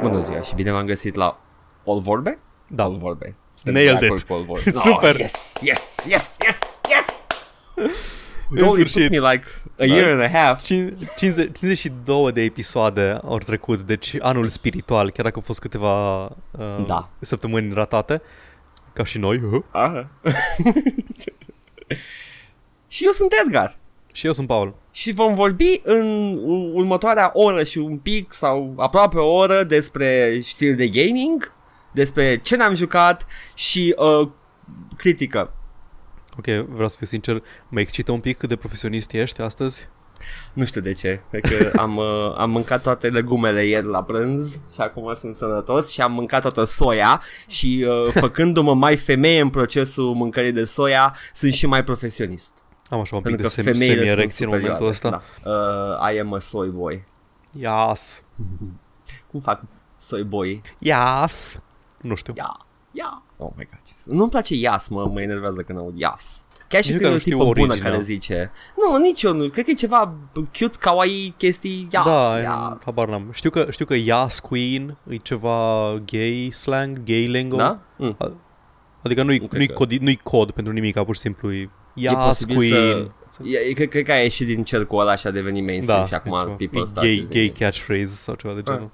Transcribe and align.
Bună 0.00 0.20
ziua 0.20 0.42
și 0.42 0.54
bine 0.54 0.70
v-am 0.70 0.86
găsit 0.86 1.14
la 1.14 1.40
All 1.86 2.00
Vorbe? 2.00 2.38
Da. 2.66 2.84
All 2.84 2.96
Vorbe. 2.96 3.34
Suntem 3.54 3.74
Nailed 3.82 3.98
de 3.98 4.04
acord 4.04 4.20
it. 4.20 4.26
cu 4.26 4.32
All 4.32 4.44
Vorbe. 4.44 4.70
Super. 4.90 5.14
Oh, 5.14 5.20
yes, 5.20 5.52
yes, 5.60 5.96
yes, 6.08 6.36
yes, 6.44 6.58
yes! 6.88 7.06
În 8.50 8.56
It 8.56 8.62
only 8.62 8.76
took 8.76 8.88
sfârșit. 8.88 9.10
me 9.10 9.30
like 9.30 9.44
a 9.78 9.84
year 9.84 10.10
and 10.10 10.20
a 10.20 10.28
half. 10.38 10.62
Cin- 10.64 10.96
50, 11.16 11.58
52 11.58 12.32
de 12.32 12.40
episoade 12.40 13.18
au 13.24 13.38
trecut, 13.38 13.80
deci 13.80 14.16
anul 14.20 14.48
spiritual, 14.48 15.10
chiar 15.10 15.24
dacă 15.24 15.36
au 15.36 15.42
fost 15.42 15.60
câteva 15.60 16.24
uh, 16.24 16.84
Da. 16.86 17.08
săptămâni 17.20 17.72
ratate, 17.74 18.22
ca 18.92 19.04
și 19.04 19.18
noi. 19.18 19.40
uh. 19.52 19.62
Aha. 19.70 20.08
și 22.88 23.04
eu 23.04 23.10
sunt 23.10 23.32
Edgar. 23.44 23.76
Și 24.12 24.26
eu 24.26 24.32
sunt 24.32 24.46
Paul. 24.46 24.74
Și 24.90 25.12
vom 25.12 25.34
vorbi 25.34 25.80
în 25.84 26.32
u- 26.44 26.70
următoarea 26.74 27.30
oră 27.34 27.64
și 27.64 27.78
un 27.78 27.96
pic 27.98 28.32
sau 28.32 28.74
aproape 28.76 29.16
o 29.18 29.32
oră 29.32 29.62
despre 29.62 30.40
știri 30.44 30.76
de 30.76 30.88
gaming, 30.88 31.52
despre 31.92 32.36
ce 32.36 32.56
ne-am 32.56 32.74
jucat 32.74 33.26
și 33.54 33.94
uh, 34.20 34.28
critică. 34.96 35.52
Ok, 36.38 36.44
vreau 36.68 36.88
să 36.88 36.96
fiu 36.96 37.06
sincer, 37.06 37.42
mă 37.68 37.80
excită 37.80 38.12
un 38.12 38.20
pic 38.20 38.38
cât 38.38 38.48
de 38.48 38.56
profesionist 38.56 39.12
ești 39.12 39.40
astăzi. 39.40 39.88
Nu 40.52 40.64
știu 40.64 40.80
de 40.80 40.92
ce, 40.92 41.20
cred 41.30 41.42
că 41.42 41.70
am, 41.80 41.96
uh, 41.96 42.34
am 42.36 42.50
mâncat 42.50 42.82
toate 42.82 43.08
legumele 43.08 43.64
ieri 43.64 43.86
la 43.86 44.02
prânz 44.02 44.60
și 44.74 44.80
acum 44.80 45.14
sunt 45.14 45.34
sănătos 45.34 45.90
și 45.90 46.00
am 46.00 46.12
mâncat 46.12 46.40
toată 46.40 46.64
soia 46.64 47.22
și 47.46 47.86
uh, 47.88 48.12
făcându-mă 48.12 48.74
mai 48.74 48.96
femeie 48.96 49.40
în 49.40 49.50
procesul 49.50 50.14
mâncării 50.14 50.52
de 50.52 50.64
soia, 50.64 51.16
sunt 51.34 51.52
și 51.52 51.66
mai 51.66 51.84
profesionist. 51.84 52.62
Am 52.90 53.00
așa 53.00 53.16
un 53.16 53.22
pic 53.22 53.30
Pentru 53.36 53.36
de 53.36 53.42
că 53.42 53.48
sem- 53.48 53.64
femeile 53.72 53.94
sunt 53.94 53.98
semi-erecție 54.08 54.44
în 54.44 54.50
superioare. 54.50 54.82
momentul 54.82 54.86
ăsta. 54.88 55.22
Da. 55.44 55.50
Uh, 56.08 56.14
I 56.14 56.18
am 56.18 56.34
a 56.34 56.38
soy 56.38 56.68
boy. 56.68 57.04
Yes. 57.52 58.22
Cum 59.30 59.40
fac 59.40 59.62
soy 59.96 60.22
boy? 60.22 60.62
Yes. 60.78 61.58
Nu 62.00 62.14
știu. 62.14 62.32
Ia, 62.36 62.66
ia. 62.92 63.22
Oh 63.36 63.50
my 63.56 63.64
god. 63.70 63.78
ce- 63.86 63.92
Nu-mi 64.04 64.30
place 64.30 64.54
ias, 64.54 64.88
mă, 64.88 65.06
mă 65.12 65.20
enervează 65.22 65.62
când 65.62 65.78
aud 65.78 65.98
ias. 65.98 66.46
Chiar 66.68 66.82
și 66.82 66.90
Nici 66.92 66.98
când 66.98 67.08
e 67.10 67.12
nu 67.12 67.14
o 67.16 67.18
știu 67.18 67.32
tipă 67.38 67.44
bună 67.44 67.60
originea. 67.60 67.90
care 67.90 68.02
zice 68.02 68.50
Nu, 68.76 68.96
nici 68.96 69.22
eu 69.22 69.32
nu, 69.34 69.48
cred 69.48 69.64
că 69.64 69.70
e 69.70 69.74
ceva 69.74 70.14
cute, 70.32 70.76
kawaii, 70.80 71.34
chestii 71.36 71.88
Ias, 71.92 72.04
da, 72.04 72.38
ias 72.40 72.82
habar 72.84 73.08
n-am. 73.08 73.28
Știu 73.32 73.50
că, 73.50 73.66
știu 73.70 73.84
că 73.84 73.94
Yas 73.94 74.40
Queen 74.40 74.96
e 75.08 75.16
ceva 75.16 75.92
gay 76.10 76.50
slang, 76.52 77.02
gay 77.04 77.26
lingo. 77.26 77.56
Da? 77.56 77.78
Mm. 77.96 78.16
Adică 79.02 79.22
nu-i, 79.22 79.38
Nu 79.38 79.46
cred 79.46 79.58
nu-i, 79.58 79.66
că- 79.66 79.72
cod, 79.72 79.92
nu-i 79.92 80.16
cod 80.22 80.50
pentru 80.50 80.72
nimic, 80.72 81.02
pur 81.02 81.14
și 81.14 81.20
simplu 81.20 81.52
e 81.52 81.70
E 81.98 82.10
Yas 82.10 82.26
posibil 82.26 82.56
Queen. 82.56 83.12
să... 83.28 83.40
E, 83.68 83.72
cred, 83.72 83.88
cred 83.88 84.04
că 84.04 84.12
a 84.12 84.16
ieșit 84.16 84.46
din 84.46 84.64
cercul 84.64 85.00
ăla 85.00 85.16
și 85.16 85.26
a 85.26 85.30
devenit 85.30 85.64
mainstream 85.64 86.00
Da, 86.00 86.06
și 86.06 86.14
acum 86.14 86.32
e 86.32 86.38
ceva- 86.40 86.52
people 86.54 86.80
e 86.80 86.84
start 86.84 87.06
gay, 87.06 87.16
using 87.18 87.32
gay 87.32 87.44
it. 87.44 87.56
catchphrase 87.58 88.04
sau 88.12 88.34
ceva 88.34 88.54
de 88.54 88.62
genul. 88.62 88.90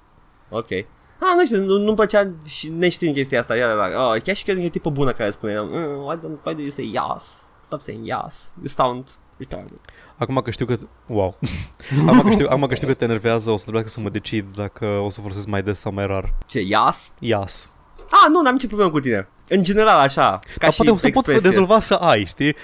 Ok. 0.49 0.71
Ah, 1.19 1.33
nu 1.37 1.45
știu, 1.45 1.63
nu, 1.65 1.77
nu-mi 1.77 1.95
plăcea 1.95 2.31
și 2.45 2.69
neștiind 2.69 3.15
chestia 3.15 3.39
asta. 3.39 3.55
Ia, 3.55 3.67
da, 3.75 4.09
oh, 4.09 4.21
chiar 4.21 4.35
și 4.35 4.43
când 4.43 4.63
e 4.63 4.65
o 4.65 4.69
tipă 4.69 4.89
bună 4.89 5.11
care 5.11 5.29
spune 5.29 5.59
mm, 5.59 6.03
why, 6.05 6.17
don't, 6.17 6.43
why 6.45 6.53
do 6.53 6.61
you 6.61 6.69
say 6.69 6.91
yes? 6.93 7.43
Stop 7.61 7.81
saying 7.81 8.05
yes. 8.05 8.53
You 8.57 8.65
sound 8.67 9.09
retarded. 9.37 9.79
Acum 10.17 10.35
că 10.35 10.51
știu 10.51 10.65
că... 10.65 10.77
Wow. 11.07 11.37
acum, 12.07 12.21
că 12.21 12.29
știu, 12.29 12.47
acum 12.49 12.65
că 12.67 12.75
știu 12.75 12.87
că 12.87 12.93
te 12.93 13.03
enervează, 13.03 13.49
o 13.51 13.55
să 13.57 13.61
trebuiască 13.61 13.91
să 13.91 13.99
mă 13.99 14.09
decid 14.09 14.45
dacă 14.55 14.85
o 14.85 15.09
să 15.09 15.21
folosesc 15.21 15.47
mai 15.47 15.63
des 15.63 15.79
sau 15.79 15.91
mai 15.93 16.05
rar. 16.05 16.33
Ce, 16.45 16.59
yes? 16.59 17.13
Yas. 17.19 17.69
Ah, 17.97 18.29
nu, 18.29 18.41
n-am 18.41 18.53
nicio 18.53 18.67
problemă 18.67 18.91
cu 18.91 18.99
tine. 18.99 19.29
În 19.47 19.63
general, 19.63 19.99
așa, 19.99 20.29
ca 20.29 20.39
Dar 20.59 20.71
și 20.71 20.77
poate 20.77 20.91
o 20.91 20.97
să 20.97 21.09
pot 21.09 21.27
expresie. 21.27 21.49
rezolva 21.49 21.79
să 21.79 21.93
ai, 21.93 22.25
știi? 22.25 22.55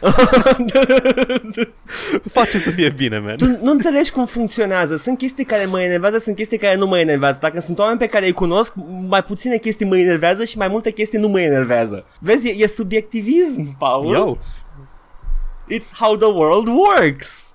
Face 2.32 2.58
să 2.58 2.70
fie 2.70 2.88
bine, 2.88 3.18
man. 3.18 3.36
tu 3.36 3.44
nu 3.46 3.70
înțelegi 3.70 4.10
cum 4.10 4.26
funcționează. 4.26 4.96
Sunt 4.96 5.18
chestii 5.18 5.44
care 5.44 5.64
mă 5.64 5.80
enervează, 5.82 6.18
sunt 6.18 6.36
chestii 6.36 6.58
care 6.58 6.74
nu 6.74 6.86
mă 6.86 6.98
enervează. 6.98 7.38
Dacă 7.40 7.60
sunt 7.60 7.78
oameni 7.78 7.98
pe 7.98 8.06
care 8.06 8.26
îi 8.26 8.32
cunosc, 8.32 8.74
mai 9.08 9.22
puține 9.24 9.56
chestii 9.56 9.86
mă 9.86 9.98
enervează 9.98 10.44
și 10.44 10.58
mai 10.58 10.68
multe 10.68 10.90
chestii 10.90 11.18
nu 11.18 11.28
mă 11.28 11.40
enervează. 11.40 12.04
Vezi, 12.18 12.48
e, 12.48 12.54
e 12.62 12.66
subiectivism, 12.66 13.76
Paul. 13.78 14.12
Iau. 14.12 14.38
It's 15.74 15.90
how 15.98 16.16
the 16.16 16.28
world 16.28 16.66
works. 16.68 17.48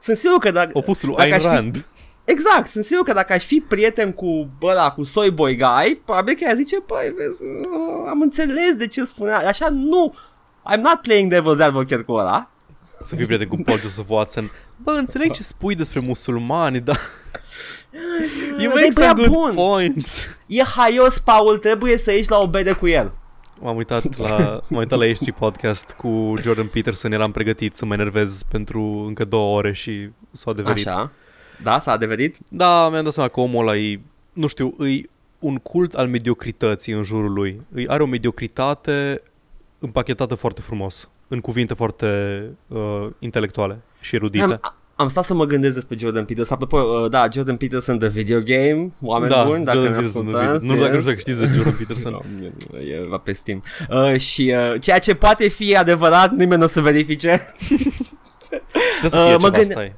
Sunt 0.00 0.16
sigur 0.16 0.38
că 0.38 0.50
dacă... 0.50 0.70
Opusul 0.72 1.08
lui 1.08 1.16
dacă 1.16 1.28
Ayn 1.28 1.34
aș 1.34 1.42
fi- 1.42 1.48
Rand. 1.54 1.84
Exact, 2.26 2.70
sunt 2.70 2.84
sigur 2.84 3.04
că 3.04 3.12
dacă 3.12 3.32
aș 3.32 3.44
fi 3.44 3.64
prieten 3.68 4.12
cu 4.12 4.48
ăla, 4.62 4.90
cu 4.90 5.02
Soy 5.02 5.30
Boy 5.30 5.56
Guy, 5.56 6.00
probabil 6.04 6.34
că 6.34 6.44
ea 6.44 6.54
zice, 6.54 6.80
păi, 6.80 7.12
vezi, 7.16 7.42
uh, 7.42 8.06
am 8.08 8.20
înțeles 8.20 8.74
de 8.76 8.86
ce 8.86 9.04
spunea. 9.04 9.36
Așa 9.38 9.68
nu, 9.68 10.14
I'm 10.74 10.80
not 10.80 11.00
playing 11.02 11.34
devil's 11.34 11.60
advocate 11.60 12.02
cu 12.02 12.12
ăla. 12.12 12.50
Să 13.02 13.14
fii 13.16 13.26
prieten 13.26 13.48
cu 13.48 13.56
Paul 13.64 13.80
Joseph 13.80 14.08
Watson. 14.10 14.50
Bă, 14.82 14.90
înțeleg 14.90 15.30
ce 15.32 15.42
spui 15.42 15.74
despre 15.74 16.00
musulmani, 16.00 16.80
dar... 16.80 16.98
You 18.58 18.72
Dar 18.72 18.74
make 18.74 18.86
e 18.86 18.90
some 18.90 19.12
băiat 19.12 19.16
good 19.16 19.30
bun. 19.30 19.52
points. 19.54 20.26
E 20.46 20.62
haios, 20.62 21.18
Paul, 21.18 21.58
trebuie 21.58 21.96
să 21.96 22.12
ieși 22.12 22.30
la 22.30 22.38
o 22.38 22.46
bere 22.46 22.72
cu 22.72 22.86
el. 22.86 23.12
M-am 23.60 23.76
uitat 23.76 24.18
la, 24.18 24.38
m-am 24.68 24.78
uitat 24.78 24.98
la 24.98 25.06
H3 25.06 25.38
Podcast 25.38 25.90
cu 25.90 26.34
Jordan 26.42 26.66
Peterson, 26.66 27.12
eram 27.12 27.30
pregătit 27.30 27.76
să 27.76 27.84
mă 27.84 27.94
enervez 27.94 28.42
pentru 28.50 29.04
încă 29.06 29.24
două 29.24 29.56
ore 29.56 29.72
și 29.72 30.08
s-a 30.30 30.50
adeverit. 30.50 30.86
Așa. 30.86 31.10
Da, 31.62 31.78
s-a 31.80 31.92
adeverit? 31.92 32.36
Da, 32.48 32.88
mi-am 32.90 33.04
dat 33.04 33.12
seama 33.12 33.28
că 33.28 33.40
omul 33.40 33.60
ăla 33.68 33.76
e, 33.76 34.00
nu 34.32 34.46
știu, 34.46 34.74
e 34.78 35.00
un 35.38 35.56
cult 35.56 35.94
al 35.94 36.08
mediocrității 36.08 36.92
în 36.92 37.02
jurul 37.02 37.32
lui. 37.32 37.60
Îi 37.74 37.88
are 37.88 38.02
o 38.02 38.06
mediocritate 38.06 39.22
împachetată 39.78 40.34
foarte 40.34 40.60
frumos, 40.60 41.08
în 41.28 41.40
cuvinte 41.40 41.74
foarte 41.74 42.40
uh, 42.68 43.06
intelectuale 43.18 43.78
și 44.00 44.14
erudite. 44.14 44.44
Am, 44.44 44.60
am 44.96 45.08
stat 45.08 45.24
să 45.24 45.34
mă 45.34 45.44
gândesc 45.44 45.74
despre 45.74 45.96
Jordan 45.98 46.24
Peterson. 46.24 46.58
Apropo, 46.60 46.86
uh, 46.86 47.10
da, 47.10 47.28
Jordan 47.32 47.56
Peterson 47.56 47.98
de 47.98 48.08
video 48.08 48.40
game, 48.40 48.92
oameni 49.02 49.32
da, 49.32 49.44
buni, 49.44 49.64
dacă 49.64 49.76
Jordan 49.78 49.92
ne 49.94 49.98
Peterson, 49.98 50.26
ascultați. 50.26 50.66
nu 50.66 50.74
nu 50.74 50.80
dacă 50.80 50.96
nu 50.96 50.96
yes. 50.96 51.04
știu 51.04 51.10
dacă 51.14 51.18
știți 51.18 51.38
de 51.38 51.46
Jordan 51.54 51.74
Peterson. 51.78 52.12
No, 52.72 52.78
e, 52.78 52.94
e 53.14 53.20
pe 53.24 53.32
Steam. 53.32 53.62
Uh, 53.90 54.18
și 54.18 54.54
uh, 54.72 54.80
ceea 54.80 54.98
ce 54.98 55.14
poate 55.14 55.48
fi 55.48 55.76
adevărat, 55.76 56.30
nimeni 56.30 56.58
nu 56.58 56.64
o 56.64 56.68
să 56.68 56.80
verifice. 56.80 57.52
Trebuie 58.98 59.10
să 59.10 59.18
Uh, 59.18 59.24
fie 59.26 59.32
mă 59.32 59.38
ceva 59.38 59.48
gânde- 59.50 59.62
stai. 59.72 59.94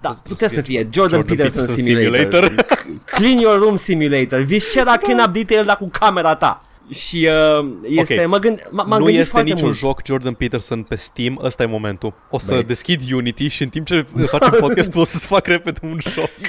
Da, 0.00 0.08
Trebuie 0.10 0.32
putea 0.32 0.48
să 0.48 0.54
să 0.54 0.60
fie 0.60 0.80
fie 0.80 0.88
Jordan, 0.92 1.18
Jordan 1.18 1.36
Peterson, 1.36 1.60
Peterson 1.66 1.84
Simulator. 1.84 2.44
Simulator. 2.44 2.66
Clean 3.16 3.38
Your 3.38 3.58
Room 3.58 3.76
Simulator. 3.76 4.40
Viscera 4.40 4.96
Clean 4.96 5.18
Up 5.26 5.32
Detail, 5.32 5.64
dar 5.64 5.76
cu 5.76 5.88
camera 5.88 6.34
ta. 6.36 6.62
Și 6.90 7.28
uh, 7.60 7.68
este, 7.82 8.20
Ok. 8.20 8.28
mă 8.28 8.38
gând, 8.38 8.60
m- 8.62 8.70
m-am 8.70 8.88
nu 8.88 8.96
gândit 8.96 9.14
este 9.18 9.30
foarte 9.30 9.48
niciun 9.50 9.66
mult. 9.66 9.78
joc 9.78 10.00
Jordan 10.06 10.34
Peterson 10.34 10.82
pe 10.82 10.94
Steam, 10.94 11.38
ăsta 11.42 11.62
e 11.62 11.66
momentul. 11.66 12.14
O 12.30 12.38
să 12.38 12.48
Băieți. 12.50 12.66
deschid 12.68 13.02
Unity 13.12 13.48
și 13.48 13.62
în 13.62 13.68
timp 13.68 13.86
ce 13.86 14.06
facem 14.30 14.54
podcastul 14.60 15.00
o 15.00 15.04
să-ți 15.04 15.26
fac 15.26 15.46
repede 15.46 15.80
un 15.82 15.98
joc. 16.00 16.30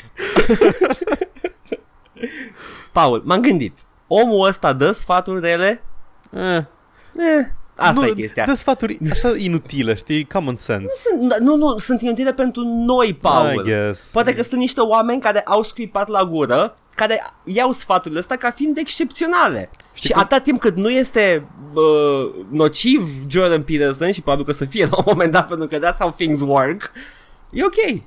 Paul, 2.91 3.21
m-am 3.25 3.41
gândit. 3.41 3.77
Omul 4.07 4.47
ăsta 4.47 4.73
dă 4.73 4.91
sfaturi 4.91 5.39
rele? 5.41 5.83
Eh, 6.31 6.63
Eh, 7.15 7.45
asta 7.79 8.01
nu, 8.01 8.05
e 8.07 8.11
chestia. 8.11 8.45
Dă 8.45 8.53
sfaturi 8.53 8.97
așa 9.11 9.33
inutile, 9.37 9.93
știi? 9.93 10.25
Common 10.25 10.55
sense. 10.55 10.85
Sunt, 11.09 11.33
nu, 11.39 11.55
nu, 11.55 11.77
sunt 11.77 12.01
inutile 12.01 12.33
pentru 12.33 12.61
noi, 12.65 13.13
Paul. 13.21 13.59
I 13.65 13.69
guess. 13.69 14.11
Poate 14.11 14.33
că 14.35 14.43
sunt 14.43 14.59
niște 14.59 14.81
oameni 14.81 15.21
care 15.21 15.39
au 15.41 15.63
scuipat 15.63 16.07
la 16.07 16.23
gură, 16.23 16.77
care 16.95 17.21
iau 17.43 17.71
sfaturile 17.71 18.19
astea 18.19 18.35
ca 18.35 18.51
fiind 18.51 18.77
excepționale. 18.77 19.69
Știi 19.93 20.07
și 20.07 20.11
cum- 20.11 20.21
atâta 20.21 20.41
timp 20.41 20.59
cât 20.59 20.75
nu 20.75 20.89
este 20.89 21.45
uh, 21.73 22.29
nociv 22.51 23.09
Jordan 23.27 23.63
Peterson 23.63 24.11
și 24.11 24.21
probabil 24.21 24.45
că 24.45 24.51
o 24.51 24.53
să 24.53 24.65
fie 24.65 24.85
la 24.91 24.97
un 24.97 25.03
moment 25.05 25.31
dat 25.31 25.47
pentru 25.47 25.67
că 25.67 25.77
that's 25.89 25.97
how 25.97 26.11
things 26.11 26.41
work, 26.41 26.91
e 27.51 27.63
ok. 27.63 28.01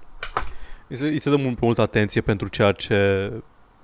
Îi 0.89 0.97
se, 0.97 1.07
îi 1.07 1.19
se 1.21 1.31
dă 1.31 1.37
mult, 1.37 1.61
multă 1.61 1.81
atenție 1.81 2.21
pentru 2.21 2.49
ceea 2.49 2.73
ce 2.73 3.29
Da, 3.33 3.39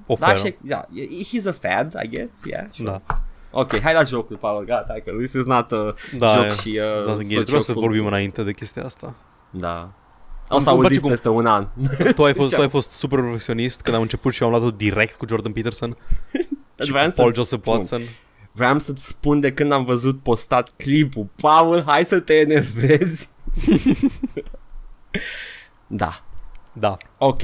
oferă. 0.06 0.34
și, 0.34 0.54
da, 0.60 0.86
e- 0.94 1.06
he's 1.24 1.46
a 1.46 1.52
fad, 1.68 1.94
I 2.04 2.08
guess, 2.08 2.40
yeah, 2.44 2.64
sure. 2.72 2.90
Da. 3.06 3.20
Ok, 3.50 3.80
hai 3.80 3.94
la 3.94 4.02
jocul, 4.02 4.36
Paul, 4.36 4.64
gata, 4.64 4.94
că 5.04 5.12
this 5.18 5.32
is 5.32 5.44
not 5.44 5.72
a 5.72 5.94
Da, 6.18 6.34
joc 6.36 6.44
e- 6.44 6.48
și 6.48 6.80
uh, 7.00 7.06
Da, 7.06 7.14
Gheș, 7.16 7.26
vreau 7.28 7.44
să 7.44 7.50
sociocult. 7.66 7.84
vorbim 7.86 8.06
înainte 8.06 8.42
de 8.42 8.52
chestia 8.52 8.84
asta. 8.84 9.14
Da. 9.50 9.92
O 10.50 10.58
să 10.58 10.70
Îmi 10.70 10.78
place 10.78 10.82
auziți 10.84 11.00
cum- 11.00 11.10
peste 11.10 11.28
un 11.28 11.46
an. 11.46 11.66
Tu 12.14 12.24
ai 12.24 12.34
fost, 12.34 12.54
tu 12.54 12.60
ai 12.60 12.68
fost 12.68 12.90
super 12.90 13.18
profesionist 13.18 13.80
când 13.80 13.96
am 13.96 14.02
început 14.02 14.32
și 14.32 14.42
eu 14.42 14.48
am 14.48 14.54
luat-o 14.54 14.70
direct 14.76 15.14
cu 15.14 15.24
Jordan 15.28 15.52
Peterson 15.52 15.96
și 16.84 16.90
Vreau 16.90 17.04
cu 17.04 17.10
să- 17.10 17.16
Paul 17.16 17.34
Joseph 17.34 17.62
spun. 17.62 17.74
Watson. 17.74 18.02
Vreau 18.52 18.78
să-ți 18.78 19.06
spun 19.06 19.40
de 19.40 19.52
când 19.52 19.72
am 19.72 19.84
văzut 19.84 20.22
postat 20.22 20.72
clipul. 20.76 21.26
Paul, 21.40 21.82
hai 21.86 22.04
să 22.04 22.20
te 22.20 22.34
enervezi. 22.34 23.28
da, 25.86 26.24
Da. 26.72 26.96
ok. 27.18 27.40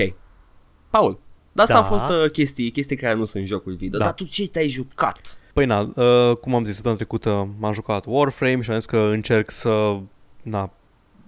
Paul, 0.90 1.18
dar 1.52 1.64
asta 1.68 1.80
Da. 1.80 1.86
au 1.88 1.98
fost 1.98 2.10
uh, 2.24 2.30
chestii, 2.30 2.70
chestii 2.70 2.96
care 2.96 3.14
nu 3.14 3.24
sunt 3.24 3.46
jocuri 3.46 3.76
video. 3.76 3.98
Da. 3.98 4.04
Dar 4.04 4.14
tu 4.14 4.24
ce 4.24 4.48
te-ai 4.48 4.68
jucat? 4.68 5.38
Păi 5.54 5.66
na, 5.66 5.88
uh, 5.94 6.36
cum 6.40 6.54
am 6.54 6.64
zis 6.64 6.74
săptămâna 6.74 7.00
trecută, 7.00 7.48
m-am 7.58 7.72
jucat 7.72 8.04
Warframe 8.08 8.60
și 8.60 8.70
am 8.70 8.76
zis 8.76 8.86
că 8.86 9.08
încerc 9.10 9.50
să, 9.50 9.96
na, 10.42 10.70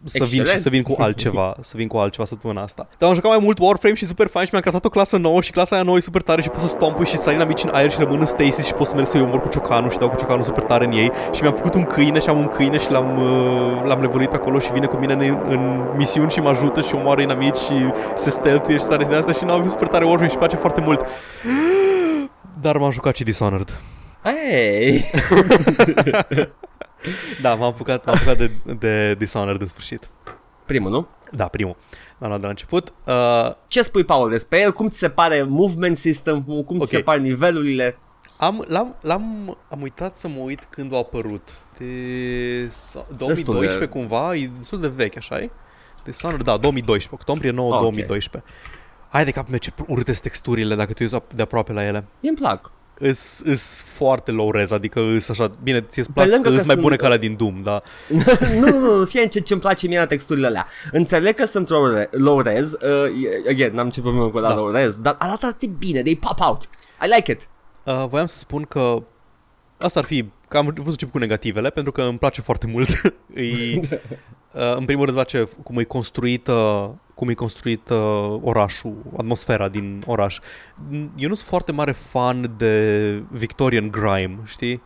să 0.05 0.25
vin 0.25 0.41
Excelent. 0.41 0.49
și 0.49 0.63
să 0.63 0.69
vin 0.69 0.83
cu 0.83 0.95
altceva, 0.99 1.57
să 1.61 1.77
vin 1.77 1.89
cu 1.89 1.97
altceva 1.97 2.25
săptămâna 2.25 2.63
asta. 2.63 2.89
Dar 2.99 3.09
am 3.09 3.15
jucat 3.15 3.31
mai 3.31 3.41
mult 3.43 3.59
Warframe 3.59 3.95
și 3.95 4.07
super 4.07 4.27
fain 4.27 4.45
și 4.45 4.51
mi-am 4.53 4.63
craftat 4.63 4.85
o 4.85 4.89
clasă 4.89 5.17
nouă 5.17 5.41
și 5.41 5.51
clasa 5.51 5.75
aia 5.75 5.85
nouă 5.85 5.97
e 5.97 6.01
super 6.01 6.23
tare 6.23 6.43
și 6.43 6.49
pot 6.49 6.61
să 6.61 6.67
stompui 6.67 7.07
și 7.07 7.17
sari 7.17 7.47
mici 7.47 7.63
în 7.63 7.71
aer 7.73 7.91
și 7.91 7.99
rămân 7.99 8.21
în 8.21 8.27
stasis 8.27 8.65
și 8.65 8.73
pot 8.73 8.87
să 8.87 8.95
merg 8.95 9.07
să-i 9.07 9.21
omor 9.21 9.41
cu 9.41 9.49
ciocanul 9.49 9.91
și 9.91 9.99
dau 9.99 10.09
cu 10.09 10.17
ciocanul 10.17 10.43
super 10.43 10.63
tare 10.63 10.85
în 10.85 10.93
ei 10.93 11.11
și 11.33 11.43
mi-am 11.43 11.55
făcut 11.55 11.75
un 11.75 11.85
câine 11.85 12.19
și 12.19 12.29
am 12.29 12.39
un 12.39 12.49
câine 12.49 12.79
și 12.79 12.91
l-am, 12.91 13.19
uh, 13.19 13.85
l-am 13.85 14.01
levorit 14.01 14.29
pe 14.29 14.37
acolo 14.37 14.59
și 14.59 14.73
vine 14.73 14.87
cu 14.87 14.97
mine 14.97 15.13
în, 15.13 15.39
în 15.49 15.85
misiuni 15.97 16.31
și 16.31 16.41
mă 16.41 16.49
ajută 16.49 16.81
și 16.81 16.95
omoară 16.95 17.21
inamici 17.21 17.59
și 17.59 17.75
se 18.17 18.31
steltuie 18.31 18.77
și 18.77 18.85
sare 18.85 19.05
din 19.05 19.15
asta 19.15 19.33
și 19.33 19.45
n-am 19.45 19.57
văzut 19.57 19.71
super 19.71 19.89
tare 19.89 20.05
Warframe 20.05 20.29
și 20.31 20.37
îmi 20.37 20.45
place 20.47 20.57
foarte 20.57 20.81
mult. 20.81 21.05
Dar 22.61 22.77
m-am 22.77 22.91
jucat 22.91 23.17
și 23.17 23.25
Dishonored. 23.25 23.81
Hey! 24.27 25.05
Da, 27.43 27.55
m-am 27.55 27.69
apucat, 27.69 28.05
m-am 28.05 28.15
apucat 28.15 28.37
de, 28.37 28.51
de 28.79 29.15
Dishonored 29.15 29.61
în 29.61 29.67
sfârșit. 29.67 30.11
Primul, 30.65 30.91
nu? 30.91 31.07
Da, 31.31 31.49
primul. 31.49 31.77
L-am 32.19 32.29
luat 32.29 32.39
de 32.41 32.45
la 32.45 32.51
început. 32.51 32.93
Uh, 33.05 33.53
Ce 33.69 33.83
spui, 33.83 34.05
Paul, 34.05 34.29
despre 34.29 34.61
el? 34.61 34.73
Cum 34.73 34.89
ți 34.89 34.99
se 34.99 35.09
pare 35.09 35.43
movement 35.43 35.97
system? 35.97 36.43
Cum 36.43 36.77
ți 36.77 36.83
Ok. 36.83 36.89
se 36.89 37.01
pare 37.01 37.19
nivelurile? 37.21 37.99
am, 38.39 38.65
l-am, 38.69 38.97
l-am, 39.01 39.57
am 39.71 39.81
uitat 39.83 40.17
să 40.19 40.29
mă 40.29 40.41
uit 40.41 40.67
când 40.71 40.95
a 40.95 40.97
apărut. 40.97 41.49
De, 41.79 42.69
sau- 42.69 43.07
2012 43.17 43.87
cumva, 43.87 44.35
e 44.35 44.51
destul 44.59 44.81
de 44.81 44.89
vechi, 44.89 45.17
așa 45.17 45.39
e? 45.39 45.51
Dishonored, 46.05 46.45
da, 46.45 46.57
2012, 46.57 47.09
octombrie 47.23 47.51
9, 47.51 47.75
Ok. 47.75 47.81
2012. 47.81 48.53
Hai 49.09 49.25
de 49.25 49.31
cap 49.31 49.49
meu 49.49 49.59
ce 49.59 49.71
urâte 49.87 50.11
sunt 50.13 50.23
texturile 50.25 50.75
dacă 50.75 50.93
te 50.93 51.03
uiți 51.03 51.17
de 51.35 51.43
aproape 51.43 51.73
la 51.73 51.85
ele. 51.85 52.05
mi 52.21 52.29
îmi 52.29 52.39
plac. 52.39 52.71
Îs, 52.99 53.41
îs 53.45 53.83
foarte 53.83 54.31
low 54.31 54.51
res, 54.51 54.71
adică 54.71 55.01
îs 55.01 55.29
așa, 55.29 55.51
bine, 55.63 55.81
ți-e 55.81 56.03
plac, 56.15 56.27
lângă 56.27 56.49
că 56.49 56.55
îs 56.55 56.65
mai 56.65 56.65
sunt- 56.75 56.81
bune 56.81 56.97
ca 56.97 57.05
alea 57.07 57.19
din 57.19 57.37
Doom, 57.37 57.63
da. 57.63 57.81
nu, 58.61 58.69
nu, 58.71 58.97
nu, 58.99 59.05
fie 59.05 59.27
ce 59.27 59.41
ce-mi 59.41 59.61
place 59.61 59.87
mie 59.87 59.99
la 59.99 60.07
texturile 60.07 60.47
alea. 60.47 60.67
Înțeleg 60.93 61.35
că 61.35 61.45
sunt 61.45 61.69
low, 61.69 61.87
re- 61.87 62.09
low 62.13 62.41
res, 62.41 62.73
uh, 62.73 63.49
again, 63.49 63.75
n-am 63.75 63.91
ce 63.91 64.01
problemă 64.01 64.31
cu 64.31 64.39
la 64.39 64.49
Da. 64.49 64.55
low 64.55 64.71
res, 64.71 64.99
dar 65.01 65.17
arată 65.19 65.47
atât 65.47 65.61
de 65.61 65.67
bine, 65.79 66.03
they 66.03 66.17
pop 66.17 66.41
out. 66.41 66.65
I 67.03 67.15
like 67.17 67.31
it. 67.31 67.49
Uh, 67.85 68.07
voiam 68.09 68.27
să 68.27 68.37
spun 68.39 68.63
că 68.63 69.03
asta 69.79 70.01
ar 70.01 70.05
fi, 70.07 70.25
că 70.49 70.57
am 70.57 70.65
vrut 70.65 70.77
să 70.85 70.91
încep 70.91 71.11
cu 71.11 71.19
negativele, 71.19 71.71
pentru 71.71 71.93
că 71.93 72.03
îmi 72.03 72.19
place 72.19 72.41
foarte 72.41 72.67
mult. 72.67 72.89
e, 73.35 73.43
uh, 73.77 73.89
în 74.77 74.85
primul 74.85 75.05
rând, 75.05 75.17
îmi 75.17 75.27
place 75.27 75.49
cum 75.63 75.79
e 75.79 75.85
construit, 75.85 76.49
uh, 76.49 76.89
cum 77.15 77.29
e 77.29 77.35
construit 77.35 77.89
uh, 77.89 78.39
orașul, 78.43 78.95
atmosfera 79.17 79.69
din 79.69 80.03
oraș. 80.07 80.39
Eu 81.17 81.29
nu 81.29 81.35
sunt 81.35 81.49
foarte 81.49 81.73
mare 81.73 81.93
fan 81.93 82.55
de 82.57 83.23
Victorian 83.31 83.91
grime, 83.91 84.39
știi? 84.45 84.83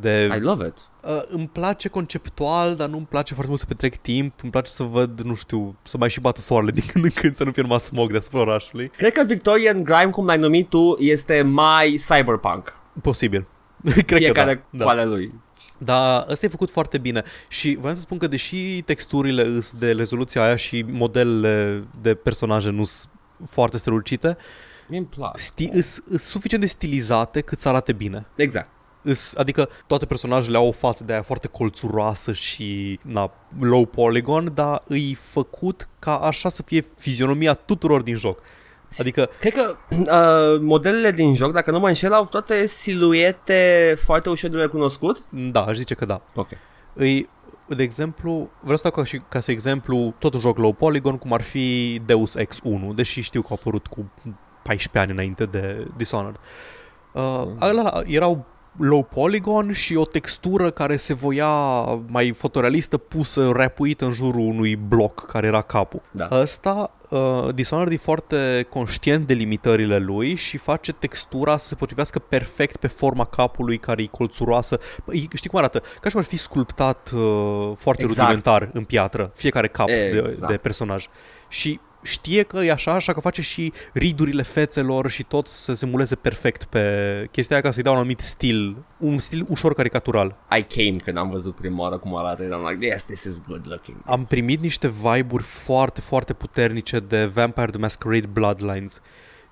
De, 0.00 0.30
I 0.36 0.40
love 0.40 0.66
it. 0.66 0.76
uh, 1.02 1.22
îmi 1.28 1.48
place 1.52 1.88
conceptual, 1.88 2.74
dar 2.74 2.88
nu 2.88 2.96
îmi 2.96 3.06
place 3.06 3.32
foarte 3.32 3.48
mult 3.48 3.60
să 3.60 3.66
petrec 3.66 3.96
timp. 3.96 4.42
Îmi 4.42 4.50
place 4.50 4.70
să 4.70 4.82
văd, 4.82 5.20
nu 5.20 5.34
știu, 5.34 5.76
să 5.82 5.96
mai 5.96 6.10
și 6.10 6.20
bată 6.20 6.40
soarele 6.40 6.70
din 6.80 6.84
când 6.92 7.04
în 7.04 7.10
când, 7.14 7.36
să 7.36 7.44
nu 7.44 7.52
fie 7.52 7.62
numai 7.62 7.80
smog 7.80 8.10
deasupra 8.10 8.40
orașului. 8.40 8.88
Cred 8.88 9.12
că 9.12 9.24
Victorian 9.24 9.82
Grime, 9.82 10.10
cum 10.10 10.26
l-ai 10.26 10.38
numit 10.38 10.68
tu, 10.68 10.96
este 10.98 11.42
mai 11.42 12.00
cyberpunk. 12.08 12.76
Posibil. 13.02 13.46
Cred 14.06 14.18
Fiecare 14.18 14.54
că 14.54 14.62
da. 14.70 14.84
cu 14.84 14.90
da. 14.90 15.00
ale 15.00 15.04
lui. 15.04 15.32
Da, 15.78 16.26
ăsta 16.28 16.46
e 16.46 16.48
făcut 16.48 16.70
foarte 16.70 16.98
bine 16.98 17.22
și 17.48 17.76
voiam 17.80 17.94
să 17.94 18.00
spun 18.00 18.18
că 18.18 18.26
deși 18.26 18.82
texturile 18.82 19.42
îs 19.42 19.72
de 19.72 19.92
rezoluția 19.92 20.44
aia 20.44 20.56
și 20.56 20.84
modelele 20.88 21.84
de 22.00 22.14
personaje 22.14 22.70
nu 22.70 22.84
sunt 22.84 23.12
foarte 23.48 23.78
strălucite, 23.78 24.36
mi 24.88 24.96
îmi 24.96 25.06
plac. 25.06 25.38
sti- 25.38 25.70
îs, 25.72 26.02
îs 26.06 26.22
suficient 26.22 26.62
de 26.62 26.68
stilizate 26.68 27.40
cât 27.40 27.60
să 27.60 27.68
arate 27.68 27.92
bine. 27.92 28.26
Exact. 28.36 28.68
Îs, 29.02 29.34
adică 29.34 29.68
toate 29.86 30.06
personajele 30.06 30.56
au 30.56 30.66
o 30.66 30.72
față 30.72 31.04
de 31.04 31.12
aia 31.12 31.22
foarte 31.22 31.48
colțuroasă 31.48 32.32
și 32.32 32.98
na, 33.02 33.32
low 33.60 33.86
polygon, 33.86 34.54
dar 34.54 34.82
îi 34.86 35.14
făcut 35.14 35.88
ca 35.98 36.16
așa 36.16 36.48
să 36.48 36.62
fie 36.62 36.84
fizionomia 36.96 37.54
tuturor 37.54 38.02
din 38.02 38.16
joc. 38.16 38.40
Adică 38.98 39.30
Cred 39.40 39.52
că 39.52 39.76
uh, 39.96 40.60
modelele 40.60 41.10
din 41.10 41.34
joc, 41.34 41.52
dacă 41.52 41.70
nu 41.70 41.78
mă 41.78 41.88
înșel, 41.88 42.12
au 42.12 42.24
toate 42.24 42.66
siluete 42.66 43.94
foarte 44.04 44.28
ușor 44.28 44.50
de 44.50 44.58
recunoscut. 44.58 45.22
Da, 45.28 45.64
aș 45.64 45.76
zice 45.76 45.94
că 45.94 46.04
da. 46.04 46.20
Ok. 46.34 46.48
Îi, 46.94 47.28
de 47.66 47.82
exemplu, 47.82 48.50
vreau 48.60 48.76
să 48.76 48.82
dau 48.82 48.92
ca, 48.92 49.04
și, 49.04 49.22
ca 49.28 49.40
să 49.40 49.50
exemplu 49.50 50.14
tot 50.18 50.34
un 50.34 50.40
joc 50.40 50.58
low 50.58 50.72
polygon, 50.72 51.18
cum 51.18 51.32
ar 51.32 51.42
fi 51.42 52.00
Deus 52.06 52.34
Ex 52.34 52.60
1, 52.62 52.92
deși 52.92 53.20
știu 53.20 53.40
că 53.40 53.46
a 53.50 53.56
apărut 53.60 53.86
cu 53.86 54.10
14 54.62 54.98
ani 54.98 55.10
înainte 55.10 55.44
de 55.44 55.86
Dishonored. 55.96 56.40
Uh, 57.12 57.44
ăla, 57.60 58.02
erau 58.06 58.46
low 58.76 59.02
polygon 59.02 59.72
și 59.72 59.96
o 59.96 60.04
textură 60.04 60.70
care 60.70 60.96
se 60.96 61.14
voia 61.14 61.48
mai 62.06 62.32
fotorealistă 62.32 62.96
pusă, 62.96 63.50
rapuită 63.50 64.04
în 64.04 64.12
jurul 64.12 64.40
unui 64.40 64.76
bloc 64.76 65.26
care 65.26 65.46
era 65.46 65.62
capul. 65.62 66.02
Da. 66.10 66.28
Ăsta, 66.30 66.94
uh, 67.08 67.54
Dishonored 67.54 67.92
e 67.92 67.96
foarte 67.96 68.66
conștient 68.70 69.26
de 69.26 69.34
limitările 69.34 69.98
lui 69.98 70.34
și 70.34 70.56
face 70.56 70.92
textura 70.92 71.56
să 71.56 71.68
se 71.68 71.74
potrivească 71.74 72.18
perfect 72.18 72.76
pe 72.76 72.86
forma 72.86 73.24
capului 73.24 73.78
care 73.78 74.02
e 74.02 74.06
colțuroasă. 74.06 74.78
Păi, 75.04 75.28
Știi 75.34 75.50
cum 75.50 75.58
arată? 75.58 75.78
Ca 75.78 76.08
și 76.08 76.10
cum 76.14 76.20
ar 76.20 76.26
fi 76.26 76.36
sculptat 76.36 77.10
uh, 77.14 77.72
foarte 77.76 78.02
Exact. 78.02 78.18
rudimentar 78.20 78.70
în 78.72 78.84
piatră, 78.84 79.32
fiecare 79.34 79.68
cap 79.68 79.86
de, 79.86 80.22
Exact. 80.26 80.52
de 80.52 80.56
personaj. 80.56 81.06
Și 81.48 81.80
știe 82.02 82.42
că 82.42 82.58
e 82.58 82.70
așa, 82.70 82.92
așa 82.92 83.12
că 83.12 83.20
face 83.20 83.42
și 83.42 83.72
ridurile 83.92 84.42
fețelor 84.42 85.10
și 85.10 85.22
tot 85.22 85.46
să 85.46 85.74
se 85.74 85.86
muleze 85.86 86.14
perfect 86.14 86.64
pe 86.64 87.28
chestia 87.30 87.56
aia 87.56 87.64
ca 87.64 87.70
să-i 87.70 87.82
dea 87.82 87.92
un 87.92 87.98
anumit 87.98 88.20
stil, 88.20 88.76
un 88.98 89.18
stil 89.18 89.46
ușor 89.48 89.74
caricatural. 89.74 90.36
I 90.58 90.62
came 90.62 90.96
când 90.96 91.16
am 91.16 91.30
văzut 91.30 91.54
prima 91.54 91.82
oară 91.82 91.98
cum 91.98 92.16
arată. 92.16 92.42
Eram 92.42 92.66
like, 92.70 92.86
yes, 92.86 93.04
this 93.04 93.24
is 93.24 93.42
good 93.46 93.66
looking. 93.68 93.96
Am 94.04 94.24
primit 94.28 94.60
niște 94.60 94.88
vibe-uri 94.88 95.42
foarte, 95.42 96.00
foarte 96.00 96.32
puternice 96.32 97.00
de 97.00 97.24
Vampire 97.24 97.66
the 97.66 97.78
Masquerade 97.78 98.26
Bloodlines 98.26 99.00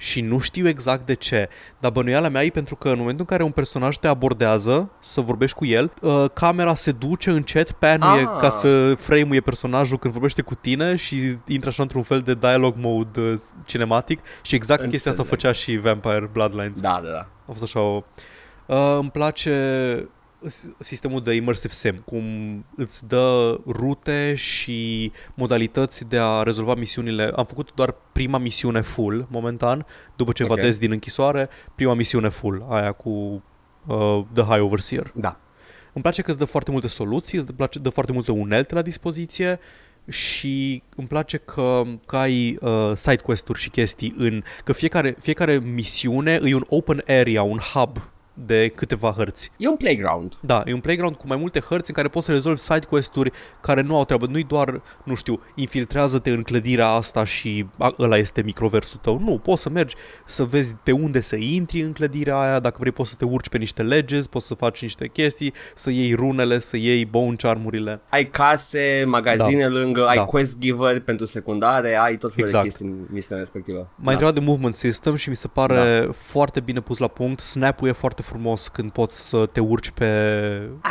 și 0.02 0.20
nu 0.20 0.38
știu 0.38 0.68
exact 0.68 1.06
de 1.06 1.14
ce, 1.14 1.48
dar 1.78 1.90
bănuiala 1.90 2.28
mea 2.28 2.44
e 2.44 2.48
pentru 2.50 2.76
că 2.76 2.88
în 2.88 2.96
momentul 2.98 3.20
în 3.20 3.24
care 3.36 3.42
un 3.42 3.50
personaj 3.50 3.96
te 3.96 4.06
abordează 4.08 4.90
să 5.00 5.20
vorbești 5.20 5.56
cu 5.56 5.64
el, 5.64 5.92
uh, 6.02 6.24
camera 6.34 6.74
se 6.74 6.92
duce 6.92 7.30
încet, 7.30 7.70
panuie 7.70 8.20
Ah. 8.22 8.38
ca 8.40 8.50
să 8.50 8.94
frame-uie 8.94 9.40
personajul 9.40 9.98
când 9.98 10.12
vorbește 10.12 10.42
cu 10.42 10.54
tine 10.54 10.96
și 10.96 11.34
intră 11.46 11.68
așa 11.68 11.82
într-un 11.82 12.02
fel 12.02 12.20
de 12.20 12.34
dialogue 12.34 12.80
mode 12.82 13.20
uh, 13.20 13.38
cinematic 13.66 14.20
și 14.42 14.54
exact 14.54 14.88
chestia 14.88 15.10
asta 15.10 15.22
Înțeleg. 15.22 15.40
făcea 15.40 15.52
și 15.52 15.76
Vampire 15.76 16.28
Bloodlines. 16.32 16.80
Da, 16.80 17.00
da, 17.04 17.10
da. 17.10 17.26
A 17.46 17.50
fost 17.52 17.62
așa 17.62 17.80
o... 17.80 18.02
Uh, 18.66 18.96
îmi 19.00 19.10
place 19.10 19.52
s- 19.98 20.04
sistemul 20.78 21.22
de 21.22 21.34
immersive 21.34 21.74
sim, 21.74 21.96
cum 22.04 22.24
îți 22.76 23.08
dă 23.08 23.58
rute 23.66 24.34
și 24.34 25.12
modalități 25.34 26.08
de 26.08 26.18
a 26.18 26.42
rezolva 26.42 26.74
misiunile. 26.74 27.32
Am 27.36 27.44
făcut 27.44 27.74
doar 27.74 27.94
prima 28.12 28.38
misiune 28.38 28.80
full, 28.80 29.26
momentan, 29.30 29.86
după 30.16 30.32
ce 30.32 30.42
Ok. 30.42 30.50
evadez 30.50 30.78
din 30.78 30.90
închisoare, 30.90 31.48
prima 31.74 31.94
misiune 31.94 32.28
full, 32.28 32.66
aia 32.68 32.92
cu 32.92 33.10
uh, 33.86 34.24
The 34.32 34.42
High 34.42 34.62
Overseer. 34.62 35.10
Da. 35.14 35.40
Îmi 35.92 36.02
place 36.02 36.22
că 36.22 36.30
îți 36.30 36.38
dă 36.38 36.44
foarte 36.44 36.70
multe 36.70 36.88
soluții, 36.88 37.38
îți 37.38 37.46
dă, 37.46 37.52
place, 37.52 37.78
dă 37.78 37.88
foarte 37.88 38.12
multe 38.12 38.32
unelte 38.32 38.74
la 38.74 38.82
dispoziție 38.82 39.58
și 40.08 40.82
îmi 40.96 41.08
place 41.08 41.36
că, 41.36 41.82
că 42.06 42.16
ai 42.16 42.58
uh, 42.60 42.92
side 42.94 43.16
quest-uri 43.16 43.58
și 43.58 43.70
chestii 43.70 44.14
în 44.18 44.42
că 44.64 44.72
fiecare, 44.72 45.16
fiecare 45.20 45.58
misiune 45.58 46.40
e 46.44 46.54
un 46.54 46.64
open 46.68 47.02
area, 47.06 47.42
un 47.42 47.58
hub 47.58 47.98
de 48.46 48.68
câteva 48.68 49.14
hărți. 49.16 49.50
E 49.56 49.68
un 49.68 49.76
playground. 49.76 50.34
Da, 50.40 50.62
e 50.64 50.72
un 50.72 50.80
playground 50.80 51.16
cu 51.16 51.26
mai 51.26 51.36
multe 51.36 51.60
hărți 51.60 51.90
în 51.90 51.96
care 51.96 52.08
poți 52.08 52.26
să 52.26 52.32
rezolvi 52.32 52.60
side 52.60 52.86
quest-uri 52.88 53.30
care 53.60 53.80
nu 53.80 53.96
au 53.96 54.04
treabă. 54.04 54.26
Nu-i 54.26 54.44
doar, 54.44 54.82
nu 55.04 55.14
știu, 55.14 55.40
infiltrează-te 55.54 56.30
în 56.30 56.42
clădirea 56.42 56.88
asta 56.88 57.24
și 57.24 57.66
a, 57.78 57.94
ăla 57.98 58.16
este 58.16 58.42
microversul 58.42 59.00
tău. 59.02 59.20
Nu, 59.24 59.38
poți 59.38 59.62
să 59.62 59.68
mergi 59.70 59.94
să 60.24 60.44
vezi 60.44 60.74
pe 60.82 60.92
unde 60.92 61.20
să 61.20 61.36
intri 61.36 61.80
în 61.80 61.92
clădirea 61.92 62.38
aia, 62.40 62.58
dacă 62.60 62.76
vrei 62.80 62.92
poți 62.92 63.10
să 63.10 63.16
te 63.16 63.24
urci 63.24 63.48
pe 63.48 63.58
niște 63.58 63.82
legezi, 63.82 64.28
poți 64.28 64.46
să 64.46 64.54
faci 64.54 64.82
niște 64.82 65.08
chestii, 65.08 65.52
să 65.74 65.90
iei 65.90 66.14
runele, 66.14 66.58
să 66.58 66.76
iei 66.76 67.04
bone 67.04 67.34
charmurile. 67.36 68.00
Ai 68.08 68.30
case, 68.30 69.04
magazine 69.06 69.62
da. 69.62 69.68
lângă, 69.68 70.06
ai 70.06 70.16
Da. 70.16 70.24
quest 70.24 70.58
giver 70.58 71.00
pentru 71.00 71.24
secundare, 71.26 71.94
ai 71.94 72.16
tot 72.16 72.30
felul 72.32 72.46
Exact. 72.48 72.64
de 72.64 72.68
chestii 72.70 72.86
în 72.86 73.06
misiunea 73.10 73.42
respectivă. 73.44 73.78
M-ai 73.78 74.04
da. 74.04 74.10
întrebat 74.10 74.34
de 74.34 74.40
movement 74.40 74.74
system 74.74 75.14
și 75.14 75.28
mi 75.28 75.36
se 75.36 75.48
pare 75.48 76.02
da. 76.04 76.12
foarte 76.12 76.60
bine 76.60 76.80
pus 76.80 76.98
la 76.98 77.08
punct. 77.08 77.40
Snap-ul 77.40 77.88
e 77.88 77.92
foarte 77.92 78.22
frumos 78.30 78.68
când 78.68 78.90
poți 78.92 79.28
să 79.28 79.46
te 79.46 79.60
urci 79.60 79.90
pe, 79.90 80.06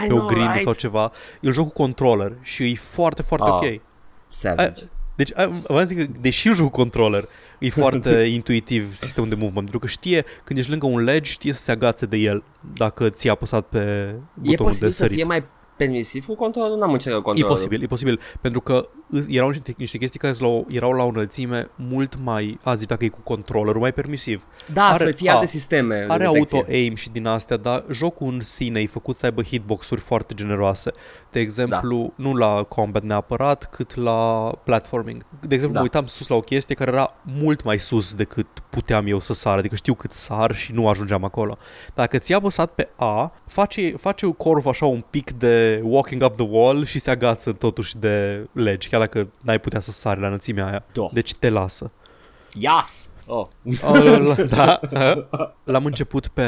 I 0.03 0.07
pe 0.07 0.13
o 0.13 0.15
know, 0.15 0.27
grindă 0.27 0.49
right? 0.51 0.63
sau 0.63 0.73
ceva. 0.73 1.11
E 1.41 1.47
un 1.47 1.53
joc 1.53 1.67
cu 1.67 1.73
controller 1.73 2.33
și 2.41 2.63
e 2.63 2.75
foarte, 2.75 3.21
foarte 3.21 3.49
Ah. 3.49 3.53
ok. 3.73 3.81
Savage. 4.29 4.83
Deci, 5.15 5.37
a- 5.37 5.51
v-am 5.67 5.85
zis 5.85 5.97
că 5.97 6.11
deși 6.19 6.47
eu 6.47 6.53
joc 6.53 6.69
cu 6.71 6.77
controller, 6.77 7.23
e 7.59 7.69
foarte 7.83 8.09
intuitiv 8.09 8.95
sistemul 8.95 9.29
de 9.29 9.35
movement, 9.35 9.61
pentru 9.61 9.79
că 9.79 9.87
știe 9.87 10.25
când 10.43 10.59
ești 10.59 10.71
lângă 10.71 10.85
un 10.85 11.03
ledge, 11.03 11.31
știe 11.31 11.53
să 11.53 11.61
se 11.61 11.71
agațe 11.71 12.05
de 12.05 12.17
el 12.17 12.43
dacă 12.73 13.09
ți-a 13.09 13.31
apăsat 13.31 13.65
pe 13.65 13.77
E 13.79 14.13
butonul 14.35 14.55
de 14.55 14.55
posibil 14.55 14.89
să 14.89 14.97
sărit. 14.97 15.15
fie 15.15 15.23
mai 15.23 15.43
permisiv 15.77 16.25
cu 16.25 16.35
controlul? 16.35 16.77
N-am 16.77 16.91
încercat 16.91 17.19
E 17.19 17.23
controlul. 17.23 17.55
posibil, 17.55 17.83
e 17.83 17.85
posibil, 17.85 18.19
pentru 18.41 18.61
că 18.61 18.73
îs- 18.73 18.85
erau 19.27 19.49
niște, 19.49 19.73
niște 19.77 19.97
chestii 19.97 20.19
care 20.19 20.33
la 20.39 20.47
o, 20.47 20.63
erau 20.67 20.91
la 20.91 21.03
o 21.03 21.07
înălțime 21.07 21.67
mult 21.75 22.17
mai, 22.23 22.59
a 22.63 22.75
zis 22.75 22.85
dacă 22.87 23.05
e 23.05 23.07
cu 23.07 23.19
controllerul, 23.23 23.81
mai 23.81 23.91
permisiv. 23.93 24.45
Da, 24.73 24.83
Are- 24.85 25.05
să 25.05 25.11
fie 25.11 25.29
a, 25.29 25.33
alte 25.33 25.45
sisteme 25.45 25.95
de 26.07 26.11
Are 26.13 26.25
detecție. 26.25 26.57
auto-aim 26.57 26.95
și 26.95 27.09
din 27.09 27.25
astea, 27.25 27.57
dar 27.57 27.83
jocul 27.91 28.27
în 28.27 28.41
sine 28.41 28.79
e 28.79 28.87
făcut 28.87 29.15
să 29.15 29.25
aibă 29.25 29.43
hitbox-uri 29.43 30.01
foarte 30.01 30.33
generoase. 30.33 30.91
De 31.31 31.39
exemplu, 31.39 32.13
da. 32.17 32.23
nu 32.23 32.35
la 32.35 32.63
combat 32.63 33.03
neapărat, 33.03 33.69
cât 33.71 33.95
la 33.95 34.51
platforming. 34.63 35.25
De 35.47 35.53
exemplu, 35.53 35.67
Da. 35.73 35.79
mă 35.79 35.81
uitam 35.93 36.05
sus 36.05 36.27
la 36.27 36.35
o 36.35 36.41
chestie 36.41 36.75
care 36.75 36.91
era 36.91 37.13
mult 37.23 37.63
mai 37.63 37.79
sus 37.79 38.13
decât 38.13 38.47
puteam 38.69 39.07
eu 39.07 39.19
să 39.19 39.33
sar, 39.33 39.57
adică 39.57 39.75
știu 39.75 39.93
cât 39.93 40.11
sar 40.11 40.55
și 40.55 40.71
nu 40.71 40.87
ajungeam 40.89 41.23
acolo. 41.23 41.57
Dacă 41.95 42.17
ți-a 42.17 42.37
apăsat 42.37 42.71
pe 42.71 42.89
A, 42.95 43.31
face, 43.47 43.89
face 43.97 44.25
un 44.25 44.33
corv 44.33 44.65
așa 44.65 44.85
un 44.85 45.03
pic 45.09 45.31
de 45.31 45.81
walking 45.83 46.23
up 46.23 46.35
the 46.35 46.47
wall 46.49 46.85
și 46.85 46.99
se 46.99 47.11
agață 47.11 47.51
totuși 47.51 47.97
de 47.97 48.47
legi, 48.51 48.89
chiar 48.89 48.98
dacă 48.99 49.27
n-ai 49.41 49.59
putea 49.59 49.79
să 49.79 49.91
sari 49.91 50.19
la 50.19 50.25
înălțimea 50.25 50.67
aia. 50.67 50.83
Da. 50.93 51.09
Deci 51.13 51.33
te 51.35 51.49
lasă. 51.49 51.91
Yes! 52.53 53.09
Oh. 53.25 53.45
Oh, 53.83 54.35
la- 54.35 54.45
da, 54.49 54.79
l-am 55.63 55.85
început 55.85 56.27
pe 56.27 56.43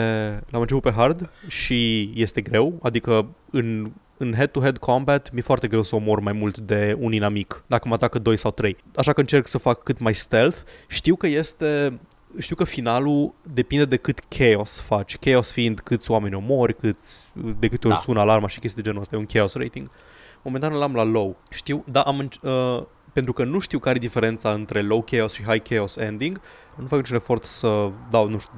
l-am 0.50 0.62
început 0.62 0.82
pe 0.84 0.92
hard 0.92 1.30
și 1.48 2.12
este 2.16 2.42
greu, 2.42 2.80
adică 2.82 3.28
în 3.52 3.92
în 4.18 4.34
head-to-head 4.34 4.78
combat 4.78 5.32
mi-e 5.32 5.42
foarte 5.42 5.68
greu 5.68 5.82
să 5.82 5.96
omor 5.96 6.20
mai 6.20 6.34
mult 6.34 6.58
de 6.58 6.96
un 7.00 7.12
inamic, 7.14 7.64
dacă 7.68 7.88
mă 7.88 7.94
atacă 7.94 8.20
2 8.20 8.38
sau 8.38 8.52
3. 8.52 8.78
Așa 8.96 9.14
că 9.14 9.20
încerc 9.20 9.48
să 9.48 9.58
fac 9.58 9.84
cât 9.84 10.00
mai 10.00 10.14
stealth. 10.16 10.58
Știu 10.88 11.16
că 11.16 11.28
este 11.28 12.00
știu 12.40 12.56
că 12.56 12.64
finalul 12.64 13.34
depinde 13.54 13.86
de 13.86 13.98
cât 13.98 14.20
chaos 14.28 14.80
faci. 14.80 15.18
Chaos 15.18 15.52
fiind 15.52 15.80
câți 15.80 16.12
oameni 16.12 16.36
omori, 16.36 16.76
câți, 16.76 17.30
de 17.60 17.68
câte 17.68 17.88
ori 17.88 17.96
Da. 17.96 18.02
sună 18.02 18.20
alarma 18.20 18.48
și 18.48 18.60
chestii 18.60 18.82
de 18.82 18.88
genul 18.88 19.02
ăsta. 19.02 19.16
E 19.16 19.20
un 19.20 19.26
chaos 19.26 19.54
rating. 19.54 19.90
Momentan 20.44 20.74
l-am 20.74 20.96
la 20.96 21.04
low. 21.04 21.36
Știu, 21.50 21.84
da, 21.88 22.02
am, 22.02 22.28
înc- 22.28 22.42
uh, 22.78 22.84
pentru 23.14 23.34
că 23.34 23.44
nu 23.44 23.60
știu 23.60 23.80
care 23.80 23.96
e 23.96 24.00
diferența 24.00 24.52
între 24.52 24.82
low 24.82 25.02
chaos 25.02 25.34
și 25.34 25.44
high 25.44 25.70
chaos 25.70 25.98
ending, 25.98 26.42
nu 26.76 26.86
fac 26.88 26.98
niciun 27.00 27.16
efort 27.16 27.44
să 27.44 27.90
dau, 28.10 28.28
nu 28.30 28.40
știu, 28.40 28.52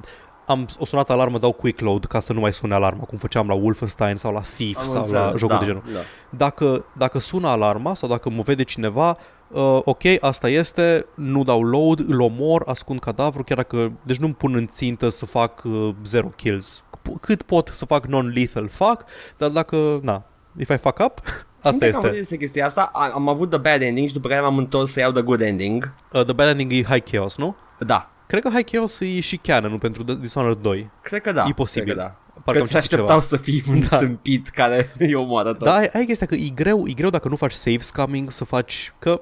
am 0.46 0.66
o 0.78 0.84
sunat 0.84 1.10
alarmă, 1.10 1.38
dau 1.38 1.52
quick 1.52 1.80
load 1.80 2.04
ca 2.04 2.18
să 2.20 2.32
nu 2.32 2.40
mai 2.40 2.52
sune 2.52 2.74
alarma, 2.74 3.04
cum 3.04 3.18
făceam 3.18 3.48
la 3.48 3.54
Wolfenstein 3.54 4.16
sau 4.16 4.32
la 4.32 4.40
Thief 4.40 4.76
Am 4.78 4.84
sau 4.84 5.00
înțeles, 5.00 5.22
la 5.22 5.32
jocuri 5.36 5.48
da, 5.48 5.58
de 5.58 5.64
genul. 5.64 5.82
Da. 5.92 5.98
Dacă, 6.30 6.84
dacă 6.96 7.18
sună 7.18 7.48
alarma 7.48 7.94
sau 7.94 8.08
dacă 8.08 8.30
mă 8.30 8.42
vede 8.42 8.62
cineva, 8.62 9.16
uh, 9.48 9.78
ok, 9.84 10.02
asta 10.20 10.48
este, 10.48 11.06
nu 11.14 11.42
dau 11.42 11.62
load, 11.62 12.08
îl 12.08 12.20
omor, 12.20 12.62
ascund 12.66 13.00
cadavru, 13.00 13.42
chiar 13.44 13.56
dacă, 13.56 13.92
deci 14.02 14.16
nu-mi 14.18 14.34
pun 14.34 14.54
în 14.54 14.66
țintă 14.66 15.08
să 15.08 15.26
fac 15.26 15.62
uh, 15.64 15.94
zero 16.04 16.28
kills. 16.28 16.82
C- 16.96 17.20
Cât 17.20 17.42
pot 17.42 17.68
să 17.68 17.84
fac 17.84 18.06
non-lethal, 18.06 18.68
fac, 18.68 19.04
dar 19.36 19.50
dacă, 19.50 19.98
na, 20.02 20.22
if 20.58 20.68
I 20.68 20.76
fuck 20.76 20.98
up, 21.04 21.20
asta 21.68 21.70
Țin-minte 21.70 21.78
că 21.78 21.84
Am 21.84 21.88
este. 21.88 22.00
vorbit 22.00 22.18
despre 22.18 22.36
chestia 22.36 22.66
asta, 22.66 22.90
am, 22.94 23.10
am 23.14 23.28
avut 23.28 23.48
the 23.50 23.58
bad 23.58 23.82
ending 23.82 24.06
și 24.08 24.12
după 24.14 24.28
care 24.28 24.40
m-am 24.40 24.58
întors 24.58 24.90
să 24.92 25.00
iau 25.00 25.10
the 25.12 25.22
good 25.22 25.40
ending. 25.40 25.94
Uh, 26.12 26.22
the 26.24 26.32
bad 26.32 26.48
ending 26.48 26.72
e 26.72 26.82
high 26.82 27.10
chaos, 27.10 27.36
nu? 27.36 27.56
Da, 27.78 28.08
Cred 28.26 28.42
că 28.42 28.48
high 28.48 28.70
chaos 28.70 29.00
e 29.00 29.20
și 29.20 29.36
canon 29.36 29.78
pentru 29.78 30.02
Dishonored 30.02 30.58
2. 30.58 30.90
cred 31.02 31.20
că 31.22 31.32
da. 31.32 31.44
E 31.48 31.52
posibil. 31.52 31.82
Cred 31.92 31.96
că 31.96 32.02
da. 32.02 32.40
Parcă 32.44 32.52
Că 32.52 32.58
am 32.60 32.66
se 32.66 32.74
citit 32.74 32.90
ceva. 32.90 33.02
așteptau 33.02 33.20
să 33.20 33.36
fii 33.36 33.62
un 33.70 33.80
Da. 33.80 33.86
da. 33.90 33.96
tâmpit 33.96 34.48
care 34.48 34.92
îi 34.98 35.14
omoară 35.14 35.52
tot. 35.52 35.62
Da, 35.62 35.74
ai, 35.74 35.88
ai 35.92 36.04
chestia 36.04 36.26
că 36.26 36.34
e 36.34 36.48
greu, 36.54 36.86
e 36.88 36.92
greu 36.92 37.10
dacă 37.10 37.28
nu 37.28 37.36
faci 37.36 37.52
save 37.52 37.78
scamming 37.78 38.30
să 38.30 38.44
faci, 38.44 38.92
că 38.98 39.20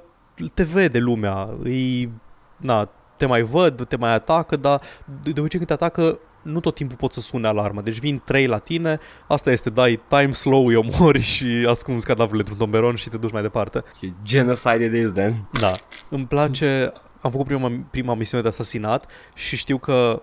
te 0.54 0.62
vede 0.62 0.98
lumea, 0.98 1.46
e, 1.64 2.08
na, 2.56 2.88
te 3.16 3.26
mai 3.26 3.42
văd, 3.42 3.86
te 3.88 3.96
mai 3.96 4.12
atacă, 4.14 4.56
dar 4.56 4.80
de, 5.22 5.30
de 5.30 5.40
obicei 5.40 5.58
când 5.58 5.78
te 5.78 5.84
atacă 5.84 6.18
nu 6.42 6.60
tot 6.60 6.74
timpul 6.74 6.96
poți 6.96 7.14
să 7.14 7.20
sune 7.20 7.48
alarma. 7.48 7.80
Deci 7.80 7.98
vin 7.98 8.22
trei 8.24 8.46
la 8.46 8.58
tine, 8.58 8.98
asta 9.28 9.50
este, 9.50 9.70
dai 9.70 10.00
time 10.08 10.32
slow, 10.32 10.66
îi 10.66 10.74
omori 10.74 11.20
și 11.32 11.66
ascunzi 11.68 12.06
cadavrele 12.06 12.38
într-un 12.38 12.58
tomberon 12.58 12.94
și 12.94 13.08
te 13.08 13.16
duci 13.16 13.32
mai 13.32 13.42
departe. 13.42 13.84
Genocide 14.24 14.84
it 14.84 14.94
is 14.94 15.12
then. 15.12 15.48
Da. 15.60 15.72
Îmi 16.08 16.26
place, 16.26 16.92
am 17.20 17.30
făcut 17.30 17.46
prima, 17.46 17.72
prima 17.90 18.14
misiune 18.14 18.42
de 18.42 18.48
asasinat 18.48 19.10
și 19.34 19.56
știu 19.56 19.78
că 19.78 20.22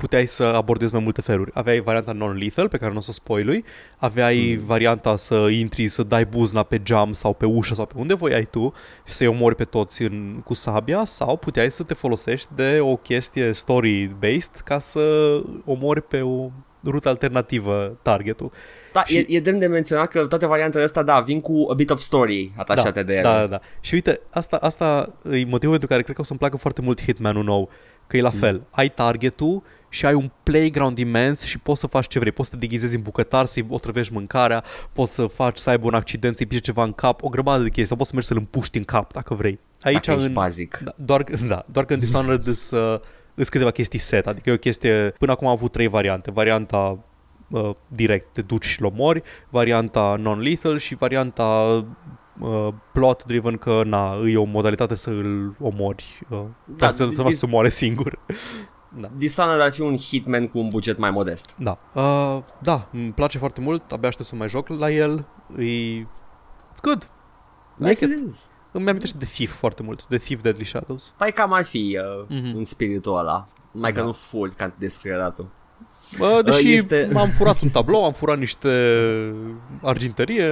puteai 0.00 0.26
să 0.26 0.42
abordezi 0.42 0.92
mai 0.92 1.02
multe 1.02 1.20
feluri. 1.20 1.50
Aveai 1.54 1.80
varianta 1.80 2.12
non-lethal, 2.12 2.68
pe 2.68 2.76
care 2.76 2.92
nu 2.92 2.98
o 2.98 3.00
să 3.00 3.06
o 3.10 3.12
spoilui, 3.12 3.64
aveai 3.96 4.56
mm. 4.58 4.66
varianta 4.66 5.16
să 5.16 5.34
intri, 5.34 5.88
să 5.88 6.02
dai 6.02 6.24
buzna 6.24 6.62
pe 6.62 6.82
geam 6.82 7.12
sau 7.12 7.32
pe 7.32 7.46
ușă 7.46 7.74
sau 7.74 7.86
pe 7.86 7.94
unde 7.96 8.14
voiai 8.14 8.44
tu 8.50 8.72
și 9.06 9.12
să-i 9.12 9.26
omori 9.26 9.54
pe 9.54 9.64
toți 9.64 10.02
în, 10.02 10.40
cu 10.44 10.54
sabia 10.54 11.04
sau 11.04 11.36
puteai 11.36 11.70
să 11.70 11.82
te 11.82 11.94
folosești 11.94 12.48
de 12.54 12.78
o 12.80 12.96
chestie 12.96 13.50
story-based 13.50 14.60
ca 14.64 14.78
să 14.78 15.02
omori 15.64 16.02
pe 16.02 16.20
o 16.20 16.50
rută 16.84 17.08
alternativă 17.08 17.98
targetul. 18.02 18.52
Da, 18.92 19.04
Și- 19.04 19.14
și... 19.14 19.26
e, 19.28 19.36
e 19.36 19.40
demn 19.40 19.58
de 19.58 19.66
menționat 19.66 20.08
că 20.08 20.26
toate 20.26 20.46
variantele 20.46 20.84
astea, 20.84 21.02
da, 21.02 21.20
vin 21.20 21.40
cu 21.40 21.66
a 21.70 21.74
bit 21.74 21.90
of 21.90 22.00
story 22.00 22.52
atașate 22.56 23.02
de 23.02 23.12
ele. 23.12 23.22
Da, 23.22 23.38
da, 23.38 23.46
da. 23.46 23.60
Și 23.80 23.94
uite, 23.94 24.20
asta, 24.30 24.56
asta 24.56 25.14
e 25.24 25.44
motivul 25.44 25.70
pentru 25.70 25.88
care 25.88 26.02
cred 26.02 26.14
că 26.14 26.20
o 26.20 26.24
să-mi 26.24 26.38
placă 26.38 26.56
foarte 26.56 26.80
mult 26.80 27.02
Hitman-ul 27.02 27.44
nou, 27.44 27.70
că 28.06 28.16
e 28.16 28.20
la 28.20 28.30
fel. 28.30 28.62
Ai 28.70 28.88
targetul 28.88 29.62
și 29.92 30.06
ai 30.06 30.14
un 30.14 30.30
playground 30.42 30.98
imens 30.98 31.42
și 31.44 31.58
poți 31.58 31.80
să 31.80 31.86
faci 31.86 32.06
ce 32.06 32.18
vrei. 32.18 32.32
Poți 32.32 32.48
să 32.48 32.54
te 32.54 32.60
deghizezi 32.60 32.96
în 32.96 33.02
bucătar, 33.02 33.44
să-i 33.46 33.66
otrăvești 33.68 34.12
mâncarea, 34.12 34.64
poți 34.92 35.14
să 35.14 35.26
faci 35.26 35.58
să 35.58 35.70
aibă 35.70 35.86
un 35.86 35.94
accident, 35.94 36.36
să-i 36.36 36.46
pice 36.46 36.60
ceva 36.60 36.82
în 36.82 36.92
cap, 36.92 37.22
o 37.22 37.28
grămadă 37.28 37.62
de 37.62 37.68
chestii, 37.68 37.86
sau 37.86 37.96
poți 37.96 38.08
să 38.08 38.14
mergi 38.14 38.30
să-l 38.30 38.38
împuști 38.40 38.78
în 38.78 38.84
cap 38.84 39.12
dacă 39.12 39.34
vrei. 39.34 39.58
Aici 39.82 40.06
Dacă 40.06 40.10
ești 40.18 40.26
în, 40.26 40.32
bazic. 40.32 40.80
da, 40.84 40.92
doar, 40.96 41.22
da, 41.48 41.64
doar 41.72 41.84
că 41.84 41.94
în 41.94 42.00
Dishonored 42.00 42.46
îs, 42.54 42.70
uh, 42.70 43.00
îs 43.34 43.48
câteva 43.48 43.70
chestii 43.70 43.98
set, 43.98 44.26
adică 44.26 44.50
e 44.50 44.52
o 44.52 44.56
chestie, 44.56 45.14
până 45.18 45.32
acum 45.32 45.46
am 45.46 45.52
avut 45.52 45.72
trei 45.72 45.88
variante, 45.88 46.30
varianta 46.30 46.98
uh, 47.50 47.70
direct, 47.88 48.26
te 48.32 48.42
duci 48.42 48.64
și 48.64 48.80
l-omori, 48.80 49.22
varianta 49.48 50.16
non-lethal 50.18 50.78
și 50.78 50.94
varianta 50.94 51.44
uh, 52.40 52.68
plot 52.92 53.24
driven 53.24 53.56
că 53.56 53.82
na, 53.84 54.16
e 54.26 54.36
o 54.36 54.44
modalitate 54.44 54.94
să 54.94 55.10
îl 55.10 55.54
omori, 55.60 56.20
uh, 56.30 56.38
Da, 56.64 56.86
da, 56.86 56.92
să, 56.92 57.08
să 57.10 57.14
faci 57.22 57.26
dis- 57.26 57.38
să 57.38 57.46
moare 57.46 57.68
singur. 57.68 58.18
Da. 58.98 59.08
Dishonored 59.16 59.60
ar 59.60 59.72
fi 59.72 59.80
un 59.80 59.96
hitman 59.96 60.48
cu 60.48 60.58
un 60.58 60.68
buget 60.68 60.98
mai 60.98 61.10
modest. 61.10 61.54
Da. 61.58 61.78
Uh, 61.94 62.38
da, 62.58 62.88
îmi 62.92 63.10
place 63.12 63.38
foarte 63.38 63.60
mult, 63.60 63.92
abia 63.92 64.08
aștept 64.08 64.28
să 64.28 64.34
mai 64.36 64.48
joc 64.48 64.68
la 64.68 64.90
el. 64.90 65.26
E... 65.58 66.00
It's 66.02 66.80
good. 66.82 67.10
Like 67.76 67.88
Yes, 67.88 68.00
it. 68.00 68.08
it 68.10 68.26
is. 68.28 68.50
Îmi 68.72 68.88
amintește 68.88 69.18
de 69.18 69.24
Thief 69.24 69.52
foarte 69.54 69.82
mult, 69.82 70.06
de 70.06 70.16
Thief 70.16 70.40
Deadly 70.42 70.64
Shadows. 70.64 71.14
Păi 71.16 71.32
cam 71.32 71.52
ar 71.52 71.64
fi 71.64 71.98
uh, 72.00 72.26
Mhm. 72.28 72.40
mm-hmm. 72.50 72.54
în 72.56 72.64
spiritul 72.64 73.18
ăla. 73.18 73.44
Mai 73.72 73.92
că 73.92 74.00
Da. 74.00 74.06
nu 74.06 74.12
full 74.12 74.52
ca 74.56 74.72
descrieratul. 74.78 75.48
Bă, 76.18 76.40
deși 76.44 76.72
este- 76.72 76.96
este... 76.96 77.18
am 77.18 77.28
furat 77.28 77.60
un 77.60 77.68
tablou, 77.68 78.04
am 78.04 78.12
furat 78.12 78.38
niște 78.38 78.68
argintărie, 79.82 80.50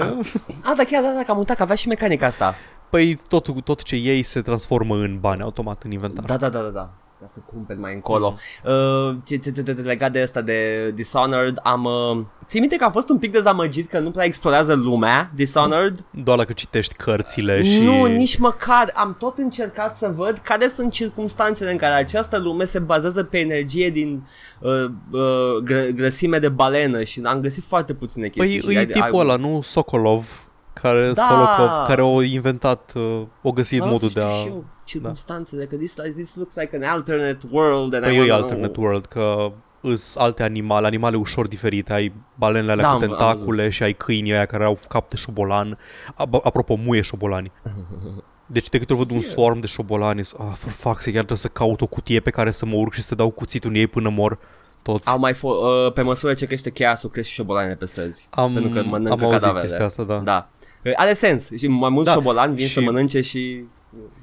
Ah, 0.63 0.75
da, 0.77 0.85
chiar, 0.85 1.03
da, 1.03 1.13
da, 1.17 1.23
că 1.25 1.31
am 1.31 1.39
uitat 1.39 1.57
că 1.57 1.63
avea 1.63 1.75
și 1.75 1.89
mecanica 1.89 2.27
asta. 2.27 2.55
păi 2.91 3.19
tot, 3.29 3.65
tot 3.65 3.83
ce 3.83 3.97
iei 3.97 4.23
se 4.23 4.41
transformă 4.41 4.95
în 4.95 5.19
bani 5.21 5.43
automat 5.43 5.83
în 5.83 5.91
inventar. 5.91 6.25
Da, 6.25 6.37
da, 6.37 6.49
da, 6.49 6.61
da, 6.63 6.69
da. 6.69 6.91
Ca 7.21 7.27
să 7.27 7.39
cumperi 7.53 7.79
mai 7.79 7.95
încolo. 7.95 8.35
Uh, 8.65 9.17
ce- 9.25 9.37
ce- 9.37 9.51
ce- 9.53 9.63
ce- 9.63 9.73
Legat 9.73 10.13
de 10.13 10.21
asta 10.21 10.41
de 10.41 10.91
Dishonored, 10.95 11.59
am... 11.63 11.85
Uh, 11.85 12.25
ții 12.47 12.61
minte 12.61 12.77
că 12.77 12.85
am 12.85 12.93
fost 12.93 13.09
un 13.09 13.19
pic 13.19 13.31
dezamăgit 13.33 13.89
că 13.89 13.99
nu 13.99 14.11
prea 14.11 14.25
explorează 14.25 14.75
lumea 14.75 15.31
Dishonored? 15.35 16.05
Doar 16.11 16.39
dacă 16.39 16.53
citești 16.53 16.95
cărțile 16.95 17.63
și... 17.63 17.81
Nu, 17.83 18.05
nici 18.05 18.37
măcar. 18.39 18.91
Am 18.95 19.17
tot 19.19 19.39
încercat 19.39 19.97
să 19.97 20.13
văd 20.17 20.39
care 20.43 20.67
sunt 20.67 20.93
circumstanțele 20.93 21.71
în 21.71 21.77
care 21.77 21.95
această 21.95 22.39
lume 22.39 22.65
se 22.65 22.79
bazează 22.79 23.23
pe 23.25 23.39
energie 23.39 23.91
din 23.91 24.27
uh, 24.61 24.85
uh, 25.11 25.21
gră- 25.65 25.91
grăsime 25.95 26.39
de 26.39 26.49
balenă 26.49 27.03
și 27.03 27.21
am 27.25 27.41
găsit 27.41 27.65
foarte 27.65 27.95
puține 27.95 28.29
chestii. 28.29 28.61
Păi 28.61 28.71
și 28.71 28.77
e 28.77 28.79
ai- 28.79 28.87
tipul 28.87 29.03
ai- 29.03 29.21
ăla, 29.21 29.37
nu? 29.37 29.61
Sokolov, 29.63 30.48
care, 30.81 31.13
Da! 31.13 31.23
Solokov, 31.23 31.87
care 31.87 32.01
au 32.01 32.21
inventat, 32.21 32.93
uh, 32.97 33.23
o 33.43 33.53
găsit 33.53 33.79
Vreau 33.79 33.93
modul 33.93 34.09
să 34.09 34.19
de 34.19 34.21
știu 34.25 34.35
a... 34.35 34.39
și 34.41 34.47
eu 34.47 34.65
circumstanțele, 34.85 35.65
că 35.65 35.77
this, 35.77 35.95
this 36.15 36.35
looks 36.35 36.55
like 36.55 36.77
an 36.77 36.83
alternate 36.83 37.47
world 37.51 37.95
and 37.95 38.05
I 38.05 38.07
Păi 38.07 38.17
e 38.17 38.21
wanna 38.21 38.35
alternate 38.35 38.73
know. 38.73 38.85
world, 38.85 39.05
că 39.07 39.53
îs 39.81 40.17
alte 40.17 40.43
animale, 40.43 40.87
animale 40.87 41.17
ușor 41.17 41.49
diferite, 41.49 41.93
ai 41.93 42.13
balenele 42.35 42.73
alea 42.73 42.85
Da, 42.85 42.91
cu 42.91 42.95
am- 42.97 43.03
am 43.03 43.09
tentacule 43.09 43.69
și 43.69 43.83
ai 43.83 43.93
câinii 43.93 44.33
aia 44.33 44.47
care 44.47 44.65
au 44.65 44.79
cap 44.89 45.11
de 45.11 45.17
șobolan. 45.17 45.79
Ab- 46.15 46.41
apropo, 46.43 46.75
muie 46.75 47.01
șobolani. 47.01 47.53
Deci 48.47 48.69
de 48.69 48.79
câte 48.79 48.93
ori 48.93 49.03
văd 49.03 49.11
un 49.17 49.21
swarm 49.21 49.61
de 49.61 49.67
șobolani, 49.67 50.23
zic, 50.23 50.41
ah, 50.41 50.53
for 50.55 50.71
fuck's 50.73 50.99
sake, 50.99 51.05
chiar 51.05 51.13
trebuie 51.25 51.37
să 51.39 51.49
caut 51.49 51.81
o 51.81 51.87
cutie 51.87 52.21
pe 52.21 52.31
care 52.31 52.51
să 52.51 52.67
mă 52.67 52.77
urc 52.77 52.93
și 52.93 53.03
să 53.03 53.15
dau 53.15 53.31
cuțitul 53.31 53.71
în 53.71 53.77
ei 53.77 53.87
până 53.87 54.09
mor 54.09 54.39
toți. 54.83 55.09
Au 55.09 55.19
mai 55.19 55.33
fo- 55.33 55.39
uh, 55.43 55.93
pe 55.93 56.03
măsură 56.03 56.35
ce 56.35 56.47
crește 56.47 56.71
cheasul, 56.71 57.11
crește 57.11 57.29
și 57.31 57.35
șobolanele 57.35 57.75
pe 57.75 57.87
străzi. 57.87 58.29
Am, 58.31 58.53
pentru 58.53 58.71
că 58.71 58.83
mănâncă 58.89 59.13
am 59.13 59.25
auzit 59.25 59.41
cadavrele. 59.41 59.61
chestia 59.67 59.85
asta, 59.85 60.03
da. 60.03 60.17
Da. 60.19 60.49
Uh, 60.85 60.93
Are 60.97 61.13
sens. 61.13 61.51
Și 61.57 61.67
mai 61.67 61.91
mulți 61.91 62.05
Da, 62.09 62.15
da. 62.15 62.21
șobolani 62.21 62.55
vin 62.55 62.67
și- 62.67 62.73
să 62.73 62.81
mănânce 62.81 63.21
și... 63.21 63.65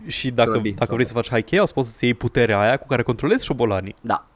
Și 0.07 0.31
dacă, 0.31 0.49
Scrăbi, 0.49 0.69
dacă 0.71 0.85
sau- 0.85 0.93
vrei 0.93 1.05
să 1.07 1.13
faci 1.13 1.29
high 1.29 1.45
chaos, 1.51 1.71
poți 1.71 1.87
să-ți 1.87 2.03
iei 2.03 2.13
puterea 2.13 2.59
aia 2.59 2.77
cu 2.77 2.87
care 2.87 3.01
controlezi 3.03 3.45
șobolanii. 3.45 3.95
Da. 4.01 4.27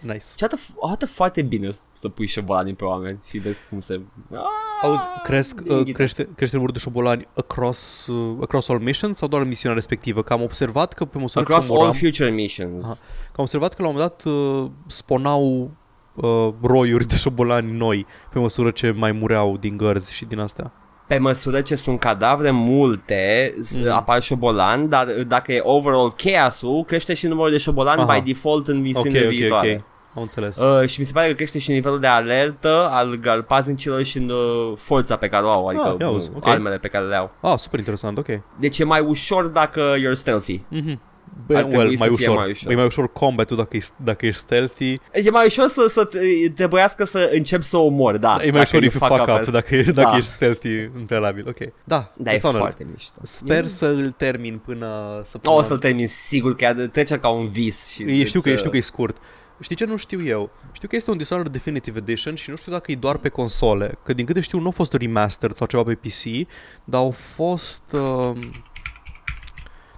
Nice. 0.00 0.18
Și 0.18 0.44
arată, 0.44 0.56
arată 0.82 1.06
foarte 1.06 1.42
bine 1.42 1.70
să- 1.70 1.82
să 1.92 2.08
pui 2.08 2.26
șobolanii 2.26 2.74
pe 2.74 2.84
oameni 2.84 3.18
și 3.28 3.38
vezi 3.38 3.62
cum 3.68 3.80
se... 3.80 4.00
Ah, 4.32 4.38
Auzi, 4.82 5.06
cresc, 5.22 5.60
din 5.60 5.72
uh, 5.72 5.78
ghidă. 5.82 5.92
crește, 5.96 6.28
crește 6.36 6.54
numărul 6.56 6.74
de 6.76 6.80
șobolani 6.82 7.28
across, 7.36 8.06
uh, 8.06 8.36
across 8.42 8.68
all 8.68 8.80
missions 8.80 9.16
sau 9.16 9.28
doar 9.28 9.42
în 9.42 9.48
misiunea 9.48 9.76
respectivă? 9.76 10.22
Că 10.22 10.32
am 10.32 10.42
observat 10.42 10.92
că 10.92 11.04
pe 11.04 11.18
măsură 11.18 11.44
Across 11.44 11.66
ce 11.66 11.72
all 11.72 11.80
omoram, 11.80 11.98
future 11.98 12.30
missions. 12.30 12.84
Aha. 12.84 12.92
că 13.26 13.34
am 13.36 13.42
observat 13.42 13.74
că 13.74 13.82
la 13.82 13.88
un 13.88 13.94
moment 13.94 14.12
dat 14.24 14.32
uh, 14.32 14.70
sponau 14.86 15.70
uh, 16.14 16.48
roiuri 16.62 17.06
de 17.06 17.16
șobolani 17.16 17.76
noi 17.76 18.06
pe 18.32 18.38
măsură 18.38 18.70
ce 18.70 18.90
mai 18.90 19.12
mureau 19.12 19.56
din 19.56 19.76
gărzi 19.76 20.12
și 20.12 20.24
din 20.24 20.38
astea. 20.38 20.72
Pe 21.06 21.18
măsură 21.18 21.60
ce 21.60 21.74
sunt 21.74 22.00
cadavre 22.00 22.50
multe, 22.50 23.54
Mm. 23.56 23.80
mm. 23.80 23.92
apar 23.92 24.22
șobolani, 24.22 24.88
dar 24.88 25.06
dacă 25.06 25.52
e 25.52 25.60
overall 25.62 26.12
chaos-ul, 26.16 26.84
crește 26.84 27.14
și 27.14 27.26
numărul 27.26 27.50
de 27.50 27.58
șobolani 27.58 28.00
Aha. 28.00 28.14
by 28.18 28.32
default 28.32 28.68
în 28.68 28.76
Ok, 28.76 28.82
misiunile 28.82 29.24
ok, 29.24 29.28
viitoare. 29.30 29.72
ok. 29.74 29.84
Am 30.16 30.22
înțeles. 30.22 30.56
Uh, 30.60 30.88
și 30.88 31.00
mi 31.00 31.06
se 31.06 31.12
pare 31.12 31.28
că 31.28 31.34
crește 31.34 31.58
și 31.58 31.70
nivelul 31.70 31.98
de 31.98 32.06
alertă 32.06 32.88
al 32.90 33.14
garpaznicilor 33.14 34.02
și 34.02 34.18
în 34.18 34.28
uh, 34.28 34.72
forța 34.76 35.16
pe 35.16 35.28
care 35.28 35.44
o 35.44 35.50
au, 35.50 35.66
adică 35.66 35.88
Ah, 35.88 35.94
ia 36.00 36.06
auzi, 36.06 36.30
uh, 36.30 36.36
ok. 36.36 36.48
armele 36.48 36.78
pe 36.78 36.88
care 36.88 37.04
le 37.04 37.14
au. 37.14 37.30
Ah, 37.40 37.58
super 37.58 37.78
interesant, 37.78 38.18
ok. 38.18 38.26
Deci 38.60 38.78
e 38.78 38.84
mai 38.84 39.00
ușor 39.00 39.46
dacă 39.46 39.94
you're 39.98 40.12
stealthy. 40.12 40.60
Mhm. 40.68 41.00
Bă, 41.46 41.56
ar 41.56 41.62
trebui 41.62 41.84
well, 41.84 41.96
să 41.96 42.04
mai 42.06 42.16
fie 42.16 42.26
ușor. 42.26 42.36
mai 42.42 42.50
ușor. 42.50 42.70
E 42.72 42.74
mai 42.74 42.84
ușor 42.84 43.12
combat-ul 43.12 43.56
dacă 43.56 43.76
ești, 43.76 43.92
dacă 44.04 44.26
ești 44.26 44.40
stealthy. 44.40 44.92
E 45.12 45.30
mai 45.30 45.46
ușor 45.46 45.68
să, 45.68 45.84
să 45.88 46.04
te, 46.04 46.18
trebuiască 46.54 47.04
să 47.04 47.30
începi 47.32 47.64
să 47.64 47.76
omori, 47.76 48.20
da. 48.20 48.30
e 48.32 48.36
mai 48.36 48.50
dacă 48.50 48.60
ușor 48.62 48.82
you 48.82 48.84
if 48.94 48.94
you 49.00 49.08
fuck 49.08 49.22
up, 49.22 49.28
as- 49.28 49.50
dacă, 49.50 49.76
dacă 49.92 50.10
da. 50.10 50.16
ești 50.16 50.30
stealthy 50.30 50.68
în 50.94 51.04
prealabil. 51.06 51.44
Ok. 51.48 51.56
Da, 51.84 52.12
Da, 52.16 52.30
e 52.30 52.34
Dishonored. 52.34 52.60
foarte 52.60 52.86
mișto. 52.90 53.20
Sper 53.22 53.64
E- 53.64 53.68
să 53.68 53.86
îl 53.86 54.10
termin 54.10 54.58
până 54.64 54.86
O 55.20 55.24
săptămâna. 55.24 55.62
să-l 55.62 55.78
termin 55.78 56.08
sigur 56.08 56.56
că 56.56 56.64
ea 56.64 56.74
trece 56.88 57.18
ca 57.18 57.28
un 57.28 57.48
vis. 57.48 57.88
Și 57.88 58.02
E, 58.02 58.24
știu 58.24 58.40
că, 58.40 58.48
îți, 58.48 58.58
știu 58.58 58.70
că 58.70 58.76
e 58.76 58.80
scurt. 58.80 59.16
Știi 59.60 59.76
ce 59.76 59.84
nu 59.84 59.96
știu 59.96 60.24
eu? 60.26 60.50
Știu 60.72 60.88
că 60.88 60.96
este 60.96 61.10
un 61.10 61.16
Dishonored 61.16 61.52
Definitive 61.52 61.98
Edition 61.98 62.34
și 62.34 62.50
nu 62.50 62.56
știu 62.56 62.72
dacă 62.72 62.90
e 62.92 62.94
doar 62.94 63.16
pe 63.16 63.28
console, 63.28 63.98
că 64.04 64.12
din 64.12 64.24
câte 64.26 64.40
știu 64.40 64.58
nu 64.58 64.68
a 64.68 64.70
fost 64.70 64.92
remastered 64.92 65.56
sau 65.56 65.66
ceva 65.66 65.82
pe 65.82 65.94
PC, 65.94 66.46
dar 66.84 67.00
au 67.00 67.10
fost... 67.10 67.82
Uh, 67.92 68.30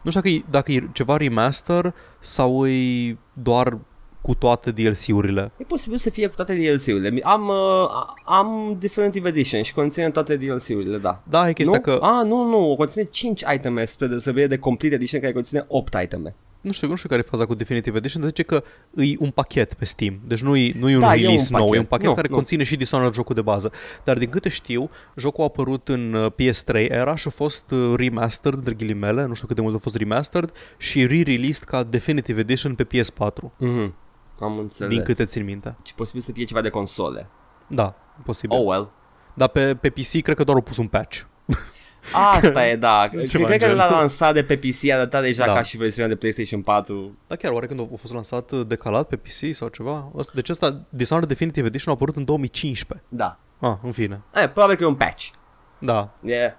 nu 0.06 0.12
știu 0.12 0.22
dacă 0.22 0.28
e, 0.28 0.42
dacă 0.50 0.72
e 0.72 0.88
ceva 0.92 1.16
remaster 1.16 1.94
sau 2.20 2.66
e 2.66 3.16
doar 3.32 3.78
cu 4.20 4.34
toate 4.34 4.70
DLC-urile. 4.70 5.52
E 5.56 5.64
posibil 5.64 5.98
să 5.98 6.10
fie 6.10 6.26
cu 6.26 6.34
toate 6.34 6.54
DLC-urile. 6.54 7.20
Am, 7.22 7.48
uh, 7.48 7.88
am 8.24 8.76
Definitive 8.78 9.28
Edition 9.28 9.62
și 9.62 9.74
conține 9.74 10.10
toate 10.10 10.36
DLC-urile, 10.36 10.98
da. 10.98 11.22
Da, 11.30 11.48
e 11.48 11.52
chestia 11.52 11.76
nu? 11.76 11.82
că... 11.82 11.98
A, 12.00 12.22
nu, 12.22 12.48
nu, 12.48 12.74
conține 12.76 13.04
5 13.04 13.42
iteme 13.54 13.84
spre 13.84 14.06
deosebire 14.06 14.46
de 14.46 14.58
Complete 14.58 14.94
Edition 14.94 15.20
care 15.20 15.32
conține 15.32 15.64
8 15.68 15.94
iteme. 16.02 16.34
Nu 16.60 16.72
știu, 16.72 16.88
nu 16.88 16.94
știu 16.94 17.08
care 17.08 17.20
e 17.20 17.28
faza 17.30 17.46
cu 17.46 17.54
Definitive 17.54 17.96
Edition, 17.96 18.20
dar 18.20 18.30
zice 18.30 18.42
că 18.42 18.62
e 18.94 19.14
un 19.18 19.30
pachet 19.30 19.74
pe 19.74 19.84
Steam. 19.84 20.20
Deci 20.26 20.40
nu 20.42 20.56
e, 20.56 20.72
nu 20.78 20.90
e 20.90 20.94
un 20.94 21.00
Da, 21.00 21.14
e 21.14 21.20
release 21.20 21.54
un 21.54 21.58
nou, 21.58 21.66
e 21.66 21.68
pachet. 21.68 21.80
un 21.82 21.86
pachet 21.88 22.06
Nu, 22.08 22.14
care 22.14 22.28
nu. 22.30 22.34
conține 22.34 22.62
și 22.62 22.76
Dishonored 22.76 23.12
jocul 23.14 23.34
de 23.34 23.42
bază. 23.42 23.72
Dar 24.04 24.18
din 24.18 24.28
câte 24.28 24.48
știu, 24.48 24.90
jocul 25.16 25.42
a 25.42 25.46
apărut 25.46 25.88
în 25.88 26.12
uh, 26.12 26.32
PS3 26.32 26.74
era 26.90 27.16
și 27.16 27.28
a 27.28 27.30
fost 27.30 27.70
uh, 27.70 27.94
remastered, 27.96 28.58
între 28.58 28.74
ghilimele, 28.74 29.26
nu 29.26 29.34
știu 29.34 29.46
cât 29.46 29.56
de 29.56 29.62
mult 29.62 29.74
a 29.74 29.78
fost 29.78 29.96
remastered, 29.96 30.52
și 30.76 31.06
re-released 31.06 31.62
ca 31.64 31.82
Definitive 31.82 32.40
Edition 32.40 32.74
pe 32.74 32.84
PS4, 32.84 33.52
Mhm. 33.58 33.94
Am 34.40 34.58
înțeles. 34.58 34.94
din 34.94 35.02
câte 35.04 35.24
țin 35.24 35.44
minte. 35.44 35.76
Și 35.82 35.94
posibil 35.94 36.20
să 36.20 36.32
fie 36.32 36.44
ceva 36.44 36.60
de 36.60 36.68
console. 36.68 37.28
Da, 37.66 37.94
posibil. 38.24 38.56
Oh 38.58 38.64
well. 38.66 38.90
Dar 39.34 39.48
pe, 39.48 39.74
pe 39.74 39.90
PC 39.90 40.22
cred 40.22 40.36
că 40.36 40.44
doar 40.44 40.56
au 40.56 40.62
pus 40.62 40.76
un 40.76 40.86
patch. 40.86 41.20
Asta 42.12 42.66
e, 42.66 42.76
da. 42.76 43.10
Ceva 43.28 43.44
Cred 43.44 43.60
că 43.60 43.66
gen. 43.66 43.74
l-a 43.76 43.90
lansat 43.90 44.34
de 44.34 44.42
pe 44.44 44.56
PC, 44.56 44.90
arăta 44.92 45.20
deja 45.20 45.46
Da. 45.46 45.52
ca 45.52 45.62
și 45.62 45.76
versiunea 45.76 46.08
de 46.10 46.16
PlayStation 46.16 46.60
4. 46.60 47.18
Dar 47.26 47.38
chiar, 47.38 47.52
oare 47.52 47.66
când 47.66 47.80
a 47.80 47.86
fost 48.00 48.12
lansat 48.12 48.50
uh, 48.50 48.66
decalat 48.66 49.08
pe 49.08 49.16
PC 49.16 49.54
sau 49.54 49.68
ceva? 49.68 50.12
Asta- 50.18 50.32
Deci 50.34 50.48
ăsta, 50.48 50.80
Dishonored 50.88 51.28
Definitive 51.28 51.66
Edition 51.66 51.92
a 51.92 51.96
apărut 51.96 52.16
în 52.16 52.24
2015. 52.24 53.06
Da. 53.08 53.38
Ah, 53.60 53.74
în 53.82 53.92
fine. 53.92 54.20
Eh, 54.34 54.50
probabil 54.52 54.76
că 54.76 54.82
e 54.82 54.86
un 54.86 54.94
patch. 54.94 55.26
Da, 55.78 56.10
Yeah. 56.22 56.52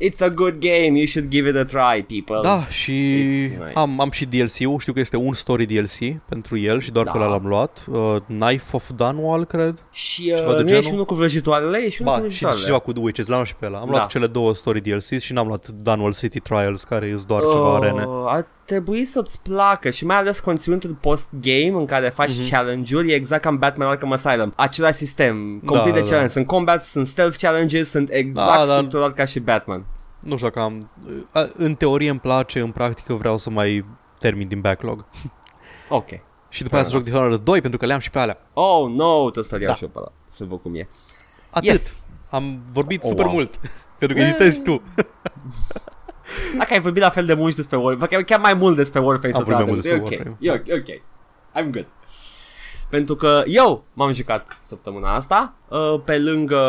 It's 0.00 0.20
a 0.20 0.28
good 0.28 0.56
game, 0.58 0.96
you 0.98 1.06
should 1.06 1.28
give 1.28 1.48
it 1.48 1.56
a 1.56 1.64
try, 1.64 2.02
people. 2.02 2.48
Da, 2.48 2.66
și 2.66 2.92
It's 2.92 3.50
nice. 3.50 3.70
am, 3.74 4.00
am 4.00 4.10
și 4.10 4.24
DLC-ul, 4.24 4.78
știu 4.78 4.92
că 4.92 5.00
este 5.00 5.16
un 5.16 5.34
story 5.34 5.64
DLC 5.66 6.20
pentru 6.28 6.58
el 6.58 6.80
și 6.80 6.90
doar 6.90 7.04
Da. 7.04 7.10
pe 7.10 7.18
ăla 7.18 7.26
l-am 7.28 7.46
luat. 7.46 7.84
Uh, 7.90 8.16
Knife 8.26 8.64
of 8.76 8.90
Dunwall, 8.96 9.44
cred. 9.44 9.84
Și 9.92 10.24
Ceva 10.36 10.50
uh, 10.50 10.56
de 10.56 10.62
nu 10.62 10.68
e 10.68 10.68
genul? 10.68 10.82
și 10.82 10.90
unul 10.92 11.04
cu 11.04 11.14
vrăjitoarele? 11.14 11.78
E 11.78 11.88
și 11.88 12.02
unul 12.02 12.12
cu 12.14 12.18
Ba, 12.20 12.24
și, 12.24 12.26
vrăjitoarele. 12.28 12.60
și 12.60 12.66
ceva 12.66 12.78
cu 12.78 12.92
The 12.92 13.02
Witches, 13.02 13.26
l-am 13.26 13.36
luat 13.36 13.48
și 13.48 13.56
pe 13.56 13.66
ăla. 13.66 13.78
Am 13.78 13.84
Da. 13.86 13.90
luat 13.90 14.06
cele 14.08 14.26
două 14.26 14.54
story 14.54 14.80
DLCs 14.80 15.20
și 15.20 15.32
n-am 15.32 15.46
luat 15.46 15.68
Dunwall 15.68 16.14
City 16.14 16.40
Trials, 16.40 16.84
care 16.84 17.06
e 17.06 17.14
doar 17.26 17.42
ceva 17.50 17.74
arene. 17.74 18.04
Uh, 18.04 18.24
Ar 18.26 18.46
trebui 18.66 19.04
să-ți 19.04 19.42
placă 19.42 19.90
și 19.90 20.04
mai 20.06 20.16
ales 20.16 20.40
conținutul 20.40 20.96
post-game 21.00 21.72
în 21.72 21.86
care 21.86 22.08
faci 22.08 22.38
Mhm. 22.38 22.50
challenge-uri, 22.50 23.10
e 23.10 23.14
exact 23.14 23.42
ca 23.42 23.48
în 23.48 23.56
Batman 23.58 23.88
Arkham 23.88 24.12
Asylum. 24.12 24.52
Același 24.56 24.96
sistem, 24.96 25.58
Da, 25.62 25.66
complete 25.66 25.90
de 25.98 26.00
da. 26.00 26.04
challenge, 26.06 26.32
sunt 26.32 26.46
combat, 26.46 26.84
sunt 26.84 27.06
stealth 27.06 27.36
challenges, 27.38 27.88
sunt 27.90 28.08
exact 28.10 28.58
Da, 28.58 28.66
da. 28.66 28.74
structurat 28.74 29.12
ca 29.12 29.24
și 29.24 29.40
Batman. 29.40 29.84
Nu 30.20 30.36
știu 30.36 30.48
dacă 30.48 30.60
am... 30.60 30.90
uh, 31.34 31.48
În 31.56 31.74
teorie 31.74 32.10
îmi 32.10 32.18
place, 32.18 32.60
în 32.60 32.70
practică 32.70 33.14
vreau 33.14 33.38
să 33.38 33.50
mai 33.50 33.84
termin 34.18 34.48
din 34.48 34.60
backlog. 34.60 35.04
Ok. 35.88 36.08
Și 36.48 36.62
după 36.62 36.74
aia 36.74 36.84
să 36.84 36.90
joc 36.90 37.02
Dishonored 37.02 37.38
2 37.40 37.60
pentru 37.60 37.78
că 37.78 37.86
le-am 37.86 37.98
și 37.98 38.10
pe 38.10 38.18
alea. 38.18 38.38
Oh, 38.52 38.88
no, 38.90 39.20
trebuie 39.22 39.44
să-l 39.44 39.60
iau 39.60 39.70
Da. 39.70 39.76
și 39.76 39.82
eu 39.82 39.88
pe 39.88 39.98
ăla, 39.98 40.12
să 40.26 40.44
văd 40.44 40.60
cum 40.62 40.74
e. 40.74 40.88
Atât. 41.50 41.68
Yes. 41.68 42.06
Am 42.30 42.62
vorbit 42.72 43.02
Oh, 43.02 43.08
super 43.08 43.24
wow. 43.24 43.34
mult. 43.34 43.60
pentru 43.98 44.16
că 44.16 44.22
editezi 44.22 44.62
tu. 44.62 44.82
Dacă 46.58 46.72
ai 46.72 46.80
vorbit 46.80 47.02
la 47.02 47.10
fel 47.10 47.24
de 47.24 47.34
mult 47.34 47.50
și 47.50 47.56
despre 47.56 47.76
Warframe, 47.76 48.06
chiar, 48.06 48.22
chiar 48.22 48.40
mai 48.40 48.54
mult 48.54 48.76
despre 48.76 49.00
Warframe 49.00 49.34
Am 49.34 49.44
să 49.44 49.50
vorbit 49.50 49.64
te 49.66 49.70
mult 49.72 49.84
adem. 49.86 50.04
despre 50.04 50.16
E 50.42 50.50
ok, 50.50 50.60
Warframe. 50.60 50.66
e 50.68 50.74
ok, 50.74 50.86
e 50.86 50.92
ok. 50.92 51.02
I'm 51.62 51.70
good. 51.72 51.86
Pentru 52.90 53.16
că 53.16 53.42
eu 53.46 53.84
m-am 53.92 54.12
jucat 54.12 54.56
săptămâna 54.60 55.14
asta, 55.14 55.54
uh, 55.68 56.00
pe 56.04 56.18
lângă 56.18 56.62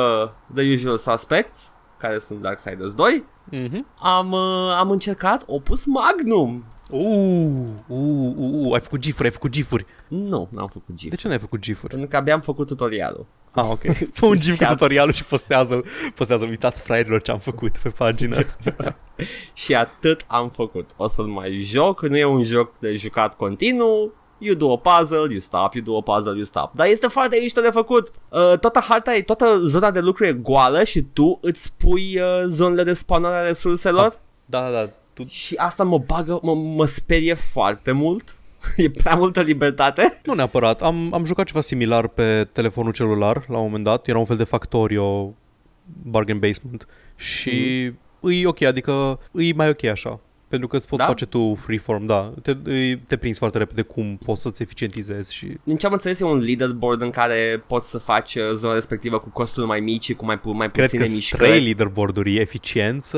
The 0.56 0.74
Usual 0.74 0.98
Suspects, 0.98 1.72
care 1.98 2.20
sunt 2.20 2.42
Darksiders 2.42 2.96
2, 2.96 3.24
Mhm. 3.52 3.86
am, 4.02 4.32
uh, 4.32 4.76
am 4.78 4.90
încercat 4.90 5.44
Opus 5.46 5.86
Magnum. 5.86 6.66
Uuu, 6.90 7.84
uu, 7.88 8.34
uu, 8.38 8.54
uu, 8.66 8.72
ai 8.74 8.80
făcut 8.80 9.00
gifuri, 9.00 9.28
ai 9.28 9.34
făcut 9.34 9.50
gifuri. 9.52 9.86
Nu, 10.08 10.48
n-am 10.52 10.68
făcut 10.68 10.96
GIF. 10.96 11.10
De 11.10 11.16
ce 11.16 11.28
n-ai 11.28 11.40
făcut 11.40 11.60
gifuri? 11.60 11.92
Pentru 11.92 12.10
că 12.10 12.18
abia 12.18 12.34
am 12.34 12.42
făcut 12.42 12.68
tutorialul. 12.68 13.26
Ah, 13.52 13.66
ok. 13.70 13.82
Fă 14.14 14.26
un 14.26 14.36
gif 14.40 14.50
cu 14.58 14.64
Și 14.64 14.64
a- 14.64 14.68
tutorialul 14.68 15.14
și 15.14 15.26
postează, 15.26 15.84
postează, 16.16 16.46
uitați 16.46 16.82
fraierilor 16.82 17.22
ce 17.22 17.32
am 17.32 17.40
făcut 17.40 17.78
pe 17.78 17.90
pagină. 17.90 18.38
Și 19.54 19.76
atât 19.76 20.24
am 20.28 20.50
făcut. 20.50 20.90
O 20.98 21.08
să-l 21.08 21.26
mai 21.26 21.60
joc, 21.62 22.02
nu 22.08 22.18
e 22.18 22.26
un 22.26 22.44
joc 22.44 22.78
de 22.80 22.96
jucat 22.96 23.36
continuu, 23.36 24.14
You 24.40 24.56
do 24.56 24.72
a 24.72 24.78
puzzle, 24.78 25.18
you 25.30 25.40
stop, 25.40 25.74
you 25.74 25.84
do 25.84 25.98
a 25.98 26.02
puzzle, 26.16 26.36
you 26.36 26.44
stop. 26.44 26.76
Dar 26.76 26.88
este 26.88 27.08
foarte 27.08 27.38
mișto 27.42 27.62
de 27.62 27.70
făcut. 27.70 28.12
Uh, 28.30 28.60
toată 28.60 28.80
harta 28.80 29.16
e, 29.16 29.22
toată 29.22 29.58
zona 29.60 29.92
de 29.92 30.00
lucru 30.00 30.26
e 30.26 30.34
goală 30.34 30.84
și 30.84 31.02
tu 31.02 31.38
îți 31.42 31.74
pui 31.78 32.20
uh, 32.20 32.44
zonele 32.46 32.84
de 32.84 32.94
spawnare 32.94 33.36
a 33.36 33.48
resurselor. 33.48 34.20
da, 34.46 34.62
da, 34.62 34.70
da. 34.72 34.90
Tu... 35.14 35.26
Și 35.28 35.56
asta 35.56 35.84
mă 35.84 35.98
bagă, 35.98 36.40
mă, 36.42 36.56
mă 36.56 36.86
sperie 36.86 37.34
foarte 37.34 37.92
mult. 37.92 38.37
e 38.86 38.90
prea 38.90 39.16
multă 39.16 39.42
libertate. 39.42 40.20
Nu 40.24 40.34
neapărat. 40.34 40.82
Am, 40.82 41.14
am 41.14 41.26
jucat 41.26 41.46
ceva 41.46 41.62
similar 41.62 42.08
pe 42.08 42.48
telefonul 42.52 42.92
celular 42.92 43.46
la 43.48 43.58
un 43.58 43.64
moment 43.64 43.84
dat. 43.84 44.08
Era 44.08 44.18
un 44.18 44.26
fel 44.26 44.38
de 44.38 44.44
Factorio 44.44 45.34
bargain 46.04 46.40
basement. 46.40 46.88
Și 47.16 47.90
mm. 48.22 48.32
e 48.32 48.48
ok, 48.48 48.62
adică 48.62 49.20
e 49.34 49.54
mai 49.54 49.70
ok 49.70 49.84
așa. 49.84 50.20
Pentru 50.50 50.68
că 50.68 50.76
îți 50.76 50.88
poți 50.88 51.02
Da? 51.02 51.08
face 51.08 51.26
tu 51.26 51.56
freeform, 51.56 52.06
da. 52.06 52.34
Te, 52.42 52.56
îi- 52.64 53.00
te 53.08 53.18
prinzi 53.18 53.40
foarte 53.40 53.58
repede 53.58 53.82
cum 53.82 54.20
poți 54.26 54.42
să-ți 54.42 54.62
eficientizezi 54.62 55.34
și... 55.34 55.58
Din 55.64 55.78
ce 55.78 55.86
am 55.86 55.92
înțeles 55.94 56.20
e 56.20 56.24
un 56.26 56.38
leaderboard 56.38 57.02
în 57.02 57.10
care 57.10 57.64
poți 57.68 57.90
să 57.90 57.98
faci 57.98 58.36
uh, 58.36 58.44
zona 58.54 58.74
respectivă 58.74 59.20
cu 59.20 59.30
costuri 59.30 59.66
mai 59.66 59.80
mici 59.80 60.04
și 60.04 60.14
cu 60.14 60.26
mai, 60.26 60.40
pu- 60.40 60.52
mai 60.52 60.72
Cred 60.72 60.84
puține 60.86 61.02
că 61.02 61.08
sunt 61.08 61.20
mișcări. 61.20 61.50
trei 61.50 61.64
leaderboard-uri. 61.64 62.36
E 62.36 62.40
eficiență, 62.40 63.18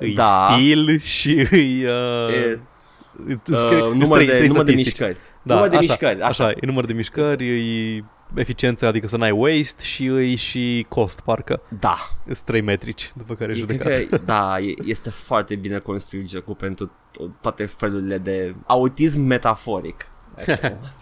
e 0.00 0.12
Da. 0.14 0.48
stil 0.52 0.98
și 0.98 1.30
e... 1.40 1.46
Uh, 1.88 2.54
It's, 2.54 2.60
îți 2.66 2.87
uh, 3.28 3.34
scrie- 3.42 3.82
îți 3.82 3.96
număr, 3.96 4.16
trei- 4.16 4.26
de, 4.26 4.32
trei 4.36 4.46
număr 4.48 4.64
de 4.64 4.70
statistici. 4.70 4.98
mișcări. 4.98 5.18
Da, 5.42 5.54
număr 5.54 5.68
de 5.70 5.76
așa, 5.76 5.84
mișcări, 5.86 6.20
așa. 6.22 6.44
Așa, 6.44 6.50
e 6.50 6.66
număr 6.66 6.84
de 6.86 6.92
mișcări, 6.92 7.48
e 7.96 8.04
eficiență, 8.34 8.86
adică 8.86 9.06
să 9.08 9.16
n-ai 9.16 9.30
waste 9.30 9.84
și 9.84 10.04
e 10.06 10.34
și 10.34 10.86
cost, 10.88 11.20
parcă. 11.20 11.60
Da. 11.80 11.96
Sunt 12.24 12.38
trei 12.40 12.60
metrici 12.60 13.12
după 13.16 13.34
care 13.34 13.52
E, 13.52 13.54
judecat. 13.54 13.86
cred 13.86 14.08
că, 14.08 14.16
da, 14.16 14.58
e- 14.60 14.74
este 14.84 15.10
foarte 15.10 15.56
bine 15.56 15.78
construit 15.78 16.28
jocul 16.30 16.54
pentru 16.54 16.86
to- 16.86 17.40
toate 17.40 17.66
felurile 17.66 18.18
de 18.18 18.54
autism 18.66 19.20
metaforic. 19.20 20.06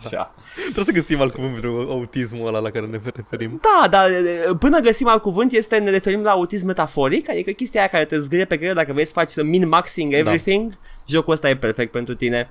Așa. 0.05 0.35
Trebuie 0.63 0.85
să 0.85 0.93
găsim 0.93 1.21
alt 1.21 1.35
cuvânt 1.35 1.53
pentru 1.53 1.87
autismul 1.91 2.47
ăla 2.47 2.59
la 2.59 2.71
care 2.71 2.87
ne 2.87 2.99
referim. 3.15 3.61
Da, 3.63 3.89
dar 3.89 4.11
e, 4.11 4.55
până 4.59 4.79
găsim 4.81 5.09
alt 5.09 5.23
cuvânt 5.23 5.53
este 5.53 5.77
ne 5.79 5.91
referim 5.91 6.23
la 6.23 6.31
autism 6.31 6.67
metaforic, 6.67 7.29
adică 7.31 7.51
chestia 7.51 7.81
aia 7.81 7.89
care 7.89 8.05
te 8.05 8.19
zgârie 8.19 8.45
pe 8.45 8.57
creier 8.57 8.75
dacă 8.75 8.93
vrei 8.93 9.05
să 9.05 9.13
faci 9.13 9.33
min-maxing 9.43 10.13
everything, 10.13 10.71
da. 10.71 10.77
jocul 11.07 11.33
ăsta 11.33 11.49
e 11.49 11.57
perfect 11.57 11.91
pentru 11.93 12.15
tine. 12.15 12.51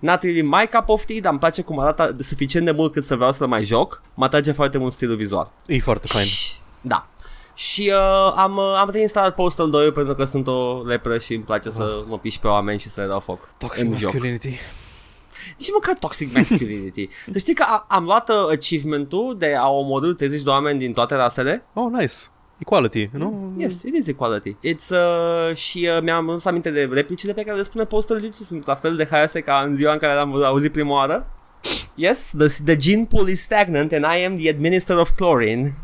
Not 0.00 0.22
really 0.22 0.42
my 0.42 0.68
cup 0.72 0.88
of 0.88 1.04
tea, 1.04 1.20
dar 1.20 1.30
îmi 1.30 1.40
place 1.40 1.62
cum 1.62 1.78
arată 1.78 2.12
de 2.16 2.22
suficient 2.22 2.66
de 2.66 2.72
mult 2.72 2.92
cât 2.92 3.04
să 3.04 3.14
vreau 3.16 3.32
să-l 3.32 3.46
mai 3.46 3.64
joc. 3.64 4.02
Mă 4.14 4.24
atrage 4.24 4.52
foarte 4.52 4.78
mult 4.78 4.92
stilul 4.92 5.16
vizual. 5.16 5.52
E 5.66 5.78
foarte 5.78 6.06
fain. 6.06 6.24
Și- 6.24 6.52
Da. 6.80 7.06
Și 7.54 7.92
uh, 7.94 8.32
am, 8.36 8.56
uh, 8.56 8.74
am 8.80 8.88
reinstalat 8.92 9.34
Postal 9.34 9.70
2 9.70 9.92
pentru 9.92 10.14
că 10.14 10.24
sunt 10.24 10.46
o 10.46 10.82
lepră 10.86 11.18
și 11.18 11.34
îmi 11.34 11.44
place 11.44 11.70
să 11.70 12.02
mă 12.08 12.18
piși 12.18 12.40
pe 12.40 12.46
oameni 12.46 12.78
și 12.78 12.88
să 12.88 13.00
le 13.00 13.06
dau 13.06 13.20
foc 13.20 13.48
Toxic 13.58 13.90
în 13.90 13.96
joc. 13.98 14.12
Masculinity. 15.52 15.58
Nici 15.58 15.70
măcar 15.72 15.94
toxic 15.94 16.34
masculinity. 16.34 17.08
tu 17.32 17.38
știi 17.38 17.54
că 17.54 17.64
a, 17.66 17.84
am 17.88 18.04
luat 18.04 18.28
uh, 18.28 18.36
achievementul 18.50 19.36
de 19.38 19.54
a 19.54 19.68
omorâ 19.68 20.12
30 20.12 20.42
de 20.42 20.50
oameni 20.50 20.78
din 20.78 20.92
toate 20.92 21.14
rasele? 21.14 21.64
Oh, 21.74 21.90
nice. 21.92 22.14
Equality, 22.58 23.10
nu? 23.12 23.52
Yes, 23.58 23.82
it 23.82 23.94
is 23.96 24.06
equality. 24.06 24.56
It's, 24.56 24.88
uh, 24.90 25.56
și 25.56 25.88
uh, 25.96 26.02
mi-am 26.02 26.30
adus 26.30 26.44
aminte 26.44 26.70
de 26.70 26.88
replicile 26.92 27.32
pe 27.32 27.42
care 27.42 27.56
le 27.56 27.62
spune 27.62 27.84
Postal 27.84 28.20
2 28.20 28.32
și 28.32 28.44
sunt 28.44 28.66
la 28.66 28.74
fel 28.74 28.96
de 28.96 29.06
haioase 29.10 29.40
ca 29.40 29.64
în 29.66 29.76
ziua 29.76 29.92
în 29.92 29.98
care 29.98 30.14
l-am 30.14 30.42
auzit 30.42 30.72
prima 30.72 30.94
oară. 30.94 31.26
Yes, 31.94 32.34
the, 32.38 32.46
the 32.64 32.76
gene 32.76 33.04
pool 33.04 33.28
is 33.28 33.40
stagnant 33.40 33.92
and 33.92 34.04
I 34.04 34.24
am 34.24 34.36
the 34.36 34.48
administrator 34.48 35.02
of 35.02 35.10
chlorine. 35.16 35.74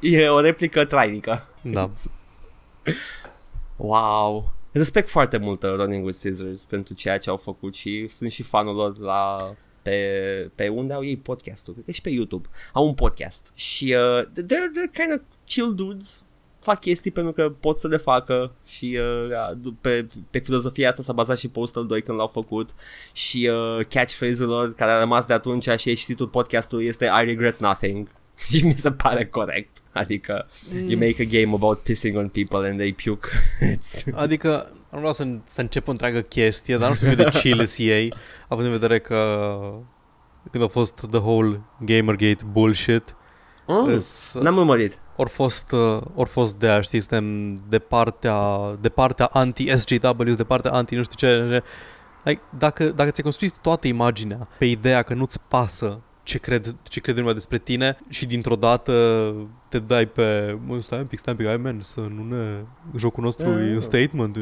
E 0.00 0.28
o 0.28 0.40
replică 0.40 0.84
trainică. 0.84 1.48
Da. 1.60 1.90
Wow. 3.76 4.52
Respect 4.78 5.08
foarte 5.08 5.36
mult 5.38 5.62
uh, 5.62 5.74
Running 5.74 6.04
with 6.04 6.16
Scissors 6.16 6.64
pentru 6.64 6.94
ceea 6.94 7.18
ce 7.18 7.30
au 7.30 7.36
făcut 7.36 7.74
și 7.74 8.08
sunt 8.08 8.32
și 8.32 8.42
fanul 8.42 8.74
lor 8.74 8.98
la 8.98 9.52
pe, 9.82 10.50
pe 10.54 10.68
unde 10.68 10.92
au 10.92 11.04
ei 11.04 11.16
podcastul, 11.16 11.72
cred 11.72 11.84
că 11.84 11.90
și 11.90 12.00
pe 12.00 12.10
YouTube. 12.10 12.48
Au 12.72 12.86
un 12.86 12.94
podcast 12.94 13.50
și 13.54 13.96
uh, 13.96 14.24
they're, 14.24 14.70
they're 14.76 14.92
kind 14.92 15.12
of 15.14 15.20
chill 15.46 15.74
dudes, 15.74 16.24
fac 16.60 16.80
chestii 16.80 17.10
pentru 17.10 17.32
că 17.32 17.50
pot 17.50 17.76
să 17.76 17.88
le 17.88 17.96
facă 17.96 18.52
și 18.66 18.98
uh, 19.62 19.72
pe, 19.80 20.06
pe 20.30 20.38
filozofia 20.38 20.88
asta 20.88 21.02
s-a 21.02 21.12
bazat 21.12 21.38
și 21.38 21.48
Postal 21.48 21.86
2 21.86 22.02
când 22.02 22.18
l-au 22.18 22.26
făcut 22.26 22.70
și 23.12 23.50
uh, 23.52 23.86
catchphrase-ul 23.88 24.48
lor 24.48 24.74
care 24.74 24.90
a 24.90 24.98
rămas 24.98 25.26
de 25.26 25.32
atunci 25.32 25.68
și 25.78 26.04
titlul 26.04 26.28
podcastului 26.28 26.86
este 26.86 27.04
I 27.04 27.24
regret 27.24 27.60
nothing 27.60 28.08
și 28.46 28.64
mi 28.66 28.74
se 28.74 28.90
pare 28.90 29.26
corect. 29.26 29.76
Adică 29.92 30.48
mm. 30.72 30.88
you 30.88 30.98
make 30.98 31.22
a 31.22 31.40
game 31.40 31.54
about 31.54 31.78
pissing 31.78 32.16
on 32.16 32.28
people 32.28 32.68
and 32.68 32.78
they 32.78 32.92
puke. 32.92 33.28
adică 34.24 34.72
nu 34.90 34.98
vreau 34.98 35.12
să, 35.12 35.26
să 35.44 35.60
încep 35.60 35.88
o 35.88 35.90
întreagă 35.90 36.20
chestie, 36.20 36.76
dar 36.76 36.88
nu 36.88 36.94
știu 36.94 37.08
cât 37.08 37.16
de 37.16 37.30
chill 37.40 37.66
ei, 37.76 38.12
având 38.48 38.66
în 38.66 38.72
vedere 38.72 38.98
că 38.98 39.58
când 40.50 40.64
a 40.64 40.66
fost 40.66 41.06
the 41.10 41.18
whole 41.18 41.60
Gamergate 41.78 42.44
bullshit, 42.52 43.16
mm, 43.66 43.90
is, 43.90 44.34
n-am 44.40 44.56
urmărit. 44.56 44.98
Ori 45.16 45.30
fost, 45.30 45.72
uh, 45.72 46.00
ori 46.14 46.28
fost 46.28 46.56
de 46.56 46.68
aia, 46.68 46.80
știi, 46.80 47.00
suntem 47.00 47.54
de 47.68 47.78
partea, 47.78 48.38
de 48.80 48.88
partea 48.88 49.26
anti-SJW, 49.32 50.22
de 50.36 50.44
partea 50.44 50.70
anti 50.70 50.94
nu 50.94 51.02
știu 51.02 51.28
ce, 51.28 51.62
like, 52.22 52.40
dacă, 52.58 52.84
dacă 52.84 53.10
ți-ai 53.10 53.24
construit 53.24 53.58
toată 53.58 53.86
imaginea 53.86 54.48
pe 54.58 54.64
ideea 54.64 55.02
că 55.02 55.14
nu-ți 55.14 55.40
pasă 55.48 56.00
ce 56.28 56.38
cred, 56.38 56.74
ce 56.82 57.00
cred 57.00 57.16
lumea 57.16 57.32
despre 57.32 57.58
tine 57.58 57.98
și 58.08 58.26
dintr-o 58.26 58.54
dată 58.54 58.92
te 59.68 59.78
dai 59.78 60.06
pe, 60.06 60.58
mă, 60.66 60.80
stai 60.80 60.98
un 60.98 61.04
pic, 61.04 61.18
stai 61.18 61.32
un 61.32 61.38
pic, 61.38 61.48
ai 61.48 61.56
man, 61.56 61.78
să 61.80 62.00
nu 62.00 62.36
ne, 62.36 62.64
jocul 62.96 63.24
nostru 63.24 63.48
e 63.48 63.72
un 63.72 63.80
statement. 63.80 64.36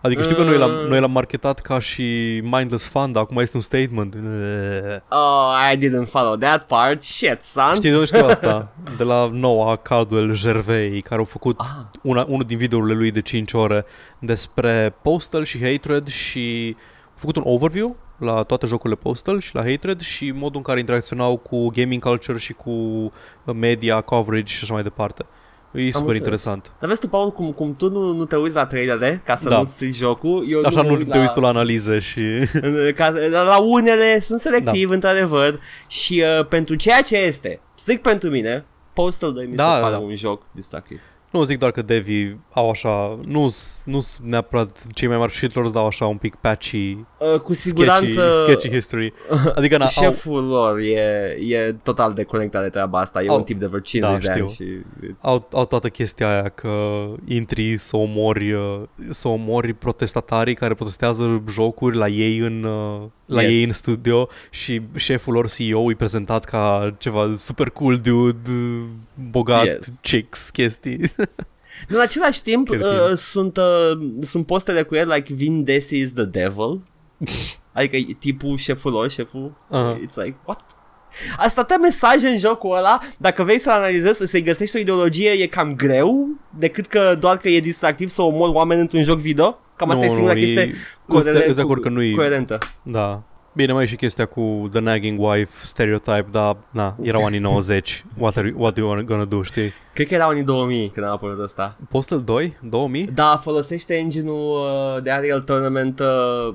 Adică 0.00 0.22
știu 0.22 0.34
că 0.34 0.42
noi 0.42 0.58
l-am, 0.58 0.70
noi 0.70 1.00
l-am 1.00 1.10
marketat 1.10 1.60
ca 1.60 1.78
și 1.78 2.40
mindless 2.42 2.88
fun, 2.88 3.12
dar 3.12 3.22
acum 3.22 3.38
este 3.38 3.56
un 3.56 3.62
statement. 3.62 4.14
Oh, 5.08 5.72
I 5.72 5.76
didn't 5.76 6.08
follow 6.08 6.36
that 6.36 6.66
part. 6.66 7.02
Shit, 7.02 7.42
son. 7.42 7.74
Știi 7.74 7.88
de 7.90 7.94
unde 7.94 8.06
știu 8.06 8.26
asta? 8.26 8.72
De 8.98 9.04
la 9.04 9.28
noua 9.32 9.76
Caldwell 9.76 10.34
Gervais, 10.34 11.02
care 11.02 11.20
au 11.20 11.24
făcut 11.24 11.60
ah. 11.60 11.66
una, 12.02 12.24
unul 12.28 12.44
din 12.44 12.58
videourile 12.58 12.94
lui 12.94 13.10
de 13.10 13.20
5 13.20 13.52
ore 13.52 13.84
despre 14.18 14.94
Postal 15.02 15.44
și 15.44 15.70
Hatred 15.70 16.06
și 16.06 16.76
au 17.04 17.14
făcut 17.14 17.36
un 17.36 17.42
overview 17.46 17.96
la 18.18 18.42
toate 18.42 18.66
jocurile 18.66 18.98
Postal 19.02 19.40
și 19.40 19.54
la 19.54 19.64
Hatred 19.64 20.00
și 20.00 20.30
modul 20.30 20.56
în 20.56 20.62
care 20.62 20.78
interacționau 20.78 21.36
cu 21.36 21.68
gaming 21.68 22.02
culture 22.02 22.38
și 22.38 22.52
cu 22.52 22.72
media 23.54 24.00
coverage 24.00 24.52
și 24.52 24.60
așa 24.62 24.74
mai 24.74 24.82
departe. 24.82 25.26
E 25.72 25.84
super 25.84 25.98
înțeles. 26.00 26.16
interesant. 26.16 26.72
Dar 26.78 26.88
vezi 26.88 27.00
tu, 27.00 27.08
Paul, 27.08 27.32
cum, 27.32 27.52
cum 27.52 27.74
tu 27.76 27.90
nu, 27.90 28.12
nu 28.12 28.24
te 28.24 28.36
uiți 28.36 28.54
la 28.54 28.66
trailere 28.66 29.22
ca 29.24 29.34
să 29.34 29.48
da. 29.48 29.58
nu-ți 29.58 29.84
jocul. 29.84 30.46
Eu 30.48 30.60
Așa 30.64 30.82
nu, 30.82 30.96
nu 30.96 31.04
te 31.04 31.16
la... 31.16 31.20
uiți 31.20 31.34
tu 31.34 31.40
la 31.40 31.48
analize 31.48 31.98
și... 31.98 32.20
Ca, 32.96 33.08
la 33.30 33.58
unele 33.58 34.20
sunt 34.20 34.40
selectiv, 34.40 34.88
da. 34.88 34.94
într-adevăr, 34.94 35.60
și 35.86 36.22
uh, 36.38 36.46
pentru 36.46 36.74
ceea 36.74 37.02
ce 37.02 37.16
este, 37.16 37.60
strict 37.74 38.02
pentru 38.02 38.30
mine, 38.30 38.64
Postal 38.92 39.32
2 39.32 39.46
mi 39.46 39.54
da, 39.54 39.74
se 39.74 39.80
pare 39.80 39.94
da. 39.94 39.98
un 39.98 40.14
joc 40.14 40.42
distractiv. 40.52 41.00
Nu 41.30 41.42
zic 41.42 41.58
doar 41.58 41.70
că 41.70 41.82
Devi 41.82 42.34
au 42.52 42.70
așa, 42.70 43.18
nu 43.24 43.54
nu 43.84 43.98
neapărat 44.22 44.86
cei 44.94 45.08
mai 45.08 45.18
mari 45.18 45.32
shitlords 45.32 45.72
dau 45.72 45.86
așa 45.86 46.06
un 46.06 46.16
pic 46.16 46.34
patchy, 46.34 46.98
uh, 47.18 47.40
cu 47.40 47.54
siguranță 47.54 48.20
sketchy, 48.20 48.38
sketchy 48.40 48.70
history. 48.70 49.12
Adică 49.54 49.76
na, 49.76 49.86
șeful 49.86 50.38
au... 50.38 50.46
lor 50.46 50.78
e, 50.78 51.36
e 51.40 51.76
total 51.82 52.12
deconectat 52.12 52.62
de 52.62 52.68
treaba 52.68 53.00
asta, 53.00 53.22
e 53.22 53.28
au, 53.28 53.36
un 53.36 53.42
tip 53.42 53.58
de 53.58 53.66
vreo 53.66 53.80
50 53.80 54.24
da, 54.24 54.32
de 54.32 54.40
ani 54.40 54.48
și 54.48 54.64
au, 55.20 55.48
au 55.52 55.66
toată 55.66 55.88
chestia 55.88 56.30
aia 56.30 56.48
că 56.48 57.04
intri 57.24 57.76
să 57.76 57.96
omori, 57.96 58.52
uh, 58.52 58.82
să 59.10 59.28
omori 59.28 59.72
protestatarii 59.72 60.54
care 60.54 60.74
protestează 60.74 61.42
jocuri 61.50 61.96
la 61.96 62.08
ei 62.08 62.38
în 62.38 62.64
uh, 62.64 63.02
la 63.26 63.42
yes. 63.42 63.50
ei 63.50 63.64
în 63.64 63.72
studio 63.72 64.28
și 64.50 64.82
șeful 64.96 65.32
lor 65.32 65.50
CEO 65.50 65.90
e 65.90 65.94
prezentat 65.94 66.44
ca 66.44 66.94
ceva 66.98 67.34
super 67.38 67.70
cool 67.70 67.98
dude, 67.98 68.50
bogat, 69.30 69.64
yes. 69.64 69.98
chicks, 70.02 70.50
chestii. 70.50 71.00
În 71.88 72.00
același 72.00 72.42
timp 72.42 72.68
uh, 72.68 72.78
sunt, 73.14 73.56
uh, 73.56 73.98
sunt 74.20 74.46
postele 74.46 74.82
cu 74.82 74.94
el 74.94 75.08
like 75.08 75.34
Vin 75.34 75.64
Desi 75.64 75.98
is 75.98 76.12
the 76.12 76.24
devil. 76.24 76.80
adică 77.72 78.12
tipul 78.18 78.56
șeful 78.56 78.92
lor, 78.92 79.10
șeful. 79.10 79.56
Uh-huh. 79.70 79.96
It's 79.96 80.14
like, 80.14 80.36
what? 80.44 80.76
Asta 81.36 81.64
te 81.64 81.76
mesaje 81.76 82.28
în 82.28 82.38
jocul 82.38 82.76
ăla, 82.76 83.00
dacă 83.18 83.42
vrei 83.42 83.58
să-l 83.58 83.72
analizezi, 83.72 84.26
să-i 84.26 84.42
găsești 84.42 84.76
o 84.76 84.78
ideologie, 84.78 85.30
e 85.30 85.46
cam 85.46 85.74
greu, 85.74 86.28
decât 86.58 86.86
că 86.86 87.16
doar 87.20 87.38
că 87.38 87.48
e 87.48 87.60
distractiv 87.60 88.08
să 88.08 88.22
omori 88.22 88.52
oameni 88.52 88.80
într-un 88.80 89.02
joc 89.02 89.18
video. 89.18 89.58
Cam 89.76 89.90
asta 89.90 90.04
nu, 90.04 90.10
e 90.10 90.14
singura 90.14 90.32
nu, 90.32 90.38
chestie 90.38 90.74
coerentă. 92.14 92.58
Da. 92.82 93.22
Bine, 93.56 93.72
mai 93.72 93.82
e 93.82 93.86
și 93.86 93.96
chestia 93.96 94.26
cu 94.26 94.68
The 94.70 94.80
Nagging 94.80 95.20
Wife 95.20 95.66
stereotype, 95.66 96.26
dar 96.30 96.56
na, 96.70 96.96
erau 97.02 97.24
anii 97.24 97.38
90. 97.38 98.04
What, 98.18 98.36
are, 98.36 98.54
what 98.56 98.74
do 98.74 98.80
you 98.80 99.02
gonna 99.02 99.24
do, 99.24 99.42
știi? 99.42 99.72
Cred 99.94 100.06
că 100.06 100.14
erau 100.14 100.28
anii 100.28 100.42
2000 100.42 100.88
când 100.88 101.06
a 101.06 101.10
apărut 101.10 101.42
ăsta. 101.42 101.76
Postal 101.88 102.22
2? 102.22 102.56
2000? 102.62 103.06
Da, 103.14 103.36
folosește 103.36 103.94
engine-ul 103.94 104.58
uh, 104.96 105.02
de 105.02 105.10
Unreal 105.16 105.40
Tournament 105.40 106.00
uh, 106.00 106.54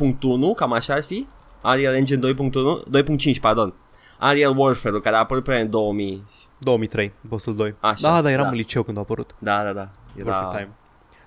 2.1, 0.00 0.18
cam 0.56 0.72
așa 0.72 0.94
ar 0.94 1.02
fi. 1.02 1.26
Unreal 1.62 1.94
Engine 1.94 2.32
2.1, 2.32 3.02
2.5, 3.02 3.40
pardon. 3.40 3.74
Unreal 4.20 4.54
Warfare, 4.56 5.00
care 5.00 5.16
a 5.16 5.18
apărut 5.18 5.44
prea 5.44 5.58
în 5.58 5.70
2000. 5.70 6.24
2003, 6.58 7.12
Postal 7.28 7.54
2. 7.54 7.74
Așa, 7.80 8.10
da, 8.10 8.22
da, 8.22 8.30
eram 8.30 8.44
da. 8.44 8.50
în 8.50 8.56
liceu 8.56 8.82
când 8.82 8.96
a 8.96 9.00
apărut. 9.00 9.34
Da, 9.38 9.62
da, 9.64 9.72
da. 9.72 9.88
Era... 10.16 10.30
Perfect 10.30 10.56
time. 10.56 10.68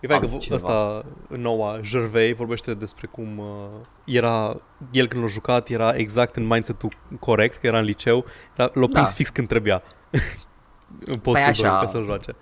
E 0.06 0.08
fain 0.08 0.40
că 0.48 0.54
ăsta, 0.54 1.06
noua, 1.28 1.80
Gervais, 1.82 2.36
vorbește 2.36 2.74
despre 2.74 3.08
cum 3.08 3.38
uh, 3.38 3.46
era, 4.04 4.56
el 4.92 5.08
când 5.08 5.24
l-a 5.24 5.30
jucat, 5.30 5.70
era 5.70 5.96
exact 5.96 6.36
în 6.36 6.48
mindset-ul 6.48 6.92
corect, 7.20 7.58
că 7.58 7.68
era 7.68 7.80
în 7.80 7.86
liceu, 7.86 8.26
era, 8.58 8.72
l-a 8.74 8.88
prins 8.88 9.10
da. 9.10 9.16
fix 9.16 9.30
când 9.30 9.48
trebuia. 9.48 9.82
în 11.14 11.20
postul 11.20 11.34
păi 11.34 11.44
așa. 11.44 11.70
2, 11.70 11.80
ca 11.80 11.88
să-l 11.88 12.04
joace. 12.04 12.36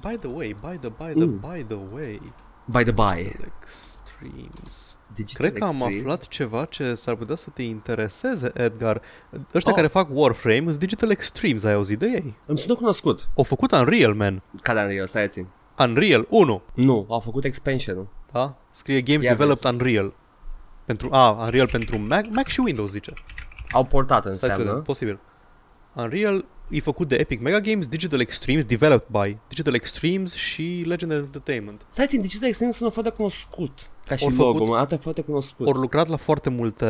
By 0.00 0.16
the 0.16 0.28
way, 0.28 0.56
by 0.60 0.76
the, 0.76 0.88
by 0.88 1.12
the, 1.12 1.24
mm. 1.24 1.38
by 1.38 1.62
the 1.62 1.78
way. 1.92 2.20
By 2.64 2.82
the 2.82 2.92
by. 2.92 3.36
Extremes. 3.60 4.98
Digital 5.14 5.46
Cred 5.46 5.58
că 5.58 5.64
am 5.64 5.82
aflat 5.82 6.28
ceva 6.28 6.64
ce 6.64 6.94
s-ar 6.94 7.14
putea 7.14 7.36
să 7.36 7.50
te 7.54 7.62
intereseze, 7.62 8.50
Edgar. 8.54 9.00
Ăștia 9.54 9.70
oh. 9.70 9.76
care 9.76 9.86
fac 9.86 10.08
Warframe 10.10 10.64
sunt 10.64 10.78
Digital 10.78 11.10
Extremes, 11.10 11.64
ai 11.64 11.72
auzit 11.72 11.98
de 11.98 12.06
ei? 12.06 12.36
Îmi 12.46 12.58
sunt 12.58 12.78
cunoscut. 12.78 13.28
Au 13.36 13.42
făcut 13.42 13.72
Unreal, 13.72 14.14
man. 14.14 14.42
Care 14.62 14.80
Unreal? 14.80 15.06
Stai 15.06 15.28
țin. 15.28 15.46
Unreal 15.78 16.26
1. 16.28 16.62
Nu, 16.74 17.06
au 17.08 17.20
făcut 17.20 17.44
expansion 17.44 18.08
Da? 18.32 18.56
Scrie 18.70 19.00
Games 19.00 19.24
yeah, 19.24 19.36
Developed 19.36 19.72
Unreal. 19.72 20.12
Pentru, 20.84 21.08
a, 21.12 21.30
Unreal 21.30 21.68
pentru 21.68 21.98
Mac, 21.98 22.26
Mac 22.30 22.46
și 22.46 22.60
Windows, 22.60 22.90
zice. 22.90 23.12
Au 23.70 23.84
portat 23.84 24.24
înseamnă. 24.24 24.70
Stai 24.70 24.82
posibil. 24.82 25.18
Unreal 25.92 26.44
e 26.68 26.80
făcut 26.80 27.08
de 27.08 27.16
Epic 27.16 27.40
Mega 27.40 27.60
Games, 27.60 27.86
Digital 27.86 28.20
Extremes, 28.20 28.64
developed 28.64 29.08
by 29.08 29.36
Digital 29.48 29.74
Extremes 29.74 30.34
și 30.34 30.82
Legendary 30.86 31.22
Entertainment. 31.22 31.86
Stai 31.88 32.06
țin, 32.06 32.20
Digital 32.20 32.48
Extremes 32.48 32.76
sună 32.76 32.90
foarte 32.90 33.10
cunoscut. 33.10 33.90
Ca 34.06 34.16
și 34.16 34.24
or 34.24 34.32
logo, 34.36 34.58
făcut, 34.58 34.74
arată 34.74 34.96
foarte 34.96 35.20
cunoscut. 35.20 35.66
Ori 35.66 35.78
lucrat 35.78 36.08
la 36.08 36.16
foarte 36.16 36.50
multe... 36.50 36.86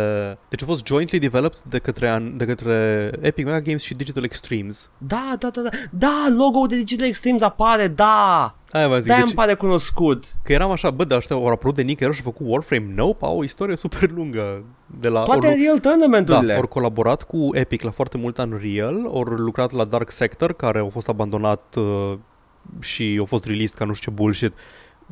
Deci 0.48 0.62
a 0.62 0.66
fost 0.66 0.86
jointly 0.86 1.18
developed 1.18 1.60
de 1.68 1.78
către, 1.78 2.32
de 2.36 2.44
către 2.44 3.10
Epic 3.20 3.44
Mega 3.44 3.60
Games 3.60 3.82
și 3.82 3.94
Digital 3.94 4.24
Extremes. 4.24 4.90
Da, 4.98 5.34
da, 5.38 5.50
da, 5.50 5.60
da. 5.60 5.68
Da, 5.90 6.34
logo 6.36 6.66
de 6.66 6.76
Digital 6.76 7.06
Extremes 7.06 7.42
apare, 7.42 7.88
da! 7.88 8.54
Aia 8.70 8.88
vă 8.88 8.98
zic. 8.98 9.08
Da, 9.08 9.14
deci, 9.14 9.24
îmi 9.24 9.34
pare 9.34 9.54
cunoscut. 9.54 10.24
Că 10.42 10.52
eram 10.52 10.70
așa, 10.70 10.90
bă, 10.90 11.04
dar 11.04 11.18
ăștia 11.18 11.36
au 11.36 11.46
apărut 11.46 11.74
de 11.74 11.82
nicăieri 11.82 12.16
și 12.16 12.22
au 12.24 12.32
făcut 12.32 12.46
Warframe. 12.50 12.92
Nope, 12.94 13.24
au 13.24 13.38
o 13.38 13.44
istorie 13.44 13.76
super 13.76 14.10
lungă. 14.10 14.64
De 15.00 15.08
la, 15.08 15.22
Toate 15.22 15.46
or, 15.46 15.54
Real 15.54 15.78
tournament-urile. 15.78 16.52
Da, 16.52 16.58
au 16.58 16.66
colaborat 16.66 17.22
cu 17.22 17.48
Epic 17.52 17.82
la 17.82 17.90
foarte 17.90 18.18
mult 18.18 18.38
Unreal, 18.38 19.06
au 19.06 19.22
lucrat 19.22 19.72
la 19.72 19.84
Dark 19.84 20.10
Sector, 20.10 20.52
care 20.52 20.78
au 20.78 20.88
fost 20.88 21.08
abandonat 21.08 21.74
uh, 21.76 22.18
și 22.80 23.16
au 23.18 23.24
fost 23.24 23.44
released 23.44 23.76
ca 23.76 23.84
nu 23.84 23.92
știu 23.92 24.10
ce 24.10 24.16
bullshit. 24.16 24.52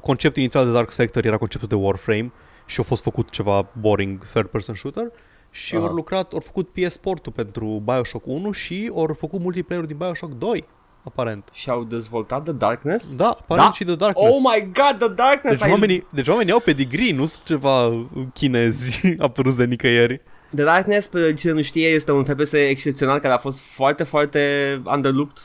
Conceptul 0.01 0.43
inițial 0.43 0.65
de 0.65 0.73
Dark 0.73 0.93
Sector 0.93 1.25
era 1.25 1.37
conceptul 1.37 1.69
de 1.69 1.75
Warframe 1.75 2.33
și 2.67 2.81
a 2.81 2.83
fost 2.83 3.03
făcut 3.03 3.31
ceva 3.31 3.69
boring 3.81 4.27
third-person 4.27 4.75
shooter 4.75 5.11
și 5.51 5.75
au 5.75 5.85
lucrat, 5.85 6.33
au 6.33 6.41
făcut 6.41 6.69
PS 6.69 6.97
Portul 6.97 7.33
pentru 7.33 7.83
Bioshock 7.85 8.27
1 8.27 8.53
și 8.53 8.91
au 8.95 9.17
făcut 9.19 9.41
multiplayer 9.41 9.85
din 9.85 9.97
Bioshock 9.97 10.33
2 10.33 10.65
aparent. 11.05 11.49
Și 11.53 11.71
au 11.71 11.85
dezvoltat 11.85 12.43
The 12.43 12.53
Darkness? 12.53 13.17
Da, 13.17 13.29
aparent 13.29 13.67
da? 13.67 13.73
și 13.73 13.85
The 13.85 13.95
Darkness. 13.95 14.37
Oh 14.37 14.41
my 14.55 14.71
god, 14.73 14.99
The 14.99 15.15
Darkness! 15.15 15.59
Deci, 15.59 15.71
oamenii, 15.71 16.07
deci 16.11 16.29
oamenii 16.29 16.53
au 16.53 16.61
pedigree, 16.61 17.13
nu 17.13 17.25
sunt 17.25 17.47
ceva 17.47 18.07
chinezi 18.35 19.01
apăruți 19.19 19.57
de 19.57 19.65
nicăieri. 19.65 20.21
The 20.55 20.65
Darkness, 20.65 21.07
pe 21.07 21.33
cine 21.33 21.53
nu 21.53 21.63
știe, 21.63 21.89
este 21.89 22.13
un 22.13 22.25
FPS 22.25 22.53
excepțional 22.53 23.19
care 23.19 23.35
a 23.35 23.39
fost 23.39 23.61
foarte, 23.61 24.03
foarte 24.03 24.41
underlooked. 24.85 25.43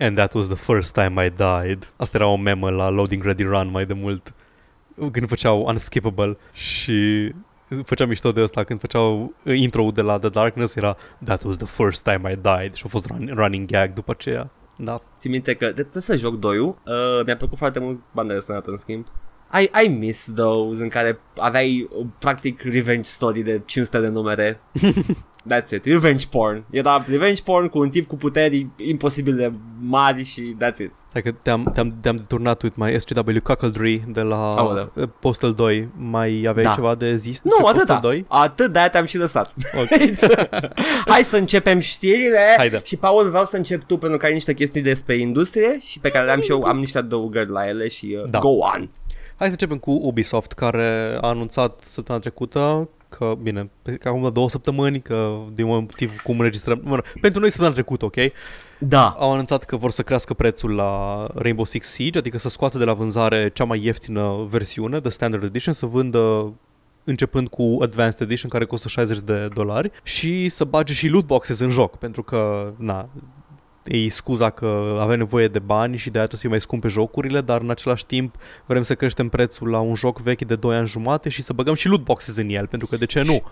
And 0.00 0.16
that 0.16 0.34
was 0.34 0.46
the 0.46 0.56
first 0.56 0.94
time 0.94 1.24
I 1.24 1.30
died. 1.30 1.92
Asta 1.96 2.16
era 2.16 2.26
o 2.26 2.36
memă 2.36 2.70
la 2.70 2.88
Loading 2.88 3.22
Ready 3.22 3.42
Run 3.42 3.70
mai 3.70 3.86
de 3.86 3.92
mult. 3.92 4.34
Când 5.12 5.28
făceau 5.28 5.64
Unskippable 5.66 6.36
și 6.52 7.30
făceam 7.84 8.08
mișto 8.08 8.32
de 8.32 8.40
asta 8.40 8.64
când 8.64 8.80
făceau 8.80 9.34
intro 9.44 9.90
de 9.90 10.00
la 10.00 10.18
The 10.18 10.28
Darkness 10.28 10.74
era 10.74 10.96
That 11.24 11.42
was 11.42 11.56
the 11.56 11.66
first 11.66 12.02
time 12.02 12.32
I 12.32 12.36
died 12.42 12.74
și 12.74 12.82
a 12.86 12.88
fost 12.88 13.06
run, 13.06 13.30
running 13.34 13.70
gag 13.70 13.92
după 13.92 14.10
aceea. 14.10 14.50
Da. 14.76 14.98
Țin 15.18 15.30
minte 15.30 15.54
că 15.54 15.72
trebuie 15.72 16.02
să 16.02 16.16
joc 16.16 16.38
2 16.38 16.58
uh, 16.58 16.74
Mi-a 17.24 17.36
plăcut 17.36 17.58
foarte 17.58 17.78
mult 17.78 18.00
banda 18.12 18.32
desenată 18.32 18.70
în 18.70 18.76
schimb. 18.76 19.06
I, 19.60 19.70
I 19.84 19.88
miss 19.88 20.32
those 20.34 20.82
în 20.82 20.88
care 20.88 21.20
aveai 21.36 21.88
practic 22.18 22.62
revenge 22.62 23.08
story 23.08 23.42
de 23.42 23.60
500 23.66 24.00
de 24.00 24.08
numere 24.08 24.60
That's 25.54 25.70
it. 25.74 25.84
Revenge 25.84 26.26
porn. 26.30 26.64
Era 26.70 27.04
revenge 27.08 27.42
porn 27.42 27.66
cu 27.66 27.78
un 27.78 27.88
tip 27.90 28.08
cu 28.08 28.16
puteri 28.16 28.66
imposibil 28.76 29.36
de 29.36 29.52
mari 29.80 30.24
și 30.24 30.56
that's 30.64 30.78
it. 30.78 30.92
Dacă 31.12 31.30
te-am, 31.42 31.70
te-am, 31.74 31.94
te-am 32.00 32.16
deturnat 32.16 32.62
with 32.62 32.76
my 32.78 33.00
SGW 33.00 33.40
cuckoldry 33.42 34.02
de 34.08 34.20
la 34.20 34.50
Aoleu. 34.50 34.92
uh, 34.94 35.08
Postal 35.20 35.52
2, 35.52 35.88
mai 35.96 36.44
aveai 36.48 36.64
Da. 36.64 36.72
ceva 36.72 36.94
de 36.94 37.16
zis? 37.16 37.42
Nu, 37.42 37.50
despre 37.50 37.66
atât 37.66 37.78
Postal 37.78 38.00
da. 38.00 38.08
2? 38.08 38.24
Atât 38.28 38.72
de-aia 38.72 38.88
te-am 38.88 39.04
și 39.04 39.16
lăsat. 39.18 39.52
Ok. 39.80 40.18
Hai 41.06 41.24
să 41.24 41.36
începem 41.36 41.78
știrile 41.78 42.54
Haide. 42.56 42.80
Și 42.84 42.96
Paul 42.96 43.28
vreau 43.28 43.44
să 43.44 43.56
încep 43.56 43.82
tu 43.84 43.96
pentru 43.98 44.18
că 44.18 44.26
ai 44.26 44.32
niște 44.32 44.54
chestii 44.54 44.82
despre 44.82 45.14
industrie 45.14 45.78
Și 45.80 45.98
pe 45.98 46.08
care 46.10 46.24
le-am 46.24 46.40
și 46.40 46.50
eu, 46.50 46.62
am 46.62 46.78
niște 46.78 46.98
adăugări 46.98 47.50
la 47.50 47.68
ele 47.68 47.88
și 47.88 48.16
uh, 48.24 48.30
Da. 48.30 48.38
go 48.38 48.48
on 48.48 48.88
Hai 49.36 49.48
să 49.48 49.52
începem 49.60 49.78
cu 49.78 49.90
Ubisoft, 49.90 50.52
care 50.52 51.18
a 51.20 51.28
anunțat 51.28 51.80
săptămâna 51.86 52.22
trecută 52.24 52.88
că, 53.10 53.34
bine, 53.42 53.70
pe- 53.82 53.96
că 53.96 54.08
acum 54.08 54.22
de 54.22 54.30
două 54.30 54.48
săptămâni, 54.48 55.00
că 55.00 55.38
din 55.52 55.66
motiv 55.66 56.20
cum 56.20 56.38
înregistrăm, 56.38 56.80
mă, 56.84 56.94
rog, 56.94 57.04
pentru 57.20 57.40
noi 57.40 57.50
săptămâna 57.50 57.74
trecută, 57.74 58.04
ok? 58.04 58.16
Da 58.78 59.08
Au 59.18 59.32
anunțat 59.32 59.64
că 59.64 59.76
vor 59.76 59.90
să 59.90 60.02
crească 60.02 60.34
prețul 60.34 60.74
la 60.74 61.26
Rainbow 61.34 61.64
Six 61.64 61.88
Siege, 61.88 62.18
adică 62.18 62.38
să 62.38 62.48
scoată 62.48 62.78
de 62.78 62.84
la 62.84 62.94
vânzare 62.94 63.50
cea 63.52 63.64
mai 63.64 63.84
ieftină 63.84 64.46
versiune, 64.48 64.98
de 65.00 65.08
Standard 65.08 65.42
Edition, 65.42 65.74
să 65.74 65.86
vândă 65.86 66.52
începând 67.04 67.48
cu 67.48 67.78
Advanced 67.82 68.20
Edition 68.20 68.50
care 68.50 68.64
costă 68.64 68.88
60 68.88 69.18
de 69.18 69.48
dolari 69.54 69.90
și 70.02 70.48
să 70.48 70.64
bage 70.64 70.92
și 70.92 71.08
loot 71.08 71.26
boxes 71.26 71.58
în 71.58 71.70
joc, 71.70 71.96
pentru 71.96 72.22
că, 72.22 72.72
na, 72.76 73.08
e 73.84 74.08
scuza 74.08 74.50
că 74.50 74.98
avem 75.00 75.18
nevoie 75.18 75.48
de 75.48 75.58
bani 75.58 75.96
și 75.96 76.10
de 76.10 76.18
aia 76.18 76.26
trebuie 76.26 76.36
să 76.36 76.46
fie 76.46 76.48
mai 76.48 76.60
scumpe 76.60 76.88
jocurile, 76.88 77.40
dar 77.40 77.60
în 77.60 77.70
același 77.70 78.06
timp 78.06 78.34
vrem 78.66 78.82
să 78.82 78.94
creștem 78.94 79.28
prețul 79.28 79.68
la 79.68 79.80
un 79.80 79.94
joc 79.94 80.20
vechi 80.20 80.44
de 80.44 80.56
2 80.56 80.76
ani 80.76 80.86
jumate 80.86 81.28
și 81.28 81.42
să 81.42 81.52
băgăm 81.52 81.74
și 81.74 81.88
loot 81.88 82.04
boxes 82.04 82.36
în 82.36 82.48
el, 82.48 82.66
pentru 82.66 82.88
că 82.88 82.96
de 82.96 83.06
ce 83.06 83.22
nu? 83.22 83.42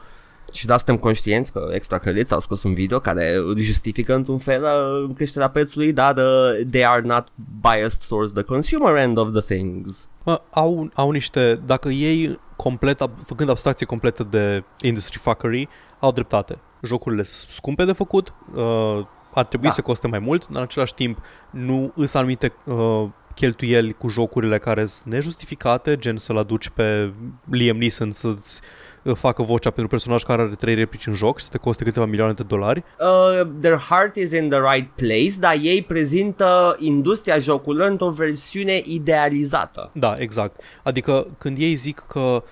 Și 0.53 0.67
da, 0.67 0.77
suntem 0.77 0.97
conștienți 0.97 1.53
că 1.53 1.69
Extra 1.73 1.99
Credits 1.99 2.31
au 2.31 2.41
scos 2.41 2.63
un 2.63 2.75
video 2.75 2.99
care 2.99 3.37
justifică 3.57 4.15
într-un 4.15 4.39
fel 4.39 4.63
uh, 4.63 5.11
creșterea 5.15 5.49
prețului, 5.49 5.93
dar 5.93 6.17
uh, 6.17 6.67
they 6.71 6.87
are 6.87 7.01
not 7.01 7.29
biased 7.61 8.09
towards 8.09 8.33
the 8.33 8.43
consumer 8.43 8.97
end 8.97 9.19
of 9.19 9.33
the 9.33 9.55
things. 9.55 10.11
Mă, 10.25 10.41
au, 10.51 10.91
au 10.95 11.11
niște, 11.11 11.61
dacă 11.67 11.89
ei 11.89 12.39
complet, 12.57 13.03
ab- 13.03 13.25
făcând 13.25 13.49
abstracție 13.51 13.87
completă 13.87 14.27
de 14.31 14.65
industry 14.81 15.19
fuckery, 15.19 15.69
au 15.99 16.13
dreptate. 16.13 16.59
Jocurile 16.83 17.23
sunt 17.23 17.51
scumpe 17.51 17.85
de 17.85 17.93
făcut, 17.93 18.33
uh, 18.55 19.07
ar 19.39 19.45
trebui 19.45 19.67
Da. 19.69 19.73
să 19.75 19.81
coste 19.81 20.07
mai 20.07 20.19
mult, 20.19 20.47
dar 20.47 20.57
în 20.57 20.63
același 20.63 20.95
timp 20.95 21.19
nu 21.51 21.93
îs 21.95 22.15
anumite 22.15 22.53
uh, 22.65 23.05
cheltuieli 23.35 23.93
cu 23.93 24.09
jocurile 24.09 24.59
care 24.59 24.85
sunt 24.85 25.13
nejustificate, 25.13 25.97
gen 25.97 26.17
să-l 26.17 26.37
aduci 26.37 26.69
pe 26.69 27.13
Liam 27.51 27.77
Neeson 27.77 28.11
să-ți 28.13 28.61
uh, 29.03 29.15
facă 29.17 29.43
vocea 29.43 29.71
pentru 29.71 29.87
personaj 29.89 30.23
care 30.23 30.43
are 30.43 30.55
trei 30.55 30.75
replici 30.75 31.07
în 31.07 31.13
joc 31.15 31.39
și 31.39 31.45
să 31.45 31.51
te 31.51 31.59
coste 31.59 31.85
câteva 31.85 32.07
milioane 32.07 32.33
de 32.33 32.43
dolari. 32.43 32.85
Uh, 32.99 33.49
their 33.61 33.77
heart 33.77 34.17
is 34.17 34.33
in 34.33 34.49
the 34.49 34.59
right 34.73 34.91
place, 34.95 35.39
dar 35.39 35.57
ei 35.61 35.83
prezintă 35.83 36.77
industria 36.79 37.39
jocurilor 37.39 37.89
într-o 37.91 38.09
versiune 38.11 38.81
idealizată. 38.85 39.91
Da, 39.95 40.15
exact. 40.19 40.61
Adică 40.83 41.27
când 41.39 41.59
ei 41.59 41.75
zic 41.75 42.05
că 42.09 42.43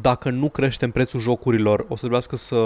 dacă 0.00 0.30
nu 0.30 0.48
creștem 0.48 0.90
prețul 0.90 1.20
jocurilor, 1.20 1.80
o 1.80 1.92
să 1.94 1.98
trebuiască 1.98 2.36
să, 2.36 2.56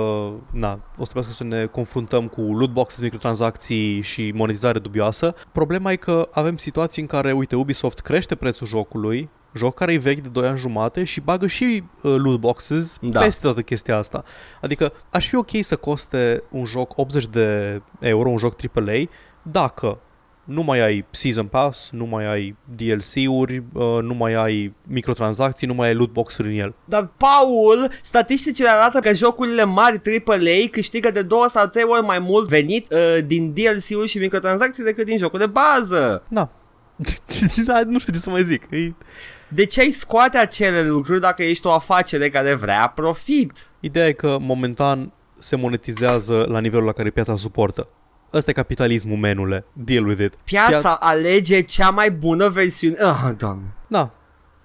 na, 0.50 0.72
o 0.72 1.04
să 1.04 1.12
trebuiască 1.12 1.32
să 1.32 1.44
ne 1.44 1.66
confruntăm 1.66 2.28
cu 2.28 2.40
loot 2.40 2.72
boxes, 2.72 3.00
microtransacții 3.00 4.00
și 4.00 4.32
monetizare 4.34 4.78
dubioasă. 4.78 5.34
Problema 5.52 5.92
e 5.92 5.96
că 5.96 6.28
avem 6.32 6.56
situații 6.56 7.02
în 7.02 7.08
care, 7.08 7.32
uite, 7.32 7.56
Ubisoft 7.56 7.98
crește 7.98 8.34
prețul 8.34 8.66
jocului, 8.66 9.28
joc 9.54 9.74
care 9.74 9.92
e 9.92 9.98
vechi 9.98 10.20
de 10.20 10.28
2 10.28 10.46
ani 10.46 10.58
jumate 10.58 11.04
și 11.04 11.20
bagă 11.20 11.46
și 11.46 11.82
uh, 12.02 12.14
loot 12.18 12.40
boxes 12.40 12.98
Da. 13.00 13.08
da. 13.08 13.20
peste 13.20 13.42
toată 13.42 13.62
chestia 13.62 13.96
asta. 13.96 14.24
Adică 14.60 14.92
aș 15.10 15.28
fi 15.28 15.36
ok 15.36 15.50
să 15.60 15.76
coste 15.76 16.42
un 16.50 16.64
joc 16.64 16.98
80 16.98 17.26
de 17.26 17.80
euro, 17.98 18.28
un 18.28 18.38
joc 18.38 18.56
AAA, 18.74 19.02
dacă 19.42 19.98
nu 20.44 20.62
mai 20.62 20.80
ai 20.80 21.04
Season 21.10 21.46
Pass, 21.46 21.90
nu 21.90 22.04
mai 22.04 22.26
ai 22.26 22.56
DLC-uri, 22.76 23.62
uh, 23.72 23.98
nu 24.02 24.14
mai 24.14 24.34
ai 24.34 24.74
microtransacții, 24.86 25.66
nu 25.66 25.74
mai 25.74 25.88
ai 25.88 25.94
loot 25.94 26.12
box-uri 26.12 26.48
în 26.48 26.60
el. 26.60 26.74
Dar, 26.84 27.10
Paul, 27.16 27.90
statisticile 28.02 28.68
arată 28.68 28.98
că 28.98 29.12
jocurile 29.12 29.64
mari 29.64 30.00
AAA 30.26 30.68
câștigă 30.70 31.10
de 31.10 31.22
două 31.22 31.46
sau 31.48 31.66
trei 31.66 31.84
ori 31.86 32.02
mai 32.02 32.18
mult 32.18 32.48
venit 32.48 32.92
uh, 32.92 33.18
din 33.26 33.52
DLC-uri 33.52 34.08
și 34.08 34.18
microtransacții 34.18 34.84
decât 34.84 35.04
din 35.04 35.18
jocul 35.18 35.38
de 35.38 35.46
bază. 35.46 36.22
Na. 36.28 36.50
da, 37.66 37.80
nu 37.86 37.98
știu 37.98 38.12
ce 38.12 38.18
să 38.18 38.30
mai 38.30 38.42
zic. 38.42 38.62
E... 38.70 38.92
De 39.48 39.64
ce 39.64 39.80
ai 39.80 39.90
scoate 39.90 40.38
acele 40.38 40.82
lucruri 40.82 41.20
dacă 41.20 41.42
ești 41.42 41.66
o 41.66 41.70
afacere 41.70 42.30
care 42.30 42.54
vrea 42.54 42.92
profit? 42.94 43.52
Ideea 43.80 44.06
e 44.06 44.12
că 44.12 44.36
momentan 44.40 45.12
se 45.38 45.56
monetizează 45.56 46.46
la 46.48 46.60
nivelul 46.60 46.84
la 46.84 46.92
care 46.92 47.10
piața 47.10 47.36
suportă. 47.36 47.86
Ăsta 48.32 48.50
e 48.50 48.54
capitalismul, 48.54 49.16
menule. 49.16 49.64
Deal 49.72 50.06
with 50.06 50.20
it. 50.22 50.34
Piața 50.44 50.94
alege 51.00 51.60
cea 51.60 51.90
mai 51.90 52.10
bună 52.10 52.48
versiune. 52.48 52.96
Ah, 53.00 53.30
doamne. 53.36 53.74
Da. 53.86 54.10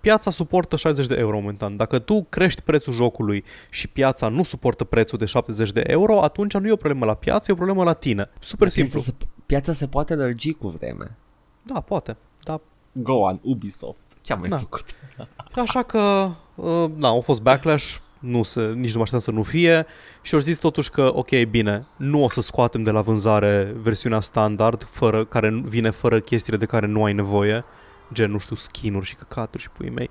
Piața 0.01 0.31
suportă 0.31 0.75
60 0.75 1.05
de 1.05 1.15
euro 1.17 1.35
momentan. 1.39 1.75
Dacă 1.75 1.99
tu 1.99 2.25
crești 2.29 2.61
prețul 2.61 2.93
jocului 2.93 3.43
și 3.69 3.87
piața 3.87 4.27
nu 4.27 4.43
suportă 4.43 4.83
prețul 4.83 5.17
de 5.17 5.25
70 5.25 5.71
de 5.71 5.83
euro, 5.87 6.23
atunci 6.23 6.53
nu 6.53 6.67
e 6.67 6.71
o 6.71 6.75
problemă 6.75 7.05
la 7.05 7.13
piață, 7.13 7.45
e 7.49 7.53
o 7.53 7.57
problemă 7.57 7.83
la 7.83 7.93
tine. 7.93 8.29
Super 8.39 8.67
simplu. 8.67 8.99
Piața 8.99 9.11
se, 9.19 9.25
piața 9.45 9.73
se 9.73 9.87
poate 9.87 10.15
lărgi 10.15 10.53
cu 10.53 10.67
vreme. 10.67 11.17
Da, 11.61 11.79
poate. 11.79 12.17
Da, 12.43 12.61
Go 12.93 13.13
on, 13.13 13.39
Ubisoft. 13.43 14.01
Ce 14.21 14.33
am 14.33 14.39
mai 14.39 14.49
Da. 14.49 14.57
făcut? 14.57 14.85
Așa 15.55 15.83
că, 15.83 16.31
uh, 16.55 16.85
na, 16.95 17.07
au 17.07 17.21
fost 17.21 17.41
backlash, 17.41 17.95
nu 18.19 18.43
se, 18.43 18.61
nici 18.61 18.91
nu 18.91 18.97
mă 18.97 19.01
așteptam 19.01 19.19
să 19.19 19.31
nu 19.31 19.43
fie 19.43 19.85
și 20.21 20.33
au 20.33 20.39
zis 20.39 20.57
totuși 20.57 20.89
că, 20.89 21.11
ok, 21.13 21.43
bine, 21.49 21.85
nu 21.97 22.23
o 22.23 22.29
să 22.29 22.41
scoatem 22.41 22.83
de 22.83 22.91
la 22.91 23.01
vânzare 23.01 23.73
versiunea 23.81 24.19
standard, 24.19 24.83
fără, 24.83 25.25
care 25.25 25.61
vine 25.63 25.89
fără 25.89 26.19
chestiile 26.19 26.57
de 26.57 26.65
care 26.65 26.85
nu 26.87 27.03
ai 27.03 27.13
nevoie, 27.13 27.63
gen, 28.13 28.31
nu 28.31 28.37
știu, 28.37 28.55
skin-uri 28.55 29.05
și 29.05 29.15
căcaturi 29.15 29.63
și 29.63 29.69
puii 29.69 29.89
mei. 29.89 30.09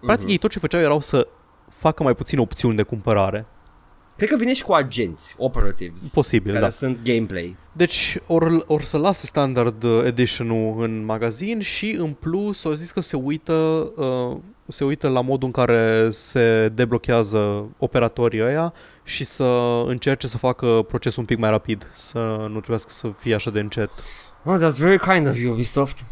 Practic, 0.00 0.22
Mhm. 0.24 0.30
ei 0.32 0.38
tot 0.38 0.50
ce 0.50 0.58
făceau 0.58 0.80
erau 0.80 1.00
să 1.00 1.28
facă 1.70 2.02
mai 2.02 2.14
puține 2.14 2.40
opțiuni 2.40 2.76
de 2.76 2.82
cumpărare. 2.82 3.46
Cred 4.16 4.28
că 4.28 4.36
vine 4.36 4.52
și 4.52 4.62
cu 4.62 4.72
agenți, 4.72 5.34
operatives, 5.38 6.02
Posibil, 6.02 6.52
care 6.52 6.64
da. 6.64 6.70
sunt 6.70 7.02
gameplay. 7.02 7.56
Deci, 7.72 8.18
or, 8.26 8.64
or 8.66 8.82
să 8.82 8.96
lase 8.96 9.26
Standard 9.26 9.84
Edition-ul 10.04 10.82
în 10.82 11.04
magazin 11.04 11.60
și, 11.60 11.96
în 11.98 12.12
plus, 12.12 12.64
au 12.64 12.72
zis 12.72 12.90
că 12.90 13.00
se 13.00 13.16
uită, 13.16 13.52
uh, 13.96 14.36
se 14.68 14.84
uită 14.84 15.08
la 15.08 15.20
modul 15.20 15.46
în 15.46 15.52
care 15.52 16.10
se 16.10 16.72
deblochează 16.74 17.68
operatorii 17.78 18.42
ăia 18.42 18.72
și 19.04 19.24
să 19.24 19.82
încerce 19.86 20.26
să 20.26 20.38
facă 20.38 20.84
procesul 20.88 21.20
un 21.20 21.26
pic 21.26 21.38
mai 21.38 21.50
rapid, 21.50 21.90
să 21.94 22.18
nu 22.40 22.56
trebuiască 22.56 22.90
să 22.90 23.12
fie 23.18 23.34
așa 23.34 23.50
de 23.50 23.60
încet. 23.60 23.90
Oh, 24.44 24.56
that's 24.58 24.78
very 24.78 24.98
kind 24.98 25.28
of 25.28 25.36
you, 25.38 25.52
Ubisoft. 25.52 26.04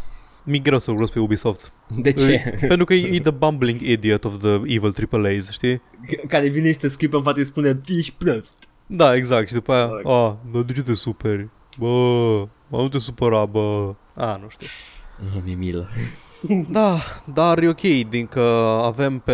Mi-e 0.45 0.59
greu 0.59 0.79
să 0.79 0.91
urlesc 0.91 1.13
pe 1.13 1.19
Ubisoft. 1.19 1.73
De 1.97 2.13
ce? 2.13 2.57
Pentru 2.69 2.85
că 2.85 2.95
e, 2.95 3.15
e 3.15 3.21
the 3.21 3.31
bumbling 3.31 3.81
idiot 3.81 4.25
of 4.25 4.39
the 4.39 4.49
evil 4.49 4.95
AAAs, 5.11 5.51
știi? 5.51 5.83
care 6.29 6.49
vine 6.49 6.73
și 6.73 6.79
te 6.79 6.89
scuipă 6.89 7.17
în 7.17 7.23
față 7.23 7.41
și 7.41 7.47
spune 7.47 7.81
Ești 7.87 8.15
prost. 8.19 8.53
Da, 8.87 9.15
exact. 9.15 9.47
Și 9.49 9.55
după 9.55 9.73
aia, 9.73 9.87
Corect. 9.87 10.09
a, 10.09 10.39
dar 10.53 10.63
de 10.63 10.73
ce 10.73 10.83
te 10.83 10.95
superi? 10.95 11.49
Bă, 11.79 11.89
mă, 12.69 12.81
nu 12.83 12.89
te 12.89 12.99
supăra, 12.99 13.45
bă. 13.45 13.95
A, 14.15 14.39
nu 14.43 14.49
știu. 14.49 14.67
Nu 15.35 15.41
mi-e 15.45 15.55
milă. 15.55 15.89
Da, 16.71 16.99
dar 17.35 17.63
e 17.63 17.69
ok, 17.69 17.81
din 18.09 18.27
că 18.27 18.79
avem 18.83 19.19
pe 19.19 19.33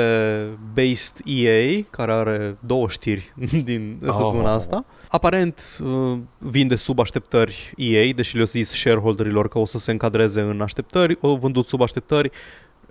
Based 0.75 1.17
EA, 1.25 1.83
care 1.91 2.13
are 2.13 2.57
două 2.67 2.89
știri 2.89 3.33
din 3.65 3.99
Oh. 4.07 4.13
săptămâna 4.13 4.53
asta. 4.53 4.85
Aparent 5.09 5.79
uh, 5.85 6.19
vinde 6.39 6.77
sub 6.77 6.99
așteptări 6.99 7.73
EA, 7.77 8.13
deși 8.15 8.35
le-au 8.35 8.47
zis 8.47 8.69
shareholderilor 8.71 9.49
că 9.49 9.59
o 9.59 9.65
să 9.65 9.79
se 9.79 9.91
încadreze 9.91 10.41
în 10.41 10.61
așteptări, 10.61 11.19
au 11.23 11.37
vândut 11.37 11.67
sub 11.67 11.81
așteptări 11.81 12.31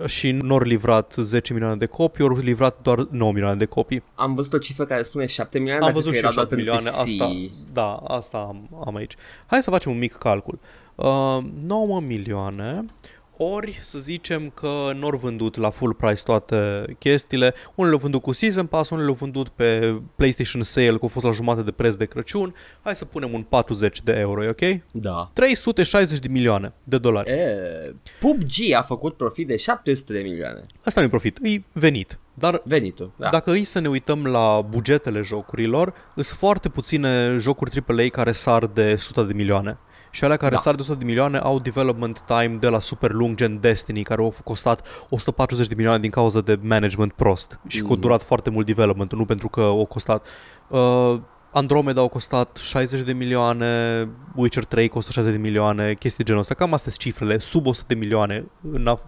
și 0.05 0.31
nu 0.31 0.53
au 0.53 0.59
livrat 0.61 1.13
10 1.17 1.53
milioane 1.53 1.75
de 1.77 1.85
copii, 1.85 2.23
au 2.23 2.37
livrat 2.37 2.77
doar 2.81 3.07
9 3.11 3.31
milioane 3.31 3.55
de 3.57 3.65
copii. 3.65 4.03
Am 4.15 4.33
văzut 4.35 4.53
o 4.53 4.57
cifră 4.57 4.85
care 4.85 5.01
spune 5.01 5.25
7 5.25 5.57
milioane, 5.59 5.85
Am 5.85 5.91
dar 5.91 6.01
văzut 6.01 6.11
cred 6.19 6.23
și 6.23 6.35
că 6.35 6.39
eu 6.39 6.45
era 6.45 6.55
7 6.55 6.55
doar 6.55 6.79
milioane, 6.81 7.05
pentru 7.05 7.15
PC. 7.15 7.21
asta, 7.21 7.53
da, 7.73 8.15
asta 8.15 8.37
am, 8.37 8.83
am 8.87 8.95
aici. 8.95 9.13
Hai 9.45 9.63
să 9.63 9.69
facem 9.69 9.91
un 9.91 9.97
mic 9.97 10.13
calcul. 10.13 10.59
Uh, 10.95 11.37
9 11.65 11.99
milioane, 12.01 12.85
ori 13.41 13.77
să 13.81 13.99
zicem 13.99 14.49
că 14.49 14.91
nu 14.99 15.07
au 15.07 15.17
vândut 15.17 15.57
la 15.57 15.69
full 15.69 15.93
price 15.93 16.23
toate 16.23 16.85
chestiile, 16.99 17.53
unele 17.75 17.93
le-au 17.93 17.97
vândut 17.97 18.21
cu 18.21 18.31
Season 18.31 18.65
Pass, 18.65 18.89
unele 18.89 19.05
le-au 19.05 19.17
vândut 19.19 19.49
pe 19.49 19.99
PlayStation 20.15 20.63
Sale, 20.63 20.97
cu 20.97 21.05
a 21.05 21.07
fost 21.07 21.25
la 21.25 21.31
jumătate 21.31 21.65
de 21.65 21.71
preț 21.71 21.95
de 21.95 22.05
Crăciun, 22.05 22.55
hai 22.81 22.95
să 22.95 23.05
punem 23.05 23.33
un 23.33 23.41
40 23.41 24.01
de 24.03 24.11
euro, 24.11 24.43
e 24.43 24.49
ok? 24.49 24.81
Da. 24.91 25.29
360 25.33 26.19
de 26.19 26.27
milioane 26.27 26.73
de 26.83 26.97
dolari. 26.97 27.31
E, 27.31 27.95
PUBG 28.19 28.73
a 28.77 28.81
făcut 28.81 29.17
profit 29.17 29.47
de 29.47 29.55
700 29.55 30.13
de 30.13 30.19
milioane. 30.19 30.61
Asta 30.83 30.99
nu 30.99 31.05
e 31.05 31.09
profit, 31.09 31.37
e 31.41 31.61
venit. 31.73 32.19
Dar 32.33 32.61
Venitul. 32.65 33.11
Da. 33.15 33.29
Dacă 33.29 33.51
îi 33.51 33.63
să 33.63 33.79
ne 33.79 33.89
uităm 33.89 34.25
la 34.25 34.61
bugetele 34.61 35.21
jocurilor, 35.21 35.93
sunt 36.15 36.25
foarte 36.25 36.69
puține 36.69 37.35
jocuri 37.37 37.83
AAA 37.87 38.07
care 38.11 38.31
sar 38.31 38.65
de 38.65 38.91
100 38.95 39.23
de 39.23 39.33
milioane. 39.33 39.79
Și 40.11 40.23
alea 40.23 40.37
care 40.37 40.49
Da. 40.49 40.55
da. 40.55 40.61
sar 40.61 40.75
de 40.75 40.81
100 40.81 40.97
de 40.97 41.05
milioane 41.05 41.37
au 41.37 41.59
development 41.59 42.21
time 42.25 42.57
de 42.59 42.67
la 42.67 42.79
super 42.79 43.11
lung, 43.11 43.35
gen 43.35 43.59
Destiny, 43.59 44.03
care 44.03 44.21
au 44.21 44.33
costat 44.43 44.85
140 45.09 45.67
de 45.67 45.73
milioane 45.75 45.99
din 45.99 46.09
cauza 46.09 46.41
de 46.41 46.59
management 46.61 47.11
prost 47.13 47.59
și 47.67 47.79
că 47.79 47.85
a 47.87 47.91
Mhm. 47.91 47.99
durat 47.99 48.21
foarte 48.21 48.49
mult 48.49 48.65
development, 48.65 49.13
nu 49.13 49.25
pentru 49.25 49.47
că 49.49 49.61
au 49.61 49.85
costat. 49.85 50.25
Uh, 50.67 51.19
Andromeda 51.51 52.01
au 52.01 52.07
costat 52.07 52.57
60 52.57 53.01
de 53.01 53.13
milioane, 53.13 54.07
Witcher 54.35 54.63
3 54.65 54.87
costă 54.87 55.11
60 55.11 55.33
de 55.35 55.39
milioane, 55.41 55.93
chestii 55.93 56.23
genul 56.23 56.41
ăsta. 56.41 56.53
Cam 56.53 56.73
astea 56.73 56.91
sunt 56.91 57.03
cifrele, 57.03 57.37
sub 57.37 57.65
100 57.65 57.85
de 57.87 57.95
milioane 57.99 58.45
în, 58.71 58.87
af- 58.97 59.07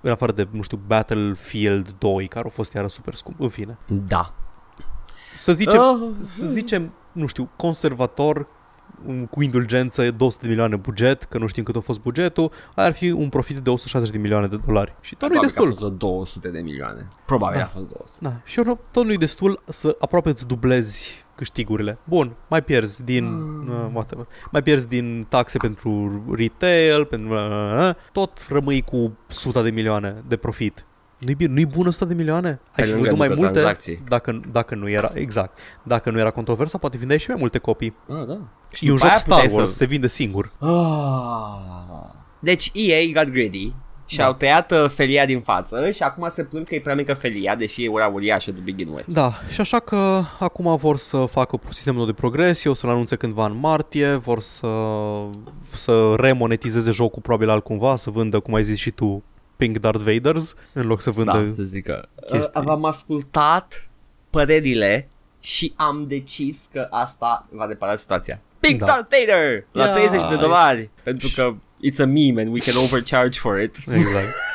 în 0.00 0.10
afară 0.10 0.32
de, 0.32 0.48
nu 0.50 0.62
știu, 0.62 0.80
Battlefield 0.86 1.90
2, 1.98 2.26
care 2.28 2.44
au 2.44 2.50
fost 2.50 2.72
iară 2.72 2.86
super 2.88 3.14
scump. 3.14 3.40
În 3.40 3.48
fine. 3.48 3.78
Da. 3.86 4.32
Să 5.34 5.52
zicem, 5.52 5.80
Ah. 5.80 5.96
să 6.20 6.46
zicem, 6.46 6.92
nu 7.12 7.26
știu, 7.26 7.48
conservator, 7.56 8.36
un- 8.36 8.46
cu 9.30 9.42
indulgență, 9.42 10.10
200 10.10 10.42
de 10.42 10.48
milioane 10.48 10.76
buget, 10.76 11.22
că 11.22 11.38
nu 11.38 11.46
știm 11.46 11.64
cât 11.64 11.76
a 11.76 11.80
fost 11.80 12.00
bugetul, 12.00 12.50
ar 12.74 12.92
fi 12.92 13.10
un 13.10 13.28
profit 13.28 13.58
de 13.58 13.70
160 13.70 14.12
de 14.12 14.18
milioane 14.18 14.46
de 14.46 14.56
dolari. 14.66 14.94
Și 15.00 15.14
tot 15.14 15.28
nu-i 15.28 15.38
Probabil 15.38 15.38
că 15.38 15.60
a 15.60 15.64
destul. 15.64 15.66
fost 15.66 15.78
vreo 15.78 16.10
200 16.10 16.50
de 16.50 16.60
milioane. 16.60 17.08
Probabil 17.26 17.58
Da. 17.58 17.64
a 17.64 17.68
fost 17.68 17.92
200. 17.96 18.18
Da, 18.20 18.40
și 18.44 18.58
eu, 18.58 18.78
tot 18.92 19.04
nu-i 19.04 19.16
destul 19.16 19.62
să 19.64 19.96
aproape 20.00 20.28
îți 20.28 20.46
dublezi 20.46 21.24
câștigurile. 21.34 21.98
Bun, 22.04 22.32
mai 22.48 22.62
pierzi 22.62 23.04
din 23.04 23.24
uh, 23.24 23.86
whatever. 23.92 24.26
Mai 24.50 24.62
pierzi 24.62 24.88
din 24.88 25.26
taxe 25.28 25.58
pentru 25.58 26.22
retail, 26.36 27.04
pentru 27.04 27.34
uh, 27.34 27.90
tot 28.12 28.46
rămâi 28.48 28.82
cu 28.82 29.12
100 29.30 29.62
de 29.62 29.70
milioane 29.70 30.22
de 30.28 30.36
profit. 30.36 30.86
Nu-i 31.18 31.34
bine, 31.34 31.52
nu-i 31.52 31.66
bun 31.66 31.86
100 31.86 32.04
de 32.04 32.14
milioane? 32.14 32.60
Pe 32.74 32.80
Ai 32.82 32.86
fi 32.86 32.92
lângă 32.92 33.08
vândut 33.08 33.18
mai 33.18 33.28
multe 33.28 33.42
microtransacții. 33.44 34.00
dacă, 34.08 34.40
dacă 34.52 34.74
nu 34.74 34.88
era, 34.90 35.10
exact, 35.14 35.58
dacă 35.82 36.10
nu 36.10 36.18
era 36.18 36.30
controversa, 36.30 36.78
poate 36.78 36.96
vindeai 36.96 37.18
și 37.18 37.28
mai 37.30 37.36
multe 37.40 37.58
copii. 37.58 37.94
Ah, 38.08 38.26
da. 38.26 38.32
E 38.80 38.90
un 38.90 38.96
după 38.96 38.96
joc 38.98 39.02
aia 39.04 39.16
Star 39.16 39.38
puteai 39.40 39.56
Wars, 39.56 39.68
să- 39.70 39.74
se 39.76 39.84
vinde 39.84 40.06
singur. 40.06 40.52
Ah. 40.58 42.14
Deci 42.38 42.70
EA 42.74 42.98
got 43.22 43.30
greedy 43.32 43.72
și 44.06 44.16
Da. 44.16 44.24
au 44.24 44.32
tăiat 44.32 44.72
uh, 44.72 44.88
felia 44.88 45.26
din 45.26 45.40
față 45.40 45.90
și 45.90 46.02
acum 46.02 46.28
se 46.34 46.44
plâng 46.44 46.66
că 46.66 46.74
e 46.74 46.80
prea 46.80 46.94
mică 46.94 47.14
felia, 47.14 47.54
deși 47.54 47.84
e 47.84 47.88
ura 47.88 48.06
uriașă 48.06 48.50
de 48.52 48.60
begin 48.64 48.88
with. 48.88 49.06
Da, 49.08 49.32
și 49.52 49.60
așa 49.60 49.78
că 49.78 50.22
acum 50.38 50.76
vor 50.76 50.96
să 50.96 51.24
facă 51.30 51.58
sistemul 51.68 51.98
nou 51.98 52.06
de 52.08 52.12
progresie, 52.12 52.70
o 52.70 52.74
să-l 52.74 52.90
anunțe 52.90 53.16
cândva 53.16 53.46
în 53.46 53.58
martie, 53.60 54.14
vor 54.14 54.40
să, 54.40 54.68
să 55.74 56.14
remonetizeze 56.16 56.90
jocul 56.90 57.22
probabil 57.22 57.48
altcumva, 57.48 57.96
să 57.96 58.10
vândă, 58.10 58.40
cum 58.40 58.54
ai 58.54 58.64
zis 58.64 58.78
și 58.78 58.90
tu, 58.90 59.22
Pink 59.56 59.78
Darth 59.78 60.02
Vaders, 60.04 60.54
în 60.72 60.86
loc 60.86 61.00
să 61.00 61.10
vândă... 61.10 61.38
Da, 61.38 61.46
să 61.52 61.62
zic 61.62 61.84
că 61.84 62.08
chestii. 62.26 62.52
uh, 62.60 62.62
v-am 62.64 62.84
ascultat 62.84 63.88
părerile 64.30 65.08
și 65.40 65.72
am 65.76 66.04
decis 66.08 66.68
că 66.72 66.86
asta 66.90 67.46
va 67.50 67.64
repara 67.66 67.96
situația. 67.96 68.40
Pink 68.60 68.78
Da. 68.80 68.86
Darth 68.86 69.08
Vader 69.18 69.64
la 69.72 69.84
Ia. 69.84 69.92
30 69.92 70.28
de 70.28 70.36
dolari 70.36 70.90
pentru 71.02 71.28
că 71.34 71.54
it's 71.90 71.98
a 71.98 72.04
meme 72.04 72.40
and 72.40 72.52
we 72.52 72.58
can 72.60 72.76
overcharge 72.76 73.38
for 73.40 73.60
it. 73.60 73.76
Exact. 73.76 74.34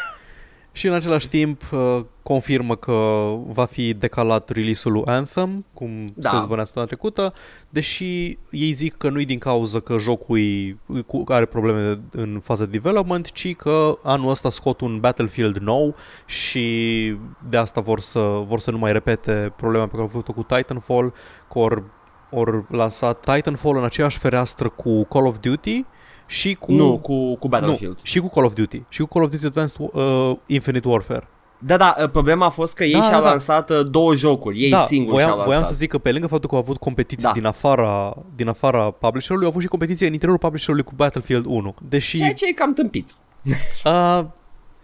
și 0.72 0.88
în 0.88 0.94
același 0.94 1.28
timp 1.28 1.62
uh, 1.72 2.00
confirmă 2.24 2.76
că 2.76 3.28
va 3.48 3.66
fi 3.66 3.94
decalat 3.94 4.50
release-ul 4.50 4.94
lui 4.94 5.04
Anthem, 5.06 5.66
cum 5.74 6.06
Da. 6.16 6.30
se 6.30 6.38
zvănea 6.40 6.64
săptămâna 6.64 6.92
trecută, 6.92 7.34
deși 7.70 8.38
ei 8.52 8.72
zic 8.72 8.98
că 8.98 9.10
nu-i 9.10 9.26
din 9.26 9.38
cauza 9.40 9.80
că 9.80 9.98
jocul 9.98 10.38
e- 10.38 10.76
cu- 11.06 11.24
are 11.28 11.46
probleme 11.46 12.00
în 12.12 12.40
faza 12.44 12.66
de 12.66 12.72
development, 12.72 13.32
ci 13.32 13.56
că 13.56 13.98
anul 14.04 14.30
ăsta 14.30 14.50
scot 14.50 14.82
un 14.82 15.00
Battlefield 15.00 15.58
nou 15.58 15.96
și 16.26 17.16
de 17.50 17.58
asta 17.58 17.82
vor 17.82 18.00
să, 18.00 18.20
vor 18.48 18.60
să 18.60 18.72
nu 18.72 18.78
mai 18.78 18.92
repete 18.92 19.54
problema 19.56 19.84
pe 19.84 19.90
care 19.92 20.02
au 20.02 20.08
făcut-o 20.08 20.34
cu 20.34 20.44
Titanfall, 20.44 21.14
că 21.50 21.60
or, 21.60 21.84
or 22.30 22.66
lansat 22.70 23.20
Titanfall 23.34 23.78
în 23.78 23.84
aceeași 23.84 24.18
fereastră 24.20 24.70
cu 24.70 25.04
Call 25.04 25.26
of 25.26 25.40
Duty 25.40 25.86
și 26.32 26.54
cu... 26.54 26.72
Nu, 26.72 26.98
cu, 26.98 27.36
cu 27.36 27.48
Battlefield. 27.48 27.94
Nu, 27.96 28.00
și 28.04 28.20
cu 28.20 28.30
Call 28.30 28.46
of 28.46 28.54
Duty. 28.54 28.82
Și 28.90 29.02
cu 29.02 29.08
Call 29.08 29.26
of 29.26 29.32
Duty 29.32 29.46
Advanced 29.46 29.78
uh, 29.80 30.32
Infinite 30.46 30.88
Warfare. 30.88 31.28
Da, 31.60 31.78
da, 31.78 31.96
uh, 32.02 32.10
problema 32.10 32.46
a 32.46 32.50
fost 32.50 32.76
că 32.76 32.84
ei 32.84 32.92
Da, 32.92 33.02
și-au 33.02 33.12
da, 33.20 33.24
da. 33.24 33.30
lansat 33.30 33.70
uh, 33.70 33.80
două 33.90 34.16
jocuri, 34.16 34.64
ei 34.64 34.70
da, 34.70 34.78
singuri 34.78 35.12
voiam, 35.12 35.28
și-au 35.28 35.36
voiam 35.44 35.52
lansat. 35.54 35.72
să 35.72 35.78
zic 35.80 35.90
că 35.90 35.98
pe 35.98 36.12
lângă 36.12 36.28
faptul 36.28 36.50
că 36.50 36.56
au 36.56 36.62
avut 36.62 36.78
competiții 36.78 37.24
Da. 37.24 37.32
din, 37.32 37.46
afara, 37.46 38.18
din 38.36 38.48
afara 38.48 38.92
publisherului, 38.92 39.46
au 39.46 39.52
avut 39.52 39.62
și 39.64 39.68
competiție 39.70 40.06
în 40.08 40.12
interiorul 40.14 40.42
publisherului 40.44 40.84
cu 40.86 40.94
Battlefield 40.96 41.46
1. 41.46 41.76
Deși 41.90 42.18
Ceea 42.18 42.34
ce 42.34 42.46
e 42.48 42.52
cam 42.52 42.74
tâmpit. 42.74 43.16
uh, 43.86 44.22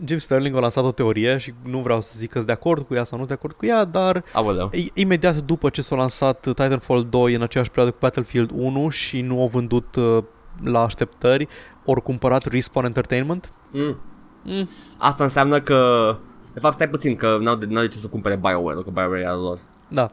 Jim 0.05 0.17
Sterling 0.17 0.55
a 0.55 0.59
lansat 0.59 0.83
o 0.83 0.91
teorie 0.91 1.37
și 1.37 1.53
nu 1.63 1.79
vreau 1.79 2.01
să 2.01 2.11
zic 2.15 2.27
că 2.29 2.33
sunt 2.33 2.45
de 2.45 2.51
acord 2.53 2.85
cu 2.87 2.93
ea 2.93 3.03
sau 3.03 3.17
nu 3.17 3.25
sunt 3.25 3.27
de 3.27 3.33
acord 3.33 3.55
cu 3.55 3.65
ea, 3.65 3.83
dar 3.83 4.23
Aoleu. 4.33 4.69
i- 4.73 4.91
imediat 4.93 5.35
după 5.35 5.69
ce 5.69 5.81
s-a 5.81 5.95
lansat 5.95 6.39
Titanfall 6.39 7.07
2 7.09 7.33
în 7.33 7.41
aceeași 7.41 7.69
perioadă 7.69 7.91
cu 7.95 8.01
Battlefield 8.01 8.49
1 8.53 8.89
și 8.89 9.21
nu 9.21 9.41
au 9.41 9.47
vândut 9.47 9.95
uh, 9.95 10.23
la 10.63 10.81
așteptări, 10.83 11.47
ori 11.85 12.01
cumpărat 12.01 12.45
Respawn 12.45 12.85
Entertainment. 12.85 13.53
Mm. 13.71 13.97
Mm. 14.43 14.69
Asta 14.97 15.23
înseamnă 15.23 15.61
că... 15.61 16.15
De 16.53 16.59
fapt, 16.59 16.73
stai 16.73 16.89
puțin, 16.89 17.15
că 17.15 17.37
n-au 17.41 17.55
de, 17.55 17.65
n-au 17.65 17.81
de 17.81 17.87
ce 17.87 17.97
să 17.97 18.07
cumpere 18.07 18.35
BioWare, 18.35 18.81
că 18.83 18.89
BioWare 18.89 19.19
e 19.21 19.27
al 19.27 19.39
lor. 19.41 19.59
Da, 19.87 20.11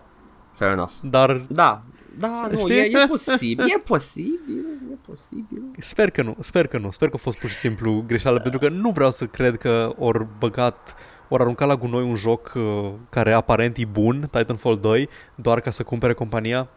Fair 0.52 0.70
enough. 0.72 0.90
dar 1.02 1.44
Da, 1.48 1.80
da, 2.18 2.48
nu, 2.50 2.58
Știi? 2.58 2.76
e, 2.78 2.80
e 3.02 3.06
posibil, 3.06 3.64
e 3.64 3.78
posibil, 3.84 4.66
e 4.92 4.96
posibil. 5.06 5.62
Sper 5.78 6.10
că 6.10 6.22
nu, 6.22 6.36
sper 6.40 6.66
că 6.66 6.78
nu, 6.78 6.90
sper 6.90 7.08
că 7.08 7.14
a 7.18 7.22
fost 7.22 7.38
pur 7.38 7.50
și 7.50 7.56
simplu 7.56 8.04
greșeală, 8.06 8.40
pentru 8.40 8.60
că 8.60 8.68
nu 8.68 8.90
vreau 8.90 9.10
să 9.10 9.26
cred 9.26 9.56
că 9.58 9.92
ori 9.98 10.26
băgat, 10.38 10.94
ori 11.28 11.42
aruncat 11.42 11.68
la 11.68 11.76
gunoi 11.76 12.02
un 12.04 12.14
joc 12.14 12.52
uh, 12.54 12.92
care 13.08 13.32
aparent 13.32 13.76
e 13.76 13.84
bun, 13.84 14.28
Titanfall 14.30 14.78
2, 14.78 15.08
doar 15.34 15.60
ca 15.60 15.70
să 15.70 15.82
cumpere 15.82 16.12
compania. 16.12 16.68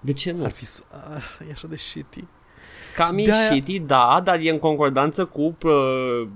De 0.00 0.12
ce 0.12 0.32
nu? 0.32 0.44
Ar 0.44 0.50
fi, 0.50 0.64
s- 0.66 0.84
ah, 1.14 1.46
e 1.48 1.52
așa 1.52 1.66
de 1.66 1.76
shitty. 1.76 2.24
Scami 2.68 3.24
De-aia- 3.24 3.50
shitty, 3.50 3.78
da, 3.78 4.20
dar 4.24 4.38
e 4.42 4.50
în 4.50 4.58
concordanță 4.58 5.24
cu 5.24 5.56
uh, 5.62 6.26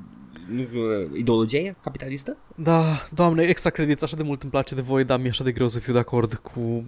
uh, 0.57 1.07
ideologia 1.16 1.71
capitalistă? 1.83 2.37
Da, 2.55 3.07
doamne, 3.14 3.42
extra 3.42 3.71
credit, 3.71 4.03
așa 4.03 4.16
de 4.16 4.23
mult 4.23 4.42
îmi 4.42 4.51
place 4.51 4.75
de 4.75 4.81
voi, 4.81 5.05
dar 5.05 5.18
mi-e 5.18 5.29
așa 5.29 5.45
de 5.45 5.53
greu 5.53 5.68
să 5.68 5.79
fiu 5.79 5.92
de 5.92 5.99
acord 5.99 6.35
cu... 6.35 6.85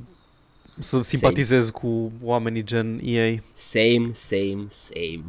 Să 0.78 1.02
simpatizez 1.02 1.70
cu 1.70 2.12
oamenii 2.22 2.64
gen 2.64 3.00
EA. 3.04 3.34
Same, 3.52 4.10
same, 4.12 4.66
same. 4.68 5.24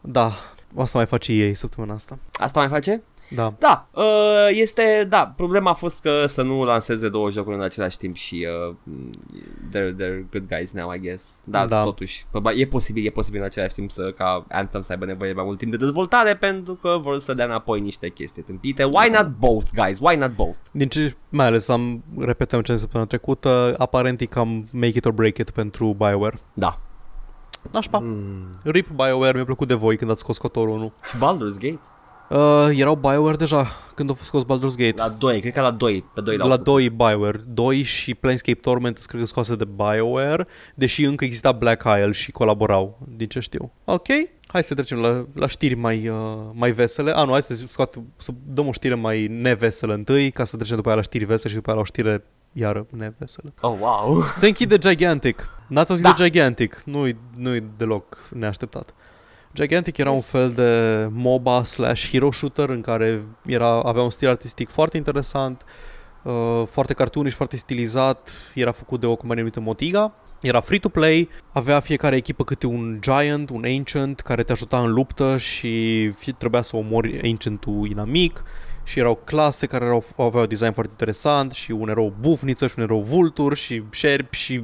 Da, 0.00 0.32
asta 0.76 0.98
mai 0.98 1.06
face 1.06 1.32
EA 1.32 1.54
săptămâna 1.54 1.94
asta. 1.94 2.18
Asta 2.32 2.60
mai 2.60 2.68
face? 2.68 3.02
Da. 3.28 3.54
Da, 3.58 3.88
uh, 3.92 4.48
este, 4.50 5.06
da, 5.08 5.32
problema 5.36 5.70
a 5.70 5.74
fost 5.74 6.00
că 6.00 6.26
să 6.26 6.42
nu 6.42 6.64
lanseze 6.64 7.08
două 7.08 7.30
jocuri 7.30 7.56
în 7.56 7.62
același 7.62 7.96
timp 7.96 8.14
și 8.16 8.46
uh, 8.68 8.74
they're, 9.68 9.94
they're 9.94 10.30
good 10.30 10.48
guys 10.48 10.72
now, 10.72 10.92
I 10.92 10.98
guess. 10.98 11.40
Dar 11.44 11.66
Da. 11.66 11.82
totuși, 11.82 12.26
probabil, 12.30 12.60
e 12.60 12.66
posibil, 12.66 13.06
e 13.06 13.10
posibil 13.10 13.40
în 13.40 13.46
același 13.46 13.74
timp 13.74 13.90
să 13.90 14.12
ca 14.16 14.44
Anthem 14.48 14.82
să 14.82 14.92
aibă 14.92 15.04
nevoie 15.04 15.28
de 15.30 15.36
mai 15.36 15.44
mult 15.44 15.58
timp 15.58 15.70
de 15.70 15.76
dezvoltare 15.76 16.36
pentru 16.36 16.74
că 16.74 16.98
vor 17.00 17.18
să 17.18 17.34
dea 17.34 17.44
înapoi 17.44 17.80
niște 17.80 18.08
chestii 18.08 18.42
tâmpite. 18.42 18.84
Why 18.84 19.08
not 19.12 19.26
both, 19.38 19.66
guys? 19.74 19.98
Why 20.00 20.16
not 20.16 20.34
both? 20.34 20.58
Din 20.72 20.88
ce, 20.88 21.16
mai 21.28 21.46
ales 21.46 21.68
am 21.68 22.04
repetăm 22.18 22.60
ce 22.62 22.76
săptămâna 22.76 23.08
trecută, 23.08 23.74
aparent 23.78 24.20
e 24.20 24.24
cam 24.24 24.68
make 24.72 24.96
it 24.96 25.04
or 25.04 25.12
break 25.12 25.38
it 25.38 25.50
pentru 25.50 25.94
BioWare. 25.98 26.38
Da. 26.54 26.80
Nașpa. 27.72 27.98
Mm. 27.98 28.50
RIP 28.62 28.88
BioWare, 28.88 29.32
mi-a 29.34 29.44
plăcut 29.44 29.68
de 29.68 29.74
voi 29.74 29.96
când 29.96 30.10
ați 30.10 30.20
scos 30.20 30.38
Cotorul 30.38 30.74
1. 30.74 30.92
Și 31.10 31.16
Baldur's 31.16 31.58
Gate? 31.60 31.80
Uh, 32.30 32.68
erau 32.72 32.94
BioWare 32.94 33.36
deja 33.36 33.66
când 33.94 34.10
a 34.10 34.12
fost 34.12 34.26
scos 34.28 34.42
Baldur's 34.42 34.76
Gate. 34.76 34.94
La 34.96 35.08
2, 35.08 35.40
cred 35.40 35.52
că 35.52 35.60
la 35.60 35.70
2, 35.70 36.04
pe 36.14 36.20
2 36.20 36.36
la 36.36 36.56
2 36.56 36.90
BioWare, 36.90 37.40
2 37.46 37.82
și 37.82 38.14
Planescape 38.14 38.58
Torment 38.58 38.96
sunt, 38.96 39.08
cred 39.08 39.20
că 39.20 39.26
scoase 39.26 39.56
de 39.56 39.64
BioWare, 39.64 40.46
deși 40.74 41.04
încă 41.04 41.24
exista 41.24 41.52
Black 41.52 41.84
Isle 41.84 42.10
și 42.12 42.30
colaborau, 42.30 42.98
din 43.16 43.28
ce 43.28 43.40
știu. 43.40 43.72
Ok, 43.84 44.06
hai 44.46 44.62
să 44.62 44.74
trecem 44.74 44.98
la, 44.98 45.26
la 45.32 45.46
știri 45.46 45.74
mai, 45.74 46.08
uh, 46.08 46.16
mai 46.52 46.70
vesele. 46.72 47.10
A, 47.10 47.24
nu, 47.24 47.30
hai 47.30 47.42
să, 47.42 47.54
scoate, 47.66 48.02
să 48.16 48.32
dăm 48.46 48.66
o 48.68 48.72
știre 48.72 48.94
mai 48.94 49.26
neveselă 49.26 49.94
întâi, 49.94 50.30
ca 50.30 50.44
să 50.44 50.56
trecem 50.56 50.76
după 50.76 50.88
aia 50.88 50.96
la 50.96 51.02
știri 51.02 51.24
vesele 51.24 51.48
și 51.48 51.54
după 51.54 51.68
aia 51.68 51.76
la 51.78 51.82
o 51.82 51.86
știre 51.86 52.24
iară 52.52 52.86
neveselă. 52.90 53.52
Oh, 53.60 53.74
wow. 53.80 54.22
Se 54.32 54.46
închide 54.46 54.78
Gigantic. 54.78 55.48
N-ați 55.66 55.90
auzit 55.90 56.06
Da. 56.06 56.14
de 56.16 56.24
Gigantic? 56.24 56.82
Nu-i, 56.84 57.16
nu-i 57.36 57.64
deloc 57.76 58.28
neașteptat. 58.32 58.94
Gigantic 59.56 59.96
era 59.96 60.10
un 60.10 60.20
fel 60.20 60.50
de 60.50 61.06
MOBA 61.10 61.62
slash 61.62 62.10
hero 62.10 62.30
shooter 62.32 62.68
în 62.68 62.80
care 62.80 63.24
era, 63.46 63.80
avea 63.80 64.02
un 64.02 64.10
stil 64.10 64.28
artistic 64.28 64.68
foarte 64.68 64.96
interesant, 64.96 65.64
uh, 66.22 66.62
foarte 66.70 66.94
cartoonish, 66.94 67.36
foarte 67.36 67.56
stilizat, 67.56 68.30
era 68.54 68.72
făcut 68.72 69.00
de 69.00 69.06
o 69.06 69.16
companie 69.16 69.42
numită 69.42 69.60
Motiga, 69.60 70.14
era 70.40 70.60
free-to-play, 70.60 71.28
avea 71.52 71.80
fiecare 71.80 72.16
echipă 72.16 72.44
câte 72.44 72.66
un 72.66 72.98
giant, 73.00 73.50
un 73.50 73.64
ancient 73.66 74.20
care 74.20 74.42
te 74.42 74.52
ajuta 74.52 74.78
în 74.78 74.92
luptă 74.92 75.36
și 75.36 76.08
fi, 76.10 76.32
trebuia 76.32 76.62
să 76.62 76.76
omori 76.76 77.20
ancientul 77.22 77.86
inamic 77.90 78.42
și 78.84 78.98
erau 78.98 79.20
clase 79.24 79.66
care 79.66 79.84
erau, 79.84 80.04
aveau 80.16 80.42
un 80.42 80.48
design 80.48 80.72
foarte 80.72 80.92
interesant 80.92 81.52
și 81.52 81.70
un 81.70 81.88
erou 81.88 82.14
bufniță 82.20 82.66
și 82.66 82.74
un 82.78 82.84
erou 82.84 83.02
vultur 83.02 83.56
și 83.56 83.82
șerpi 83.90 84.36
și 84.36 84.62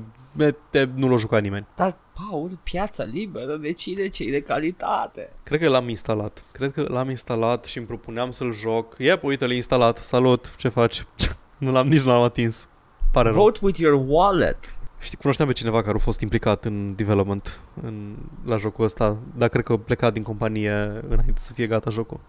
te, 0.71 0.89
nu 0.95 1.09
l-a 1.09 1.17
jucat 1.17 1.43
nimeni. 1.43 1.67
Dar, 1.77 1.97
Paul, 2.31 2.59
piața 2.63 3.05
liberă 3.05 3.57
decide 3.57 4.09
ce 4.09 4.31
de 4.31 4.41
calitate. 4.41 5.33
Cred 5.43 5.61
că 5.61 5.69
l-am 5.69 5.89
instalat. 5.89 6.45
Cred 6.53 6.73
că 6.73 6.87
l-am 6.89 7.11
instalat 7.11 7.65
și 7.65 7.79
îmi 7.79 7.87
propuneam 7.87 8.31
să-l 8.31 8.55
joc. 8.55 8.95
Iep, 8.99 9.23
uite, 9.23 9.47
l-ai 9.47 9.57
instalat. 9.57 9.99
Salut, 9.99 10.57
ce 10.57 10.69
faci? 10.69 11.03
nu 11.59 11.73
l-am, 11.73 11.89
nici 11.89 12.01
nu 12.01 12.11
l-am 12.11 12.23
atins. 12.23 12.69
Pare 13.13 13.29
rău. 13.29 13.43
Vote 13.43 13.59
with 13.63 13.79
your 13.79 14.05
wallet. 14.07 14.59
Știi, 14.99 15.19
cunoșteam 15.19 15.49
pe 15.49 15.55
cineva 15.55 15.83
care 15.83 15.97
a 15.97 16.01
fost 16.01 16.21
implicat 16.21 16.65
în 16.65 16.95
development 16.95 17.61
în, 17.83 18.17
la 18.45 18.57
jocul 18.57 18.85
ăsta, 18.85 19.17
dar 19.37 19.49
cred 19.49 19.65
că 19.65 19.77
pleca 19.77 20.11
din 20.11 20.23
companie 20.23 20.71
înainte 21.09 21.41
să 21.41 21.53
fie 21.53 21.67
gata 21.67 21.91
jocul. 21.91 22.21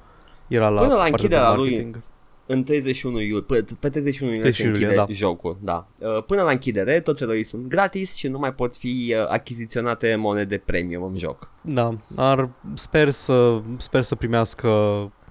Era 0.48 0.70
la 0.70 0.82
Până 0.82 0.94
la 0.94 1.00
partea 1.00 1.28
de 1.28 1.36
închiderea 1.36 1.54
lui. 1.54 2.04
Marketing. 2.48 2.58
În 2.58 2.64
31 2.64 3.20
iulie, 3.20 3.42
pe, 3.42 3.66
pe 3.80 3.90
31 3.90 4.34
iulie 4.34 4.52
se 4.52 4.64
31 4.64 4.74
închide 4.74 4.94
iulie, 4.94 5.06
da. 5.06 5.14
jocul, 5.14 5.58
da. 5.62 5.88
Uh, 6.00 6.24
Până 6.24 6.42
la 6.42 6.52
închidere, 6.52 7.00
toți 7.00 7.24
eroii 7.24 7.44
sunt 7.44 7.68
gratis 7.68 8.16
și 8.16 8.28
nu 8.28 8.40
mai 8.40 8.54
pot 8.54 8.76
fi 8.76 9.16
uh, 9.18 9.28
achiziționate 9.30 10.16
monede 10.16 10.58
premium 10.58 11.04
în 11.04 11.18
joc. 11.18 11.50
Da, 11.62 11.98
ar, 12.16 12.50
sper, 12.74 13.10
să, 13.10 13.62
sper 13.78 14.02
să 14.02 14.16
primească 14.16 14.70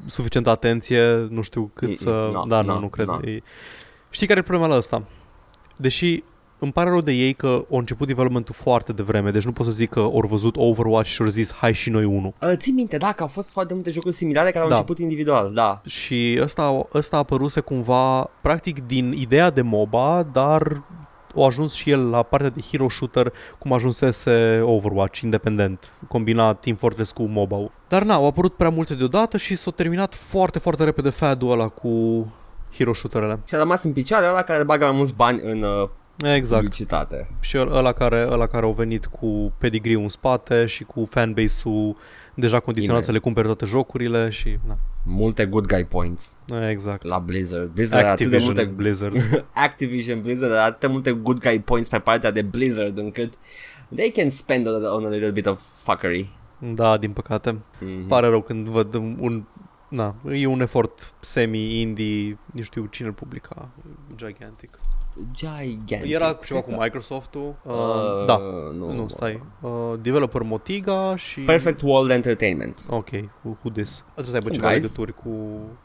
suficientă 0.07 0.51
atenție, 0.51 1.27
nu 1.31 1.43
știu 1.43 1.71
cât 1.75 1.89
E- 1.89 1.95
să... 1.95 2.29
no, 2.33 2.45
da, 2.45 2.63
no, 2.63 2.75
nu, 2.75 2.81
nu 2.81 2.89
cred. 2.89 3.07
no. 3.07 3.21
E... 3.25 3.43
Știi 4.11 4.27
care 4.27 4.39
e 4.39 4.43
problema 4.43 4.69
la 4.69 4.77
ăsta? 4.77 5.03
Deși 5.77 6.23
îmi 6.63 6.73
pare 6.73 6.91
rău 6.91 7.01
de 7.01 7.13
ei 7.13 7.33
că 7.33 7.47
au 7.47 7.79
început 7.79 8.07
developmentul 8.07 8.55
foarte 8.55 8.93
devreme, 8.93 9.31
deci 9.31 9.45
nu 9.45 9.53
pot 9.53 9.67
să 9.67 9.73
zic 9.73 9.91
că 9.91 10.01
au 10.01 10.25
văzut 10.29 10.57
Overwatch 10.57 11.09
și 11.11 11.23
au 11.23 11.29
zis 11.29 11.53
hai 11.53 11.73
și 11.73 11.91
noi 11.91 12.05
unul. 12.05 12.33
Uh, 12.43 12.53
ții 12.57 12.73
minte, 12.73 12.97
da, 12.97 13.13
că 13.13 13.23
au 13.23 13.29
fost 13.29 13.53
foarte 13.53 13.75
multe 13.75 13.91
jocuri 13.91 14.15
similare 14.15 14.51
care 14.51 14.63
au 14.63 14.69
Da. 14.69 14.75
început 14.75 14.99
individual, 14.99 15.53
da. 15.55 15.81
Și 15.87 16.39
ăsta, 16.43 16.87
ăsta 16.95 17.17
a 17.17 17.19
apăruse 17.19 17.61
cumva, 17.61 18.31
practic, 18.41 18.87
din 18.87 19.13
ideea 19.13 19.51
de 19.51 19.63
MOBA, 19.63 20.23
dar 20.33 20.83
a 21.37 21.45
ajuns 21.45 21.73
și 21.73 21.91
el 21.91 22.09
la 22.11 22.23
partea 22.23 22.49
de 22.49 22.61
hero 22.71 22.89
shooter 22.89 23.33
cum 23.59 23.73
ajunsese 23.73 24.61
Overwatch, 24.65 25.21
independent, 25.21 25.91
combina 26.09 26.55
Team 26.55 26.77
Fortress 26.77 27.11
cu 27.13 27.23
MOBA-ul. 27.23 27.71
Dar 27.89 28.03
na, 28.03 28.15
au 28.15 28.27
apărut 28.27 28.55
prea 28.55 28.69
multe 28.71 28.95
deodată 28.95 29.37
și 29.37 29.57
s-a 29.57 29.71
terminat 29.71 30.15
foarte, 30.15 30.59
foarte 30.59 30.85
repede 30.85 31.11
fad-ul 31.11 31.51
ăla 31.53 31.69
cu 31.69 32.27
hero 32.77 32.93
shooterele. 32.95 33.39
Și 33.49 33.55
a 33.55 33.59
rămas 33.59 33.83
în 33.83 33.93
picioare 33.93 34.27
ăla 34.29 34.43
care 34.43 34.63
bagă 34.65 34.85
mai 34.85 34.97
mulți 34.97 35.15
bani 35.15 35.41
în 35.43 35.63
uh, 35.63 35.89
Exact. 36.35 36.63
publicitate. 36.63 37.29
Și 37.41 37.59
ăl- 37.59 37.73
ăla 37.75 37.93
care, 37.93 38.27
ăla 38.31 38.47
care 38.47 38.65
au 38.65 38.73
venit 38.73 39.07
cu 39.07 39.53
pedigree 39.59 39.95
în 39.97 40.09
spate 40.09 40.67
și 40.67 40.85
cu 40.85 41.05
fanbase-ul 41.05 41.97
deja 42.35 42.61
condiționat 42.61 42.95
Bine. 43.01 43.07
să 43.07 43.13
le 43.13 43.19
cumpere 43.19 43.47
toate 43.47 43.65
jocurile 43.65 44.29
și 44.29 44.59
na, 44.67 44.79
Multe 45.05 45.47
good 45.47 45.67
guy 45.67 45.85
points 45.85 46.37
exact. 46.71 47.03
la 47.05 47.19
Blizzard. 47.19 47.71
Blizzard 47.71 48.03
are 48.03 48.13
atât 48.13 48.27
de 48.27 48.37
Activision, 48.37 48.55
multe 48.67 48.83
Blizzard. 48.83 49.45
Activision 49.55 50.21
Blizzard 50.21 50.53
are 50.53 50.61
atât 50.63 50.81
de 50.81 50.87
multe 50.87 51.11
good 51.13 51.39
guy 51.39 51.61
points 51.61 51.89
pe 51.89 51.99
partea 51.99 52.31
de 52.31 52.43
Blizzard 52.43 52.99
încât 52.99 53.33
they 53.95 54.11
can 54.11 54.31
spend 54.31 54.67
on 54.67 54.85
a, 54.85 54.95
on 54.95 55.05
a 55.05 55.09
little 55.09 55.31
bit 55.31 55.47
of 55.47 55.61
fuckery. 55.75 56.29
Da, 56.59 56.97
din 56.99 57.13
păcate. 57.13 57.59
Mhm. 57.81 58.07
Pare 58.07 58.27
rău 58.29 58.43
când 58.43 58.67
văd 58.69 58.95
un... 58.95 59.43
Na, 59.89 60.15
e 60.33 60.47
un 60.47 60.61
efort 60.61 61.15
semi-indie, 61.21 62.39
nu 62.53 62.63
știu 62.63 62.87
cine 62.87 63.07
îl 63.09 63.15
publica, 63.15 63.69
gigantic. 64.17 64.79
Gigantic. 65.33 66.11
Era 66.11 66.33
ceva 66.45 66.61
cu 66.61 66.67
Cred 66.67 66.79
că- 66.79 66.83
Microsoft-ul. 66.85 67.55
Uh, 67.65 67.73
Uh, 67.73 68.25
da, 68.27 68.39
nu, 68.77 68.93
nu, 68.93 69.09
stai. 69.09 69.43
Uh, 69.61 69.71
developer 70.01 70.43
Motiga 70.43 71.17
și... 71.17 71.41
Perfect 71.41 71.81
World 71.83 72.11
Entertainment. 72.11 72.85
Ok, 72.89 73.09
who, 73.11 73.49
who 73.63 73.71
this? 73.73 73.99
Trebuie 74.15 74.25
să 74.27 74.33
aibă 74.33 74.45
Sunt 74.45 74.55
ceva 74.57 74.69
guys. 74.69 74.83
legături 74.83 75.13
cu... 75.13 75.29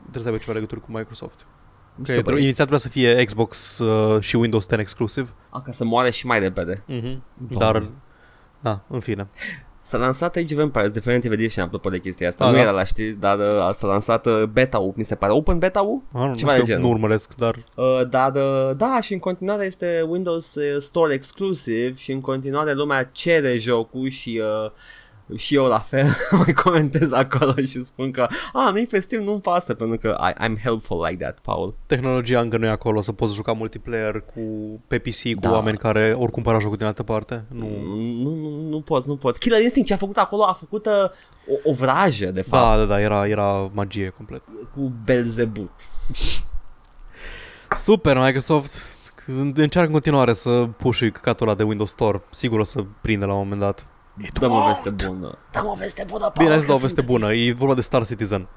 Trebuie 0.01 0.21
să 0.21 0.28
aibă 0.28 0.38
ceva 0.39 0.53
legături 0.53 0.82
cu 0.82 0.91
Microsoft. 0.91 1.47
Nu 1.95 2.03
Că 2.03 2.11
știu, 2.11 2.23
băieți. 2.23 2.43
inițial 2.43 2.67
trebuia 2.67 2.80
să 2.80 2.89
fie 2.89 3.23
Xbox 3.23 3.80
uh, 3.80 4.21
și 4.21 4.36
Windows 4.36 4.67
10 4.67 4.82
exclusiv. 4.82 5.34
Ah, 5.49 5.61
ca 5.61 5.71
să 5.71 5.86
moare 5.86 6.09
și 6.11 6.25
mai 6.25 6.39
repede. 6.39 6.84
Mm-hmm. 6.84 7.17
Doamne. 7.49 7.80
Dar, 7.80 7.89
da, 8.59 8.84
în 8.88 8.99
fine. 8.99 9.28
S-a 9.88 9.98
lansat 9.98 10.36
Age 10.36 10.56
of 10.56 10.62
Empires 10.62 10.92
Definitive 10.92 11.34
Edition 11.34 11.66
apropo 11.66 11.90
de 11.90 12.00
chestia 12.00 12.28
asta. 12.28 12.44
Ah, 12.46 12.50
nu 12.50 12.56
da? 12.56 12.62
era 12.62 12.72
la 12.72 12.84
știri, 12.84 13.12
dar 13.20 13.40
uh, 13.40 13.70
s-a 13.72 13.88
lansat 13.88 14.26
uh, 14.26 14.44
beta-ul, 14.44 14.94
mi 14.96 15.04
se 15.04 15.16
pare. 15.16 15.32
Open 15.32 15.58
beta-ul? 15.58 16.02
Ah, 16.14 16.28
nu, 16.28 16.36
Ceva 16.36 16.52
nu 16.52 16.58
de 16.58 16.64
știu, 16.64 16.74
genul. 16.74 16.82
nu 16.82 16.90
urmăresc, 16.90 17.36
dar... 17.36 17.64
Uh, 17.76 18.02
dar 18.10 18.36
uh, 18.36 18.76
da, 18.78 19.00
și 19.02 19.14
în 19.14 19.20
continuare 19.20 19.66
este 19.66 20.06
Windows 20.08 20.56
uh, 20.56 20.82
Store 20.82 21.14
exclusive 21.14 21.94
și 21.98 22.12
în 22.12 22.22
continuare 22.22 22.74
lumea 22.74 23.04
cere 23.04 23.58
jocul 23.58 24.10
și 24.10 24.42
uh, 24.44 24.72
și 25.36 25.55
eu 25.55 25.65
la 25.65 25.80
fel 25.80 26.15
mai 26.43 26.53
comentez 26.53 27.11
acolo 27.11 27.53
și 27.55 27.84
spun 27.86 28.11
că 28.11 28.28
a, 28.53 28.69
nu-i 28.69 28.86
pe 28.86 28.99
Steam, 28.99 29.23
nu-mi 29.23 29.41
pasă 29.41 29.73
pentru 29.73 29.97
că 29.97 30.17
I, 30.30 30.43
I'm 30.43 30.61
helpful 30.63 31.05
like 31.09 31.23
that, 31.23 31.39
Paul. 31.39 31.75
Tehnologia 31.86 32.39
încă 32.39 32.57
nu 32.57 32.65
e 32.65 32.69
acolo 32.69 33.01
să 33.01 33.11
poți 33.11 33.36
juca 33.36 33.51
multiplayer 33.51 34.21
cu 34.34 34.41
pe 34.88 34.97
PC 34.99 35.21
cu 35.34 35.39
Da. 35.39 35.51
oameni 35.51 35.78
care 35.78 36.15
ori 36.19 36.32
cumpăra 36.32 36.59
jocul 36.59 36.78
din 36.78 36.86
altă 36.86 37.03
parte. 37.03 37.43
Nu. 37.47 37.67
Nu, 38.23 38.36
nu, 38.36 38.69
nu 38.69 38.82
poți, 38.82 39.07
nu 39.07 39.15
poți. 39.15 39.39
Killer 39.39 39.61
Instinct 39.61 39.88
ce 39.88 39.93
a 39.93 39.97
făcut 39.97 40.17
acolo 40.17 40.43
a 40.43 40.53
făcut 40.53 40.86
uh, 40.86 40.93
o, 41.63 41.69
o 41.69 41.73
vrajă, 41.73 42.25
de 42.32 42.41
fapt, 42.41 42.63
Da, 42.63 42.78
da, 42.78 42.86
da, 42.86 43.01
era, 43.01 43.28
era 43.28 43.69
magie 43.73 44.09
complet. 44.09 44.41
cu 44.73 44.91
Belzebut. 45.05 45.71
Super, 47.75 48.17
Microsoft 48.17 48.95
încearcă 49.55 49.88
în 49.88 49.91
continuare 49.91 50.34
să 50.34 50.67
puși 50.78 51.09
căcatul 51.11 51.47
ăla 51.47 51.55
de 51.55 51.63
Windows 51.63 51.89
Store. 51.89 52.21
Sigur 52.30 52.59
o 52.59 52.63
să 52.63 52.84
prinde 53.01 53.25
la 53.25 53.32
un 53.34 53.38
moment 53.39 53.59
dat. 53.59 53.88
Dăm 54.39 54.51
o 54.51 54.65
veste 54.68 54.89
bună. 54.89 55.38
Dăm 55.51 55.65
o 55.65 55.74
veste 55.74 56.03
bună, 56.07 56.20
Paul, 56.20 56.34
Bine, 56.38 56.53
că 56.55 56.59
să 56.59 56.65
dau 56.68 56.76
o 56.76 56.80
sunt 56.80 56.91
veste 56.93 57.11
bună. 57.11 57.26
trist. 57.26 57.47
E 57.47 57.51
vorba 57.53 57.74
de 57.74 57.82
Star 57.82 58.05
Citizen. 58.05 58.47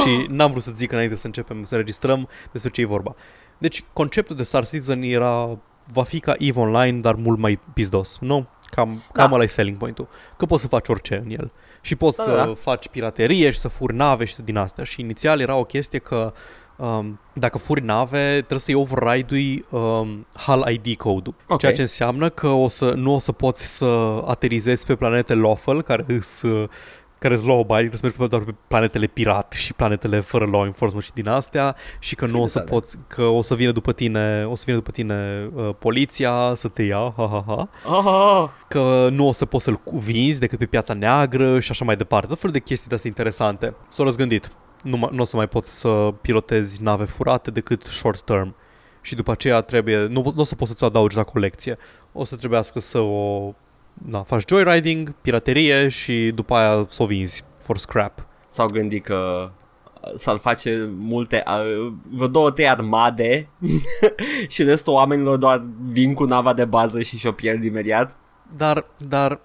Și 0.00 0.26
n-am 0.28 0.50
vrut 0.50 0.62
să 0.62 0.72
zic 0.76 0.92
înainte 0.92 1.14
să 1.16 1.26
începem 1.26 1.64
să 1.64 1.76
registrăm 1.76 2.28
despre 2.52 2.70
ce 2.70 2.80
e 2.80 2.86
vorba. 2.86 3.14
Deci, 3.58 3.84
conceptul 3.92 4.36
de 4.36 4.42
Star 4.42 4.66
Citizen 4.66 5.02
era 5.02 5.58
va 5.92 6.02
fi 6.02 6.20
ca 6.20 6.34
EVE 6.38 6.60
Online, 6.60 7.00
dar 7.00 7.14
mult 7.14 7.38
mai 7.38 7.60
pizdos, 7.74 8.18
nu? 8.20 8.46
Cam, 8.70 9.02
Da. 9.12 9.22
cam 9.22 9.32
ăla 9.32 9.42
e 9.42 9.46
selling 9.46 9.76
point-ul. 9.76 10.08
Că 10.36 10.46
poți 10.46 10.62
să 10.62 10.68
faci 10.68 10.88
orice 10.88 11.22
în 11.24 11.30
el. 11.30 11.52
Și 11.80 11.96
poți 11.96 12.16
Da, 12.16 12.22
să 12.22 12.30
da, 12.36 12.44
da. 12.44 12.54
faci 12.54 12.88
piraterie 12.88 13.50
și 13.50 13.58
să 13.58 13.68
furi 13.68 13.94
nave 13.94 14.24
și 14.24 14.42
din 14.42 14.56
astea. 14.56 14.84
Și 14.84 15.00
inițial 15.00 15.40
era 15.40 15.56
o 15.56 15.64
chestie 15.64 15.98
că 15.98 16.32
um, 16.76 17.20
dacă 17.32 17.58
furi 17.58 17.82
nave, 17.84 18.32
trebuie 18.36 18.58
să-i 18.58 18.74
override-ui 18.74 19.64
um, 19.70 20.26
HAL 20.32 20.68
ID 20.82 20.96
code-ul. 20.96 21.34
Ok. 21.48 21.58
Ceea 21.58 21.72
ce 21.72 21.80
înseamnă 21.80 22.28
că 22.28 22.48
o 22.48 22.68
să, 22.68 22.92
nu 22.96 23.14
o 23.14 23.18
să 23.18 23.32
poți 23.32 23.76
să 23.76 24.22
aterizezi 24.26 24.86
pe 24.86 24.94
planete 24.94 25.34
lawful, 25.34 25.82
care 25.82 26.04
îs 26.08 26.42
care 27.18 27.34
îți 27.34 27.44
luau 27.44 27.62
bani, 27.64 27.88
trebuie 27.88 27.98
să 28.00 28.06
mergi 28.06 28.18
pe 28.18 28.26
doar 28.26 28.42
pe 28.42 28.54
planetele 28.68 29.06
pirat 29.06 29.52
și 29.52 29.72
planetele 29.74 30.20
fără 30.20 30.44
law 30.44 30.64
enforcement 30.64 31.04
și 31.04 31.12
din 31.12 31.28
astea 31.28 31.76
și 31.98 32.14
că 32.14 32.26
nu 32.26 32.42
o 32.42 32.46
să 32.46 32.58
tare. 32.58 32.70
poți, 32.70 32.98
că 33.06 33.22
o 33.22 33.42
să 33.42 33.54
vină 33.54 33.70
după 33.72 33.92
tine, 33.92 34.44
o 34.48 34.54
să 34.54 34.62
vină 34.66 34.76
după 34.78 34.90
tine 34.90 35.50
uh, 35.54 35.70
poliția 35.78 36.52
să 36.54 36.68
te 36.68 36.82
ia, 36.82 37.12
ha 37.16 37.28
ha 37.28 37.44
ha, 37.46 37.68
Ah, 37.96 38.48
că 38.68 39.08
nu 39.10 39.28
o 39.28 39.32
să 39.32 39.44
poți 39.44 39.64
să-l 39.64 39.74
cu- 39.76 39.98
vinzi 39.98 40.40
decât 40.40 40.58
pe 40.58 40.66
piața 40.66 40.94
neagră 40.94 41.60
și 41.60 41.70
așa 41.70 41.84
mai 41.84 41.96
departe. 41.96 42.26
Tot 42.26 42.38
felul 42.38 42.52
de 42.54 42.60
chestii 42.60 42.88
de 42.88 42.94
astea 42.94 43.10
interesante. 43.10 43.74
S-au 43.90 44.04
răzgândit. 44.04 44.50
Nu, 44.82 44.96
mai- 44.96 45.10
nu 45.12 45.20
o 45.20 45.24
să 45.24 45.36
mai 45.36 45.48
poți 45.48 45.78
să 45.78 46.14
pilotezi 46.20 46.82
nave 46.82 47.04
furate 47.04 47.50
decât 47.50 47.82
short 47.82 48.22
term. 48.22 48.54
Și 49.00 49.14
după 49.14 49.30
aceea 49.30 49.60
trebuie, 49.60 50.06
nu, 50.06 50.32
nu 50.34 50.40
o 50.40 50.44
să 50.44 50.54
poți 50.54 50.70
să-ți 50.70 50.82
o 50.82 50.86
adaugi 50.86 51.16
la 51.16 51.22
colecție. 51.22 51.78
O 52.12 52.24
să 52.24 52.36
trebuiască 52.36 52.80
să 52.80 52.98
o 52.98 53.52
na, 54.04 54.22
faci 54.22 54.48
joyriding, 54.48 55.14
piraterie 55.20 55.88
și 55.88 56.32
după 56.34 56.54
aia 56.54 56.86
să 56.88 57.02
o 57.02 57.06
vinzi 57.06 57.44
for 57.58 57.78
scrap. 57.78 58.26
S-au 58.46 58.66
gândit 58.66 59.04
că 59.04 59.50
s-ar 60.16 60.36
face 60.36 60.90
multe, 60.98 61.42
uh, 61.46 61.92
vreo 62.10 62.28
două, 62.28 62.50
trei 62.50 62.68
armade 62.68 63.48
și 64.48 64.62
restul 64.62 64.92
oamenilor 64.92 65.36
doar 65.36 65.60
vin 65.82 66.14
cu 66.14 66.24
nava 66.24 66.52
de 66.52 66.64
bază 66.64 67.02
și 67.02 67.18
și-o 67.18 67.32
pierd 67.32 67.64
imediat. 67.64 68.18
Dar, 68.56 68.84
dar, 68.96 69.40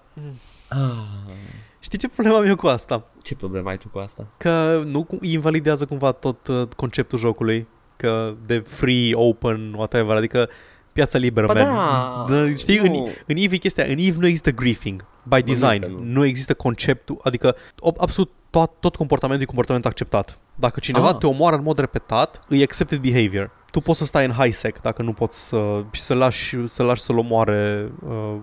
știi 1.92 2.08
ce 2.08 2.14
problema 2.14 2.38
mea 2.38 2.54
cu 2.54 2.66
asta? 2.66 3.04
Ce 3.22 3.34
problemă 3.34 3.68
ai 3.68 3.76
tu 3.76 3.88
cu 3.88 3.98
asta? 3.98 4.26
Că 4.36 4.82
nu 4.84 5.02
cu- 5.04 5.18
invalidează 5.20 5.84
cumva 5.84 6.12
tot 6.12 6.46
uh, 6.46 6.68
conceptul 6.76 7.18
jocului, 7.18 7.66
că 7.96 8.34
de 8.46 8.58
free, 8.58 9.14
open, 9.14 9.72
whatever, 9.76 10.16
adică 10.16 10.48
piața 10.92 11.18
liberă, 11.18 11.46
Ba 11.46 11.52
man. 11.52 11.64
da, 11.64 12.34
Da, 12.36 12.54
știi, 12.56 12.78
în, 12.78 12.90
nu. 12.92 13.08
în 13.26 13.36
EVE 13.36 13.54
e 13.54 13.58
chestia, 13.58 13.84
în 13.84 13.98
EVE 13.98 14.16
nu 14.18 14.26
există 14.26 14.50
griefing, 14.50 15.04
by 15.22 15.42
design, 15.42 15.80
că 15.80 15.86
nu. 15.86 15.98
nu. 16.02 16.24
există 16.24 16.54
conceptul, 16.54 17.18
adică 17.22 17.54
ob- 17.56 17.96
absolut 17.96 18.30
tot, 18.50 18.70
tot 18.80 18.96
comportamentul 18.96 19.42
e 19.44 19.46
comportament 19.46 19.86
acceptat. 19.86 20.38
Dacă 20.54 20.80
cineva 20.80 21.08
Ah. 21.08 21.16
te 21.18 21.26
omoară 21.26 21.56
în 21.56 21.62
mod 21.62 21.78
repetat, 21.78 22.40
e 22.48 22.62
accepted 22.62 22.98
behavior. 22.98 23.50
Tu 23.70 23.80
poți 23.80 23.98
să 23.98 24.04
stai 24.04 24.24
în 24.24 24.30
high 24.32 24.52
sec 24.54 24.80
dacă 24.80 25.02
nu 25.02 25.12
poți 25.12 25.46
să 25.48 25.84
și 25.90 26.00
să 26.00 26.14
lași, 26.14 26.66
să 26.66 26.82
lași 26.82 27.00
să-l 27.02 27.18
omoare 27.18 27.92
uh, 28.08 28.34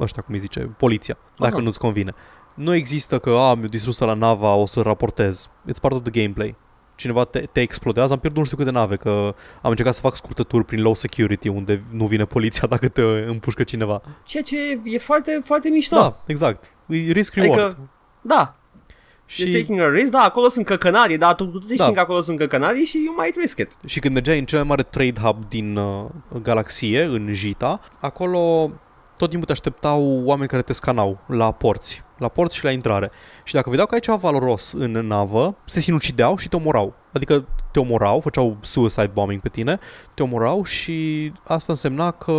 ăștia, 0.00 0.22
cum 0.22 0.34
îi 0.34 0.40
zice, 0.40 0.60
poliția, 0.60 1.16
dacă 1.38 1.54
Aha. 1.54 1.62
nu-ți 1.62 1.78
convine. 1.78 2.14
Nu 2.54 2.74
există 2.74 3.18
că, 3.18 3.30
a, 3.30 3.54
mi-a 3.54 3.68
distrus 3.68 3.98
la 3.98 4.14
nava, 4.14 4.54
o 4.54 4.66
să 4.66 4.80
raportez. 4.80 5.48
It's 5.70 5.80
part 5.80 5.94
of 5.94 6.02
the 6.02 6.20
gameplay. 6.20 6.56
Cineva 6.94 7.24
te, 7.24 7.40
te 7.40 7.60
explodează, 7.60 8.12
am 8.12 8.18
pierdut 8.18 8.38
nu 8.38 8.44
știu 8.44 8.56
câte 8.56 8.70
nave, 8.70 8.96
că 8.96 9.34
am 9.62 9.70
încercat 9.70 9.94
să 9.94 10.00
fac 10.00 10.16
scurtături 10.16 10.64
prin 10.64 10.82
low 10.82 10.94
security, 10.94 11.48
unde 11.48 11.84
nu 11.90 12.06
vine 12.06 12.24
poliția 12.24 12.68
dacă 12.74 12.88
te 12.88 13.02
împușcă 13.02 13.62
cineva. 13.62 14.00
Ceea 14.24 14.42
ce 14.42 14.56
e 14.84 14.98
foarte, 14.98 15.40
foarte 15.44 15.68
mișto. 15.68 15.96
Da, 15.96 16.22
exact. 16.26 16.72
E 16.86 17.12
risk-reward. 17.12 17.60
Adică, 17.60 17.78
da, 18.20 18.56
și... 19.26 19.42
you're 19.42 19.46
și, 19.46 19.60
taking 19.60 19.80
a 19.80 19.88
risk, 19.88 20.10
da, 20.10 20.18
acolo 20.18 20.48
sunt 20.48 20.66
căcănarii, 20.66 21.18
da, 21.18 21.34
tu, 21.34 21.44
tu 21.44 21.58
te 21.58 21.74
Da. 21.74 21.82
știi 21.82 21.94
că 21.94 22.00
acolo 22.00 22.20
sunt 22.20 22.38
căcănarii 22.38 22.84
și 22.84 23.02
you 23.04 23.14
might 23.18 23.36
risk 23.36 23.58
it. 23.58 23.76
și 23.86 24.00
când 24.00 24.14
mergeai 24.14 24.38
în 24.38 24.44
cel 24.44 24.58
mai 24.58 24.68
mare 24.68 24.82
trade 24.82 25.20
hub 25.20 25.48
din 25.48 25.76
uh, 25.76 26.04
galaxie, 26.42 27.02
în 27.04 27.32
Jita, 27.32 27.80
acolo 28.00 28.70
tot 29.16 29.28
timpul 29.28 29.46
te 29.46 29.52
așteptau 29.52 30.22
oameni 30.24 30.48
care 30.48 30.62
te 30.62 30.72
scanau 30.72 31.18
la 31.26 31.52
porți, 31.52 32.04
la 32.22 32.28
porți 32.28 32.56
și 32.56 32.64
la 32.64 32.70
intrare. 32.70 33.10
Și 33.44 33.54
dacă 33.54 33.70
vedeau 33.70 33.86
că 33.86 33.94
ai 33.94 34.00
ceva 34.00 34.16
valoros 34.16 34.72
în 34.72 34.90
navă, 34.90 35.56
se 35.64 35.80
sinucideau 35.80 36.36
și 36.36 36.48
te 36.48 36.56
omorau. 36.56 36.94
Adică 37.12 37.46
te 37.72 37.78
omorau, 37.78 38.20
făceau 38.20 38.56
suicide 38.60 39.10
bombing 39.12 39.40
pe 39.40 39.48
tine, 39.48 39.78
te 40.14 40.22
omorau 40.22 40.64
și 40.64 41.32
asta 41.44 41.72
însemna 41.72 42.10
că 42.10 42.32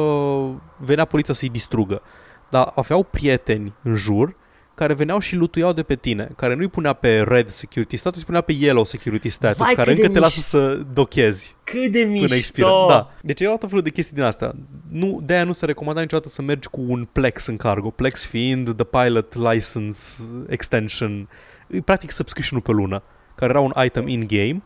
venea 0.78 1.06
poliția 1.06 1.34
să-i 1.34 1.50
distrugă. 1.50 2.02
Dar 2.50 2.72
aveau 2.76 3.04
prieteni 3.04 3.74
în 3.84 3.96
jur 3.96 4.36
care 4.76 4.93
veneau 4.93 5.19
și 5.19 5.36
lutuiau 5.36 5.74
de 5.74 5.84
pe 5.84 5.95
tine, 5.95 6.30
care 6.36 6.53
nu-i 6.55 6.67
punea 6.67 6.93
pe 6.93 7.21
red 7.21 7.47
security 7.47 7.97
status, 7.97 8.19
îi 8.19 8.26
punea 8.26 8.41
pe 8.41 8.53
yellow 8.59 8.84
security 8.84 9.30
status, 9.30 9.57
Vai, 9.65 9.74
care 9.74 9.89
cât 9.93 9.99
de 9.99 10.05
încă 10.05 10.13
te 10.13 10.19
lasă 10.19 10.34
mișto. 10.36 10.57
să 10.57 10.82
dochezi 10.93 11.55
Cât 11.63 11.91
de 11.91 11.99
până 12.03 12.36
expiră. 12.36 12.67
mișto! 12.67 12.86
Da. 12.89 13.11
Deci 13.21 13.41
erau 13.41 13.57
tot 13.57 13.67
felul 13.69 13.84
de 13.84 13.89
chestii 13.89 14.15
din 14.15 14.24
astea. 14.24 14.53
Nu, 14.89 15.21
de-aia 15.26 15.43
nu 15.43 15.51
se 15.51 15.65
recomanda 15.65 16.01
niciodată 16.01 16.30
să 16.30 16.41
mergi 16.41 16.67
cu 16.67 16.82
un 16.88 17.07
Plex 17.11 17.45
în 17.45 17.57
cargo. 17.57 17.89
Plex 17.89 18.26
fiind 18.26 18.76
the 18.76 18.84
pilot 18.86 19.36
license 19.36 20.24
extension, 20.49 21.30
e 21.67 21.80
practic 21.82 22.11
subscription-ul 22.11 22.63
pe 22.63 22.71
lună, 22.71 23.03
care 23.36 23.51
era 23.51 23.59
un 23.59 23.71
item 23.86 24.07
in-game 24.07 24.61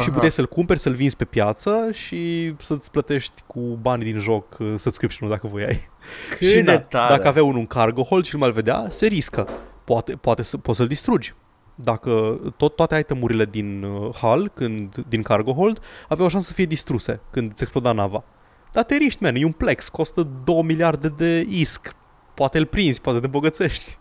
și 0.00 0.04
Aha. 0.04 0.12
puteai 0.12 0.30
să-l 0.30 0.46
cumperi, 0.46 0.78
să-l 0.78 0.92
vinzi 0.92 1.16
pe 1.16 1.24
piață 1.24 1.88
și 1.92 2.54
să-ți 2.58 2.90
plătești 2.90 3.42
cu 3.46 3.60
bani 3.60 4.04
din 4.04 4.18
joc 4.18 4.56
uh, 4.58 4.74
subscription-ul 4.76 5.34
dacă 5.34 5.46
voiai. 5.46 5.88
Cât 6.38 6.48
și 6.48 6.54
de 6.54 6.62
na, 6.62 6.78
tare! 6.78 7.14
dacă 7.16 7.28
avea 7.28 7.42
unul 7.42 7.58
un 7.58 7.66
cargo 7.66 8.02
hold 8.02 8.24
și 8.24 8.34
nu 8.34 8.40
mai 8.40 8.50
vedea, 8.50 8.86
se 8.88 9.06
riscă. 9.06 9.48
Poate, 9.84 10.12
poate 10.12 10.42
să, 10.42 10.56
poți 10.56 10.78
să-l 10.78 10.86
distrugi. 10.86 11.34
Dacă 11.74 12.40
tot, 12.56 12.76
toate 12.76 12.96
itemurile 12.98 13.44
din 13.44 13.82
uh, 13.82 14.14
hull, 14.14 14.50
când, 14.54 15.04
din 15.08 15.22
cargo 15.22 15.52
hold, 15.52 15.80
aveau 16.08 16.26
o 16.26 16.30
șansă 16.30 16.46
să 16.46 16.52
fie 16.52 16.64
distruse 16.64 17.20
când 17.30 17.50
îți 17.50 17.62
exploda 17.62 17.92
nava. 17.92 18.24
Dar 18.72 18.84
te 18.84 18.96
riști, 18.96 19.22
man, 19.22 19.34
e 19.34 19.44
un 19.44 19.52
plex, 19.52 19.88
costă 19.88 20.28
2 20.44 20.62
miliarde 20.62 21.08
de 21.08 21.46
isc. 21.48 21.94
Poate 22.34 22.58
îl 22.58 22.66
prinzi, 22.66 23.00
poate 23.00 23.20
te 23.20 23.26
bogățești. 23.26 23.98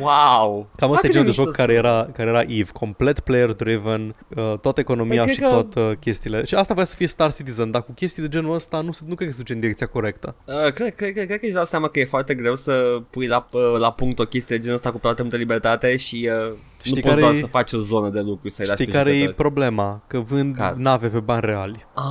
Wow! 0.00 0.68
Cam 0.76 0.90
ăsta 0.90 1.00
Foarte 1.00 1.06
e 1.06 1.10
genul 1.10 1.22
de 1.24 1.28
mișto 1.28 1.42
joc 1.42 1.52
care 1.54 1.72
era, 1.72 2.08
care 2.12 2.28
era 2.28 2.40
EVE, 2.40 2.70
complet 2.72 3.20
player-driven, 3.20 4.14
uh, 4.36 4.58
toată 4.60 4.80
economia 4.80 5.22
Păi 5.24 5.32
și 5.32 5.38
cred 5.38 5.50
că- 5.50 5.54
toate 5.62 5.96
chestiile. 6.00 6.44
Și 6.44 6.54
asta 6.54 6.74
voia 6.74 6.86
să 6.86 6.96
fie 6.96 7.06
Star 7.06 7.32
Citizen, 7.34 7.70
dar 7.70 7.82
cu 7.82 7.92
chestii 7.92 8.22
de 8.22 8.28
genul 8.28 8.54
ăsta 8.54 8.80
nu, 8.80 8.92
se- 8.92 9.04
nu 9.06 9.14
cred 9.14 9.28
că 9.28 9.34
se 9.34 9.40
duce 9.40 9.52
în 9.52 9.60
direcția 9.60 9.86
corectă. 9.86 10.34
Uh, 10.44 10.54
cred, 10.72 10.94
cred, 10.94 11.12
cred, 11.12 11.26
cred 11.26 11.38
că 11.38 11.44
își 11.46 11.54
dau 11.54 11.64
seama 11.64 11.88
că 11.88 12.00
e 12.00 12.04
foarte 12.04 12.34
greu 12.34 12.56
să 12.56 13.02
pui 13.10 13.26
la, 13.26 13.48
uh, 13.52 13.74
la 13.78 13.92
punct 13.92 14.18
o 14.18 14.24
chestie 14.24 14.56
de 14.56 14.62
genul 14.62 14.76
ăsta 14.76 14.90
cu 14.92 14.98
foarte 15.00 15.22
multă 15.22 15.36
libertate 15.36 15.96
și 15.96 16.28
uh, 16.48 16.56
Știi 16.82 17.02
nu 17.02 17.08
care 17.08 17.12
poți 17.12 17.20
doar 17.20 17.34
e- 17.34 17.38
să 17.38 17.46
faci 17.46 17.72
o 17.72 17.78
zonă 17.78 18.08
de 18.08 18.20
lucru 18.20 18.48
să-i 18.48 18.66
lași 18.66 18.80
Știi 18.80 18.92
pe 18.92 18.98
care 18.98 19.10
e 19.10 19.14
jucători. 19.14 19.36
problema? 19.36 20.02
Că 20.06 20.18
vând 20.18 20.56
Care? 20.56 20.74
nave 20.78 21.08
pe 21.08 21.18
bani 21.18 21.40
reali. 21.44 21.86
Ah, 21.94 22.04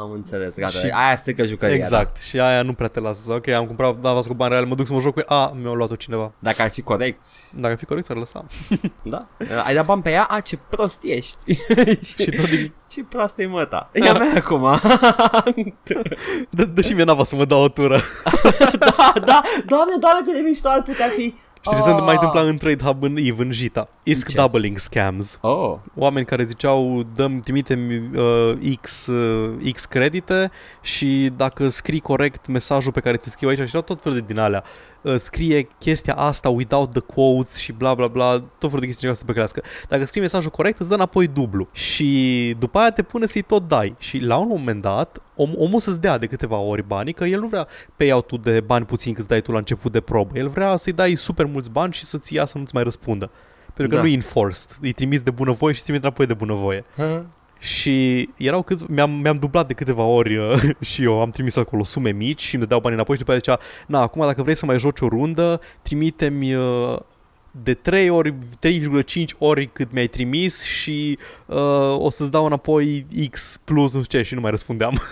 am 0.00 0.10
înțeles, 0.14 0.56
gata. 0.58 0.70
Și- 0.78 0.90
Aia 0.92 1.16
strică 1.16 1.44
jucăria. 1.44 1.74
exact. 1.74 2.16
Și 2.22 2.40
aia 2.40 2.62
nu 2.62 2.72
prea 2.72 2.88
te 2.88 3.00
lasă. 3.00 3.32
Ok, 3.32 3.48
am 3.48 3.66
cumpărat 3.66 3.94
nava 4.00 4.16
asta 4.18 4.30
cu 4.30 4.36
bani 4.36 4.50
reali, 4.50 4.66
mă 4.68 4.74
duc 4.74 4.86
să 4.86 4.92
mă 4.92 5.00
joc 5.00 5.12
cu 5.14 5.18
ea. 5.20 5.36
A, 5.36 5.52
mi-a 5.62 5.72
luat-o 5.72 5.94
cineva. 5.94 6.22
Da. 6.22 6.50
Dacă 6.50 6.62
ar 6.62 6.70
fi 6.70 6.82
corecți, 6.82 7.50
Dacă 7.56 7.74
fi 7.74 7.84
corect, 7.84 8.06
s-ar 8.06 8.16
lăsa. 8.16 8.44
da? 9.02 9.26
Uh, 9.38 9.46
ai 9.66 9.74
dat 9.74 9.84
bani 9.84 10.02
pe 10.02 10.10
ea? 10.10 10.24
A, 10.24 10.40
ce 10.40 10.58
prost 10.68 11.02
ești. 11.04 11.58
și 12.14 12.30
tot 12.30 12.48
din... 12.48 12.72
Ce 12.88 13.04
proastă 13.04 13.42
e 13.42 13.46
măta. 13.46 13.90
E 13.92 14.08
a 14.08 14.12
mea 14.12 14.32
acum. 14.36 14.80
Dă, 16.50 16.64
dă 16.64 16.80
și 16.80 16.92
mie 16.92 17.04
nava 17.04 17.24
să 17.24 17.36
mă 17.36 17.44
dau 17.44 17.62
o 17.62 17.68
tură. 17.68 18.00
da, 18.78 19.12
da, 19.24 19.40
doamne, 19.66 19.94
doamne, 20.00 20.22
cât 20.24 20.34
de 20.34 20.40
mișto 20.40 20.68
ar 20.68 20.82
putea 20.82 21.08
fi. 21.16 21.34
Știi 21.64 21.76
ce 21.76 21.82
se 21.82 21.90
mai 21.90 22.14
întâmpla 22.14 22.40
în 22.40 22.56
Trade 22.56 22.84
Hub 22.84 23.02
în 23.02 23.16
EVE, 23.16 23.42
în 23.42 23.52
Jita? 23.52 23.88
ISK 24.02 24.28
Ce? 24.28 24.36
doubling 24.36 24.78
scams. 24.78 25.38
Oh, 25.40 25.74
Oameni 25.94 26.26
care 26.26 26.44
ziceau, 26.44 27.02
dăm, 27.14 27.36
trimite 27.36 27.78
uh, 28.14 28.76
X, 28.80 29.06
uh, 29.06 29.72
X 29.72 29.84
credite 29.84 30.50
și 30.80 31.32
dacă 31.36 31.68
scrii 31.68 32.00
corect 32.00 32.46
mesajul 32.46 32.92
pe 32.92 33.00
care 33.00 33.16
ți 33.16 33.30
scriu 33.30 33.48
aici 33.48 33.58
și 33.58 33.64
erau 33.68 33.82
tot 33.82 34.02
felul 34.02 34.18
de 34.18 34.24
din 34.26 34.38
alea. 34.38 34.64
Uh, 35.02 35.14
scrie 35.16 35.68
chestia 35.78 36.14
asta 36.14 36.48
without 36.48 36.90
the 36.90 37.00
quotes 37.00 37.56
și 37.56 37.72
bla 37.72 37.94
bla 37.94 38.06
bla, 38.06 38.30
tot 38.38 38.44
felul 38.60 38.80
de 38.80 38.86
chestii 38.86 39.04
care 39.06 39.18
să 39.18 39.24
pe 39.24 39.32
crească. 39.32 39.62
Dacă 39.88 40.04
scrii 40.04 40.20
mesajul 40.22 40.50
corect, 40.50 40.78
îți 40.78 40.88
dă 40.88 40.94
înapoi 40.94 41.26
dublu. 41.26 41.68
Și 41.72 42.54
după 42.58 42.78
aia 42.78 42.90
te 42.90 43.02
pune 43.02 43.26
să-i 43.26 43.42
tot 43.42 43.68
dai. 43.68 43.94
Și 43.98 44.18
la 44.18 44.36
un 44.36 44.46
moment 44.48 44.82
dat, 44.82 45.22
om, 45.36 45.50
omul 45.56 45.80
să-ți 45.80 46.00
dea 46.00 46.18
de 46.18 46.26
câteva 46.26 46.56
ori 46.56 46.86
banii, 46.86 47.12
că 47.12 47.24
el 47.24 47.40
nu 47.40 47.46
vrea 47.46 47.66
payout-ul 47.96 48.40
de 48.42 48.60
bani 48.60 48.84
puțin 48.84 49.14
cât 49.14 49.26
dai 49.26 49.40
tu 49.40 49.52
la 49.52 49.58
început 49.58 49.92
de 49.92 50.00
probă. 50.00 50.38
El 50.38 50.48
vrea 50.48 50.76
să-i 50.76 50.92
dai 50.92 51.14
super 51.14 51.46
mulți 51.46 51.70
bani 51.70 51.92
și 51.92 52.04
să-ți 52.04 52.34
ia 52.34 52.44
să 52.44 52.58
nu-ți 52.58 52.74
mai 52.74 52.82
răspundă. 52.82 53.30
Pentru 53.74 53.88
că 53.88 53.94
Da. 53.94 54.02
nu 54.02 54.08
e 54.08 54.12
enforced. 54.14 54.76
Îi 54.80 54.92
trimis 54.92 55.20
de 55.22 55.30
bunăvoie 55.30 55.72
și 55.72 55.78
îți 55.78 55.84
trimite 55.86 56.06
înapoi 56.06 56.26
de 56.26 56.34
bunăvoie. 56.34 56.84
huh? 56.96 57.20
Și 57.62 58.28
erau 58.36 58.62
câți, 58.62 58.84
mi-am, 58.88 59.10
mi-am 59.10 59.36
dublat 59.36 59.66
de 59.66 59.72
câteva 59.72 60.02
ori 60.02 60.36
uh, 60.36 60.62
și 60.90 61.02
eu 61.02 61.20
am 61.20 61.30
trimis 61.30 61.56
acolo 61.56 61.84
sume 61.84 62.10
mici 62.10 62.42
și 62.42 62.54
îmi 62.54 62.62
dădeau 62.62 62.80
bani 62.80 62.94
înapoi 62.94 63.16
și 63.16 63.22
după 63.22 63.36
aceea 63.36 63.58
zicea, 63.60 63.86
na, 63.86 64.00
acum 64.00 64.22
dacă 64.22 64.42
vrei 64.42 64.54
să 64.56 64.66
mai 64.66 64.78
joci 64.78 65.00
o 65.00 65.08
rundă, 65.08 65.60
trimite-mi 65.82 66.54
uh, 66.54 66.98
de 67.50 67.74
3 67.74 68.10
ori, 68.10 68.34
3,5 68.66 69.24
ori 69.38 69.66
cât 69.66 69.92
mi-ai 69.92 70.06
trimis 70.06 70.64
și 70.64 71.18
uh, 71.46 71.96
o 71.98 72.10
să-ți 72.10 72.30
dau 72.30 72.44
înapoi 72.44 73.06
X 73.30 73.60
plus 73.64 73.94
nu 73.94 74.02
știu 74.02 74.18
ce 74.18 74.24
și 74.24 74.34
nu 74.34 74.40
mai 74.40 74.50
răspundeam. 74.50 74.98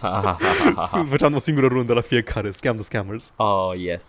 Făceam 1.10 1.34
o 1.34 1.38
singură 1.38 1.66
rundă 1.66 1.92
la 1.92 2.00
fiecare, 2.00 2.50
scam 2.50 2.74
the 2.74 2.84
scammers. 2.84 3.32
oh, 3.36 3.70
yes. 3.76 4.04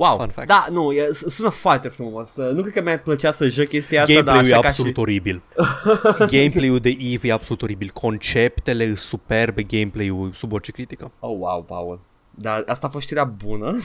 Wow, 0.00 0.16
Fun 0.16 0.28
facts. 0.28 0.48
da, 0.48 0.66
nu, 0.70 0.92
e, 0.92 1.08
sună 1.12 1.48
foarte 1.48 1.88
frumos. 1.88 2.30
Nu 2.36 2.60
cred 2.60 2.72
că 2.72 2.82
mi-ar 2.82 2.98
plăcea 2.98 3.30
să 3.30 3.48
joc 3.48 3.66
chestia 3.66 4.02
asta, 4.02 4.12
dar 4.14 4.24
Gameplay-ul 4.24 4.50
e 4.50 4.52
așa 4.52 4.60
ca 4.60 4.68
absolut 4.68 4.94
și... 4.94 5.00
oribil. 5.00 5.42
Gameplay-ul 6.36 6.78
de 6.78 6.96
EVE 7.12 7.28
e 7.28 7.32
absolut 7.32 7.62
oribil. 7.62 7.90
Conceptele 7.94 8.84
sunt 8.84 8.96
superbe, 8.96 9.62
gameplay-ul 9.62 10.28
e 10.28 10.34
sub 10.34 10.52
orice 10.52 10.72
critică. 10.72 11.12
Oh, 11.18 11.36
wow, 11.38 11.62
Paul. 11.62 12.00
Dar 12.30 12.64
asta 12.66 12.86
a 12.86 12.90
fost 12.90 13.04
știrea 13.04 13.24
bună. 13.24 13.78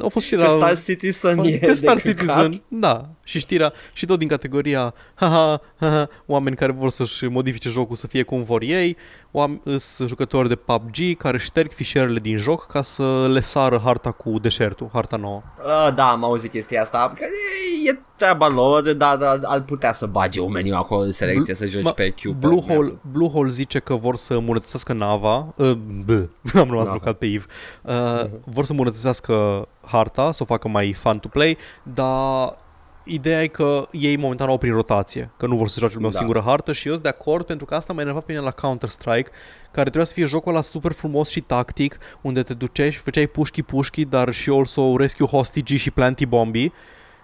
Au 0.00 0.08
fost 0.08 0.26
și 0.26 0.34
Că 0.34 0.42
la... 0.42 0.48
Star 0.48 0.78
Citizen 0.82 1.38
e 1.38 1.58
Că 1.58 1.72
Star 1.72 1.96
de 1.96 2.14
căcat. 2.14 2.42
Citizen, 2.44 2.62
da. 2.68 3.08
Și 3.24 3.38
știrea, 3.38 3.72
și 3.92 4.06
tot 4.06 4.18
din 4.18 4.28
categoria 4.28 4.94
haha, 5.14 5.60
haha, 5.80 6.08
oameni 6.26 6.56
care 6.56 6.72
vor 6.72 6.90
să-și 6.90 7.24
modifice 7.24 7.68
jocul 7.68 7.96
să 7.96 8.06
fie 8.06 8.22
cum 8.22 8.42
vor 8.42 8.62
ei, 8.62 8.96
oameni, 9.30 9.60
sunt 9.76 10.08
jucători 10.08 10.48
de 10.48 10.54
PUBG 10.54 11.16
care 11.18 11.38
șterg 11.38 11.72
fișierele 11.72 12.18
din 12.18 12.36
joc 12.36 12.66
ca 12.66 12.82
să 12.82 13.26
le 13.28 13.40
sară 13.40 13.80
harta 13.84 14.10
cu 14.10 14.38
deșertul, 14.38 14.88
harta 14.92 15.16
nouă. 15.16 15.42
Uh, 15.64 15.94
da, 15.94 16.10
am 16.10 16.24
auzit 16.24 16.50
chestia 16.50 16.82
asta. 16.82 17.12
Că 17.16 17.24
e, 17.84 17.90
e 17.90 17.98
treaba 18.16 18.48
lor, 18.48 18.92
dar 18.92 19.16
dar 19.16 19.40
ar 19.42 19.60
putea 19.62 19.92
să 19.92 20.06
bage 20.06 20.40
un 20.40 20.50
meniu 20.52 20.74
acolo 20.74 21.00
în 21.00 21.12
selecție 21.12 21.54
să 21.54 21.66
joci 21.66 21.90
Ma- 21.90 21.94
pe 21.94 22.10
Q. 22.10 22.22
Bluehole, 22.38 22.98
Bluehole 23.12 23.48
zice 23.50 23.78
că 23.78 23.94
vor 23.94 24.16
să 24.16 24.34
îmbunătățească 24.34 24.92
nava, 24.92 25.52
uh, 25.56 25.72
b, 26.04 26.08
am 26.62 26.68
rămas 26.68 26.86
Nava. 26.86 26.90
blocat 26.90 27.18
pe 27.18 27.26
Eve, 27.26 27.44
uh, 27.82 28.30
vor 28.44 28.64
să 28.64 28.70
îmbunătățească 28.70 29.68
harta, 29.86 30.30
să 30.32 30.42
o 30.42 30.46
facă 30.46 30.68
mai 30.68 30.92
fun 30.92 31.18
to 31.18 31.28
play, 31.28 31.56
dar 31.82 32.56
ideea 33.04 33.42
e 33.42 33.46
că 33.46 33.86
ei 33.90 34.16
momentan 34.16 34.48
au 34.48 34.58
prin 34.58 34.72
rotație, 34.72 35.30
că 35.36 35.46
nu 35.46 35.56
vor 35.56 35.68
să 35.68 35.78
joace 35.78 35.94
lumea 35.94 36.08
o 36.08 36.12
Da. 36.12 36.18
singură 36.18 36.42
hartă 36.46 36.72
și 36.72 36.86
eu 36.86 36.92
sunt 36.92 37.04
de 37.04 37.10
acord 37.18 37.46
pentru 37.46 37.66
că 37.66 37.74
asta 37.74 37.92
m-a 37.92 38.00
enervat 38.00 38.24
pe 38.24 38.32
mine 38.32 38.44
la 38.44 38.50
Counter-Strike, 38.50 39.30
care 39.70 39.82
trebuia 39.82 40.04
să 40.04 40.12
fie 40.12 40.24
jocul 40.24 40.52
ăla 40.52 40.62
super 40.62 40.92
frumos 40.92 41.28
și 41.28 41.40
tactic, 41.40 41.98
unde 42.20 42.42
te 42.42 42.54
duceai 42.54 42.90
și 42.90 42.98
făceai 42.98 43.26
pușchi-pușchi, 43.26 44.04
dar 44.04 44.32
și 44.32 44.50
also 44.50 44.96
rescue 44.96 45.26
hostage 45.26 45.76
și 45.76 45.90
planty 45.90 46.26
bombii, 46.26 46.72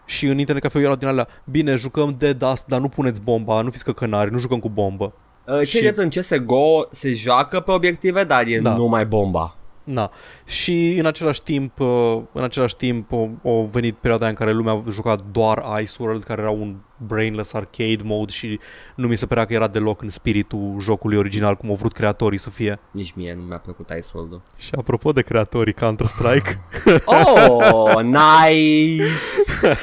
și 0.05 0.27
în 0.27 0.39
internet 0.39 0.63
cafe 0.63 0.79
erau 0.79 0.95
din 0.95 1.09
alea, 1.09 1.29
bine, 1.51 1.75
jucăm 1.75 2.15
Dead 2.19 2.39
Dust, 2.39 2.65
dar 2.67 2.81
nu 2.81 2.89
puneți 2.89 3.21
bomba, 3.23 3.61
nu 3.63 3.71
fiți 3.71 3.85
căcănari, 3.85 4.31
nu 4.33 4.39
jucăm 4.39 4.59
cu 4.59 4.69
bombă. 4.69 5.13
Uh, 5.47 5.57
ce 5.59 5.65
Și- 5.65 5.81
drept 5.81 5.97
în 5.97 6.09
CSGO 6.09 6.87
se 6.91 7.15
joacă 7.15 7.61
pe 7.61 7.71
obiective, 7.73 8.25
dar 8.25 8.47
e 8.47 8.59
Da. 8.59 8.75
numai 8.75 9.07
bomba. 9.07 9.55
Na. 9.93 10.11
Și 10.47 10.97
în 10.99 11.07
același 11.07 11.43
timp, 11.43 11.81
uh, 11.81 12.19
în 12.33 12.43
același 12.43 12.77
timp, 12.77 13.13
o, 13.13 13.29
o 13.43 13.65
venit 13.65 13.97
perioada 13.97 14.29
în 14.29 14.35
care 14.35 14.53
lumea 14.53 14.85
juca 14.89 15.17
doar 15.33 15.81
Ice 15.81 15.93
World, 15.99 16.25
care 16.25 16.41
era 16.41 16.51
un 16.51 16.77
brainless 17.07 17.53
arcade 17.53 18.01
mode 18.05 18.33
și 18.33 18.61
nu 18.95 19.07
mi 19.07 19.17
se 19.17 19.27
părea 19.27 19.45
că 19.45 19.53
era 19.53 19.69
deloc 19.69 20.03
în 20.03 20.09
spiritul 20.09 20.77
jocului 20.81 21.17
original, 21.17 21.57
cum 21.57 21.69
au 21.69 21.75
vrut 21.75 21.93
creatorii 21.93 22.39
să 22.39 22.51
fie. 22.51 22.79
Nici 22.91 23.13
mie 23.13 23.35
nu 23.35 23.43
mi-a 23.43 23.59
plăcut 23.59 23.91
Iceworld-ul. 23.99 24.43
Și 24.57 24.71
apropo 24.77 25.13
de 25.13 25.23
creatorii 25.23 25.75
Counter-Strike, 25.75 26.59
Oh, 27.05 28.03
nice! 28.03 29.05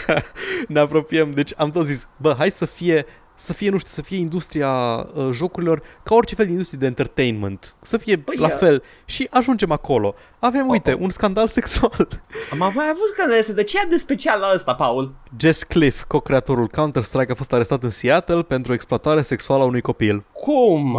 ne 0.68 0.80
apropiem, 0.80 1.32
deci 1.32 1.52
am 1.58 1.72
tot 1.72 1.86
zis, 1.86 2.08
bă, 2.18 2.36
hai 2.38 2.52
să 2.52 2.66
fie 2.66 3.06
să 3.40 3.54
fie, 3.54 3.70
nu 3.70 3.78
știu, 3.78 3.92
să 3.92 4.02
fie 4.02 4.18
industria 4.18 4.72
uh, 5.14 5.30
jocurilor 5.32 5.82
ca 6.04 6.16
orice 6.16 6.36
fel 6.36 6.46
de 6.46 6.52
industrie 6.52 6.80
de 6.80 6.86
entertainment. 6.86 7.76
Să 7.82 7.98
fie 7.98 8.16
Băi, 8.16 8.36
la 8.38 8.48
ia- 8.48 8.58
fel. 8.58 8.84
Și 9.06 9.28
ajungem 9.30 9.72
acolo. 9.72 10.16
Avem, 10.40 10.70
uite, 10.70 10.92
oh. 10.94 11.00
un 11.02 11.10
scandal 11.10 11.48
sexual. 11.48 12.08
Am 12.52 12.58
mai 12.58 12.88
avut 12.90 13.08
scandale 13.14 13.46
de 13.56 13.64
ce 13.64 13.78
e 13.78 13.88
de 13.90 13.98
special 13.98 14.40
la 14.40 14.52
ăsta, 14.56 14.76
Paul? 14.76 15.14
Jess 15.40 15.64
Cliff, 15.64 16.04
co-creatorul 16.08 16.68
Counter-Strike, 16.68 17.32
a 17.32 17.36
fost 17.36 17.54
arestat 17.54 17.84
în 17.84 17.90
Seattle 17.90 18.42
pentru 18.42 18.74
exploatare 18.74 19.22
sexuală 19.22 19.64
a 19.64 19.66
unui 19.66 19.82
copil. 19.82 20.24
Cum? 20.34 20.98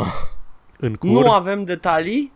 În 0.79 0.95
cur. 0.95 1.09
Nu 1.09 1.31
avem 1.31 1.65
detalii? 1.65 2.33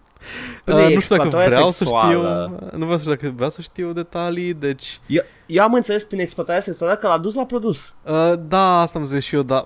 Uh, 0.67 0.75
Păi, 0.75 0.95
nu 0.95 1.01
știu 1.01 1.17
dacă 1.17 1.27
exploatarea 1.29 1.47
vreau 1.47 1.71
sexuală. 1.71 2.51
să 2.61 2.65
știu. 2.67 2.79
Nu 2.79 2.85
vreau 2.85 2.97
să 2.99 3.03
știu 3.03 3.15
dacă 3.15 3.33
vreau 3.35 3.51
să 3.51 3.61
știu 3.61 3.93
detalii, 3.93 4.55
deci... 4.55 5.01
Eu, 5.07 5.23
eu 5.47 5.63
am 5.63 5.75
înțeles 5.75 6.05
prin 6.05 6.21
exploatarea 6.21 6.61
sexuală 6.63 6.97
că 6.97 7.07
l-a 7.07 7.19
dus 7.19 7.35
la 7.35 7.45
produs. 7.45 7.95
Uh, 8.03 8.33
da, 8.39 8.81
asta 8.81 8.99
am 8.99 9.07
zis 9.07 9.25
și 9.25 9.35
eu, 9.35 9.43
da. 9.43 9.65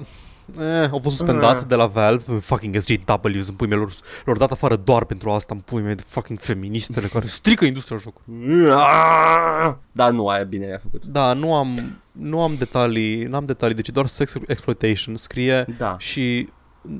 Eh, 0.60 0.88
au 0.90 0.98
fost 1.02 1.16
suspendat 1.16 1.58
Ah. 1.58 1.64
de 1.66 1.74
la 1.74 1.86
Valve 1.86 2.38
Fucking 2.38 2.76
SJW 2.80 3.40
În 3.48 3.54
pui 3.56 3.66
mei 3.66 3.78
lor, 3.78 3.90
lor 4.24 4.36
dat 4.36 4.50
afară 4.50 4.76
doar 4.76 5.04
pentru 5.04 5.30
asta 5.30 5.54
În 5.54 5.60
pui 5.60 5.82
mei 5.82 5.94
de 5.94 6.02
fucking 6.06 6.38
feministele 6.38 7.06
Care 7.06 7.26
strică 7.26 7.64
industria 7.64 7.96
jocului 7.96 8.66
Dar 9.92 10.10
nu, 10.12 10.28
aia 10.28 10.42
bine 10.44 10.66
i-a 10.66 10.78
făcut. 10.82 11.04
Da, 11.04 11.32
nu 11.32 11.54
am 11.54 11.98
Nu 12.12 12.42
am 12.42 12.54
detalii 12.54 13.24
Nu 13.24 13.36
am 13.36 13.44
detalii 13.44 13.74
Deci 13.74 13.88
e 13.88 13.92
doar 13.92 14.06
sex 14.06 14.34
exploitation 14.46 15.16
Scrie 15.16 15.66
Da. 15.78 15.96
și 15.98 16.48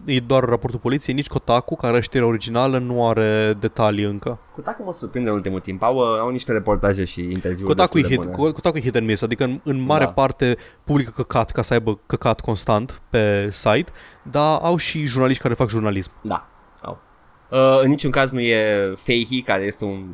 e 0.05 0.21
doar 0.21 0.45
raportul 0.45 0.81
poliției, 0.81 1.15
nici 1.15 1.27
Kotaku, 1.27 1.77
care 1.77 1.93
are 1.93 2.03
știrea 2.03 2.27
originală, 2.27 2.79
nu 2.79 3.09
are 3.09 3.57
detalii 3.61 4.05
încă. 4.05 4.39
Kotaku 4.55 4.83
mă 4.85 4.93
surprinde 4.93 5.29
în 5.29 5.35
ultimul 5.35 5.61
timp. 5.61 5.83
Au, 5.83 5.97
uh, 5.97 6.19
au 6.21 6.31
niște 6.31 6.53
reportaje 6.53 7.05
și 7.05 7.21
interviuri 7.21 7.69
Kotaku 7.69 7.99
e, 7.99 8.01
destul 8.01 8.17
de 8.25 8.29
hit, 8.29 8.37
bune. 8.37 8.53
Kotaku 8.53 8.77
e 8.77 8.81
hit 8.81 8.97
and 8.97 9.07
miss, 9.07 9.23
adică 9.23 9.45
în, 9.45 9.61
în 9.65 9.81
mare 9.81 10.05
Da. 10.05 10.11
parte 10.11 10.57
publică 10.85 11.11
căcat 11.11 11.51
ca 11.51 11.63
să 11.63 11.73
aibă 11.73 11.99
căcat 12.07 12.41
constant 12.41 13.03
pe 13.11 13.49
site, 13.51 13.91
dar 14.23 14.59
au 14.63 14.77
și 14.77 15.05
jurnaliști 15.05 15.43
care 15.43 15.55
fac 15.55 15.69
jurnalism. 15.69 16.13
Da, 16.21 16.49
au. 16.83 16.99
Uh, 17.51 17.81
în 17.83 17.89
niciun 17.89 18.11
caz 18.11 18.31
nu 18.31 18.41
e 18.41 18.93
Feihi, 18.97 19.43
care 19.43 19.63
este 19.65 19.85
un 19.85 20.05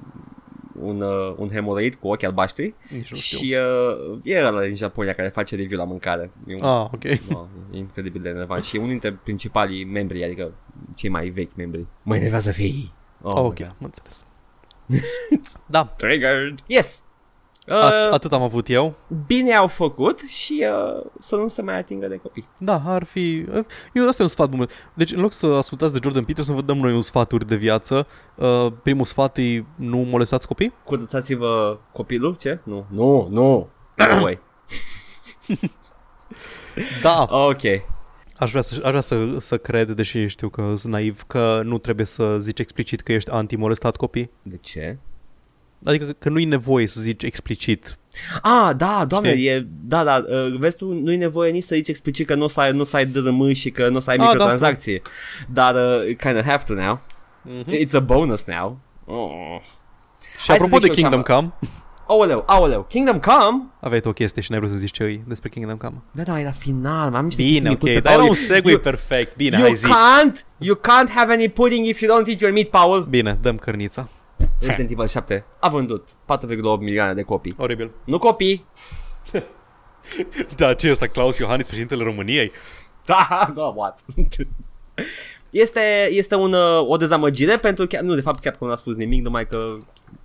un, 0.82 1.00
uh, 1.00 1.34
un 1.36 1.48
hemoroid 1.48 1.94
cu 1.94 2.08
ochi 2.08 2.22
albaștri 2.22 2.74
Nici 2.90 3.10
nu 3.10 3.16
știu. 3.16 3.38
și 3.38 3.54
uh, 4.12 4.18
e 4.22 4.46
ăla 4.46 4.62
din 4.62 4.74
Japonia 4.74 5.12
care 5.14 5.28
face 5.28 5.56
review 5.56 5.78
la 5.78 5.84
mâncare. 5.84 6.30
E 6.46 6.54
un, 6.54 6.62
Ah, 6.62 6.88
ok. 6.92 7.04
no, 7.30 7.46
e 7.72 7.76
incredibil 7.78 8.22
de 8.22 8.28
enervant 8.28 8.64
și 8.64 8.74
e 8.76 8.78
unul 8.78 8.90
dintre 8.90 9.12
principalii 9.12 9.84
membri, 9.84 10.24
adică 10.24 10.52
cei 10.94 11.10
mai 11.10 11.28
vechi 11.28 11.54
membri. 11.56 11.86
Mă 12.02 12.16
enervează 12.16 12.52
Feihi. 12.52 12.92
Oh, 13.22 13.32
Oh, 13.34 13.44
ok, 13.44 13.58
my 13.58 13.64
God. 13.64 13.74
am 13.80 13.92
înțeles. 13.92 14.24
da, 15.66 15.84
Triggered. 15.84 16.58
Yes. 16.66 17.02
Uh, 17.68 17.74
at- 17.76 18.10
atât 18.10 18.32
am 18.32 18.42
avut 18.42 18.68
eu. 18.70 18.94
bine 19.26 19.52
au 19.54 19.66
făcut 19.66 20.18
și 20.18 20.66
uh, 20.96 21.04
să 21.18 21.36
nu 21.36 21.48
se 21.48 21.62
mai 21.62 21.78
atingă 21.78 22.06
de 22.06 22.16
copii. 22.16 22.48
Da, 22.58 22.82
ar 22.84 23.04
fi... 23.04 23.46
Eu 23.92 24.08
asta 24.08 24.22
e 24.22 24.24
un 24.24 24.28
sfat 24.30 24.48
bun. 24.48 24.68
Deci 24.94 25.12
în 25.12 25.20
loc 25.20 25.32
să 25.32 25.46
ascultați 25.46 25.92
de 25.92 25.98
Jordan 26.02 26.24
Peterson, 26.24 26.54
vă 26.54 26.62
dăm 26.62 26.76
noi 26.76 26.92
un 26.94 27.00
sfaturi 27.00 27.46
de 27.46 27.56
viață. 27.56 28.06
Uh, 28.34 28.72
primul 28.82 29.04
sfat 29.04 29.36
e 29.38 29.64
nu 29.74 29.96
molestați 29.96 30.46
copii. 30.46 30.72
Curățați-vă 30.84 31.78
copilul, 31.92 32.36
ce? 32.36 32.60
Nu, 32.64 32.86
nu, 32.90 33.26
nu. 33.30 33.68
No 33.96 34.20
way. 34.22 34.38
Da. 37.02 37.26
Ok. 37.30 37.62
Aș 38.38 38.50
vrea, 38.50 38.62
să, 38.62 38.80
aș 38.84 38.88
vrea 38.88 39.00
să, 39.00 39.38
să 39.38 39.56
cred, 39.58 39.90
deși 39.90 40.26
știu 40.26 40.48
că 40.48 40.72
sunt 40.76 40.92
naiv, 40.92 41.22
că 41.22 41.60
nu 41.64 41.78
trebuie 41.78 42.06
să 42.06 42.38
zici 42.38 42.58
explicit 42.58 43.00
că 43.00 43.12
ești 43.12 43.30
anti-molestat 43.30 43.96
copii. 43.96 44.30
De 44.42 44.56
ce? 44.56 44.98
Adică 45.84 46.04
că 46.18 46.28
nu 46.28 46.38
e 46.38 46.44
nevoie 46.44 46.86
să 46.86 47.00
zici 47.00 47.22
explicit. 47.22 47.98
Ah, 48.42 48.70
da, 48.76 49.04
doamne, 49.08 49.30
Știi? 49.34 49.46
e, 49.46 49.66
da, 49.84 50.04
da, 50.04 50.24
uh, 50.28 50.58
vezi 50.58 50.76
tu, 50.76 50.92
nu 50.92 51.12
e 51.12 51.16
nevoie 51.16 51.50
nici 51.50 51.62
să 51.62 51.74
zici 51.74 51.88
explicit 51.88 52.26
că 52.26 52.34
nu 52.34 52.44
o 52.44 52.48
să 52.48 52.60
ai, 52.60 52.72
nu 52.72 52.80
o 52.80 52.84
să 52.84 52.96
ai 52.96 53.06
DRM 53.06 53.52
și 53.52 53.70
că 53.70 53.88
nu 53.88 53.96
o 53.96 54.00
să 54.00 54.10
ai 54.10 54.16
Ah, 54.18 54.24
da, 54.24 54.30
microtransacții. 54.30 55.02
Dar 55.52 55.74
uh, 55.74 56.04
you 56.04 56.14
kind 56.18 56.36
of 56.36 56.44
have 56.44 56.62
to 56.66 56.74
now. 56.74 57.00
Mm-hmm. 57.48 57.84
It's 57.86 57.92
a 57.94 58.00
bonus 58.00 58.44
now. 58.46 58.78
Oh. 59.04 59.60
Și 60.38 60.46
Hai 60.46 60.56
să 60.56 60.62
apropo 60.62 60.78
de 60.78 60.84
zic 60.86 60.92
și 60.94 61.00
eu 61.02 61.08
Kingdom 61.08 61.22
ce-am- 61.22 61.40
Come, 61.60 61.70
Aoleu, 62.06 62.42
aoleu, 62.46 62.82
Kingdom 62.88 63.20
Come? 63.20 63.62
aveai 63.80 64.00
tu 64.00 64.08
o 64.08 64.12
chestie 64.12 64.42
și 64.42 64.50
n-ai 64.50 64.60
vrut 64.60 64.72
să 64.72 64.78
zici 64.78 64.90
ce 64.90 65.02
e 65.02 65.20
despre 65.26 65.48
Kingdom 65.48 65.76
Come. 65.76 65.96
Da, 66.12 66.22
da, 66.22 66.40
e 66.40 66.44
la 66.44 66.50
final, 66.50 67.14
am 67.14 67.24
niște 67.24 67.42
Bine, 67.42 67.52
chestii 67.52 67.70
ok, 67.70 67.82
micuțe, 67.82 68.00
dar 68.00 68.12
era 68.12 68.20
Paul. 68.20 68.28
un 68.30 68.34
segue 68.36 68.70
you, 68.72 68.80
perfect. 68.80 69.36
Bine, 69.36 69.56
you 69.56 69.66
hai 69.66 69.74
zi. 69.74 69.86
can't, 69.86 70.46
you 70.58 70.76
can't 70.76 71.10
have 71.14 71.32
any 71.32 71.48
pudding 71.48 71.86
if 71.86 72.00
you 72.00 72.16
don't 72.16 72.28
eat 72.28 72.40
your 72.40 72.52
meat, 72.52 72.68
Paul. 72.68 73.06
Bine, 73.10 73.38
dăm 73.42 73.56
cărnița. 73.56 74.08
Resident 74.60 74.90
Evil 74.90 75.06
7 75.06 75.44
a 75.60 75.68
vândut 75.68 76.08
4,8 76.08 76.78
milioane 76.78 77.14
de 77.14 77.22
copii. 77.22 77.54
Oribil. 77.58 77.90
Nu 78.04 78.18
copii, 78.18 78.64
Da, 80.56 80.74
ce 80.74 80.86
e 80.86 80.90
ăsta? 80.90 81.06
Claus 81.06 81.38
Iohannis, 81.38 81.66
președintele 81.66 82.04
României? 82.04 82.52
Da, 83.04 83.26
da, 83.56 83.62
what? 83.62 84.04
Este, 85.50 86.08
este 86.10 86.34
un, 86.34 86.52
uh, 86.52 86.88
o 86.88 86.96
dezamăgire 86.96 87.56
pentru 87.56 87.86
că, 87.86 88.00
nu, 88.00 88.14
de 88.14 88.20
fapt 88.20 88.40
chiar 88.40 88.52
că 88.52 88.64
nu 88.64 88.70
a 88.70 88.76
spus 88.76 88.96
nimic, 88.96 89.22
numai 89.22 89.46
că, 89.46 89.56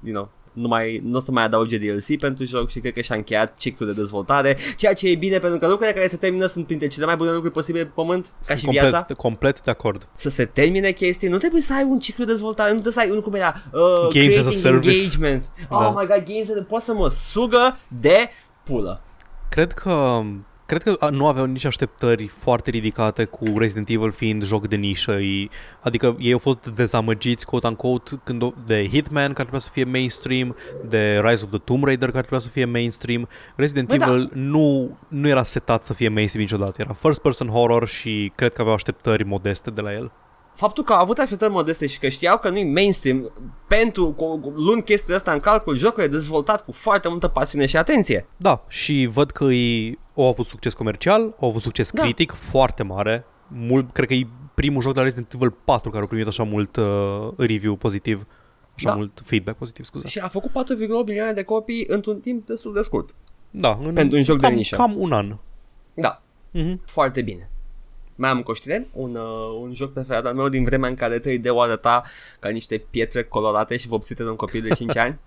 you 0.03 0.13
know, 0.13 0.29
nu, 0.57 0.67
mai, 0.67 1.01
nu 1.05 1.17
o 1.17 1.19
să 1.19 1.31
mai 1.31 1.43
adauge 1.43 1.77
DLC 1.77 2.19
pentru 2.19 2.45
joc 2.45 2.69
și 2.69 2.79
cred 2.79 2.93
că 2.93 3.01
și-a 3.01 3.15
încheiat 3.15 3.55
ciclul 3.57 3.87
de 3.89 3.95
dezvoltare, 3.95 4.57
ceea 4.77 4.93
ce 4.93 5.09
e 5.09 5.15
bine 5.15 5.37
pentru 5.37 5.59
că 5.59 5.67
lucrurile 5.67 5.95
care 5.95 6.07
se 6.07 6.17
termină 6.17 6.45
sunt 6.45 6.65
printre 6.65 6.87
cele 6.87 7.05
mai 7.05 7.15
bune 7.15 7.31
lucruri 7.31 7.53
posibile 7.53 7.83
pe 7.83 7.91
pământ, 7.95 8.25
ca 8.25 8.31
Sunt 8.39 8.57
și 8.57 8.63
complet, 8.65 8.89
viața. 8.89 9.13
complet 9.13 9.61
de 9.61 9.71
acord. 9.71 10.07
Să 10.15 10.29
se 10.29 10.45
termine 10.45 10.91
chestii, 10.91 11.27
nu 11.29 11.37
trebuie 11.37 11.61
să 11.61 11.73
ai 11.73 11.83
un 11.83 11.99
ciclu 11.99 12.23
de 12.25 12.31
dezvoltare, 12.31 12.67
nu 12.73 12.79
trebuie 12.79 12.93
să 13.03 13.09
ai 13.09 13.15
un 13.15 13.21
cum 13.21 13.33
era, 13.33 13.53
uh, 13.71 14.07
Games 14.13 14.35
as 14.37 14.45
a 14.45 14.49
creating 14.49 14.53
service. 14.53 14.89
engagement. 14.89 15.49
Oh 15.69 15.79
Da. 15.79 15.89
my 15.89 16.05
god, 16.07 16.23
games 16.33 16.49
as 16.49 16.55
a, 16.57 16.63
poate 16.67 16.83
să 16.85 16.93
mă 16.93 17.09
sugă 17.09 17.77
de 18.01 18.29
pulă. 18.63 19.01
Cred 19.49 19.71
că 19.71 20.21
Cred 20.67 20.83
că 20.83 20.95
a, 20.99 21.09
nu 21.09 21.27
aveau 21.27 21.45
nici 21.45 21.65
așteptări 21.65 22.27
foarte 22.27 22.69
ridicate 22.69 23.25
cu 23.25 23.45
Resident 23.57 23.89
Evil 23.89 24.11
fiind 24.11 24.43
joc 24.43 24.67
de 24.67 24.75
nișă. 24.75 25.11
E, 25.11 25.47
adică 25.81 26.15
ei 26.19 26.31
au 26.31 26.37
fost 26.37 26.67
dezamăgiți, 26.67 27.45
quote-unquote, 27.45 28.19
când 28.23 28.41
o, 28.41 28.51
de 28.65 28.87
Hitman, 28.87 29.21
care 29.25 29.33
trebuia 29.33 29.59
să 29.59 29.69
fie 29.71 29.83
mainstream, 29.83 30.55
de 30.89 31.21
Rise 31.23 31.43
of 31.43 31.49
the 31.49 31.59
Tomb 31.59 31.83
Raider, 31.83 32.07
care 32.07 32.19
trebuia 32.19 32.39
să 32.39 32.49
fie 32.49 32.65
mainstream. 32.65 33.27
Resident 33.55 33.87
Băi, 33.87 33.97
da. 33.97 34.05
Evil 34.05 34.29
nu, 34.33 34.97
nu 35.07 35.27
era 35.27 35.43
setat 35.43 35.85
să 35.85 35.93
fie 35.93 36.09
mainstream 36.09 36.45
niciodată. 36.45 36.75
Era 36.81 36.93
first-person 36.93 37.47
horror 37.47 37.87
și 37.87 38.31
cred 38.35 38.53
că 38.53 38.61
aveau 38.61 38.75
așteptări 38.75 39.23
modeste 39.23 39.69
de 39.69 39.81
la 39.81 39.93
el. 39.93 40.11
faptul 40.55 40.83
că 40.83 40.93
au 40.93 41.01
avut 41.01 41.17
așteptări 41.17 41.51
modeste 41.51 41.85
și 41.87 41.99
că 41.99 42.07
știau 42.07 42.37
că 42.37 42.49
nu 42.49 42.57
e 42.57 42.71
mainstream, 42.71 43.31
pentru 43.67 44.11
cu- 44.11 44.53
luând 44.55 44.83
chestia 44.83 45.15
asta 45.15 45.31
în 45.31 45.39
calcul, 45.39 45.77
jocul 45.77 46.03
e 46.03 46.07
dezvoltat 46.07 46.63
cu 46.63 46.71
foarte 46.71 47.07
multă 47.07 47.27
pasiune 47.27 47.65
și 47.65 47.77
atenție. 47.77 48.27
Da, 48.37 48.63
și 48.67 49.09
văd 49.13 49.31
că 49.31 49.43
ei 49.43 49.99
au 50.23 50.27
avut 50.27 50.47
succes 50.47 50.73
comercial, 50.73 51.35
au 51.39 51.47
avut 51.47 51.61
succes 51.61 51.91
Da. 51.91 52.01
critic 52.01 52.31
foarte 52.31 52.83
mare. 52.83 53.25
Mult, 53.47 53.91
cred 53.91 54.07
că 54.07 54.13
e 54.13 54.27
primul 54.53 54.81
joc 54.81 54.93
de 54.93 54.97
la 54.99 55.05
Resident 55.05 55.33
Evil 55.33 55.51
4 55.51 55.89
care 55.89 56.03
a 56.03 56.07
primit 56.07 56.27
așa 56.27 56.43
mult 56.43 56.75
uh, 56.75 56.85
review 57.37 57.75
pozitiv, 57.75 58.25
așa 58.75 58.89
Da. 58.89 58.95
mult 58.95 59.21
feedback 59.25 59.57
pozitiv, 59.57 59.85
scuze. 59.85 60.07
Și 60.07 60.19
a 60.19 60.27
făcut 60.27 60.49
4,8 60.51 61.05
milioane 61.05 61.31
de 61.33 61.43
copii 61.43 61.85
într-un 61.87 62.19
timp 62.19 62.45
destul 62.47 62.73
de 62.73 62.81
scurt. 62.81 63.15
Da, 63.51 63.79
în, 63.83 63.93
Pentru 63.93 64.17
un 64.17 64.23
joc 64.23 64.39
de 64.39 64.47
cam, 64.47 64.55
nișă. 64.55 64.75
Cam 64.75 64.93
un 64.97 65.11
an. 65.11 65.37
Da, 65.93 66.21
Mm-hmm. 66.53 66.75
foarte 66.85 67.21
bine. 67.21 67.49
Mai 68.19 68.29
am 68.29 68.41
conștient 68.41 68.87
un, 68.91 69.15
uh, 69.15 69.59
un 69.61 69.73
joc 69.73 69.93
preferat 69.93 70.25
al 70.25 70.33
meu 70.33 70.49
din 70.49 70.63
vremea 70.63 70.89
în 70.89 70.95
care 70.95 71.19
3D 71.19 71.49
o 71.49 71.61
arăta 71.61 72.03
ca 72.39 72.49
niște 72.49 72.77
pietre 72.89 73.23
colorate 73.23 73.77
și 73.77 73.87
vopsite 73.87 74.23
de 74.23 74.29
un 74.29 74.35
copil 74.35 74.61
de 74.61 74.73
5 74.73 74.97
ani. 74.97 75.19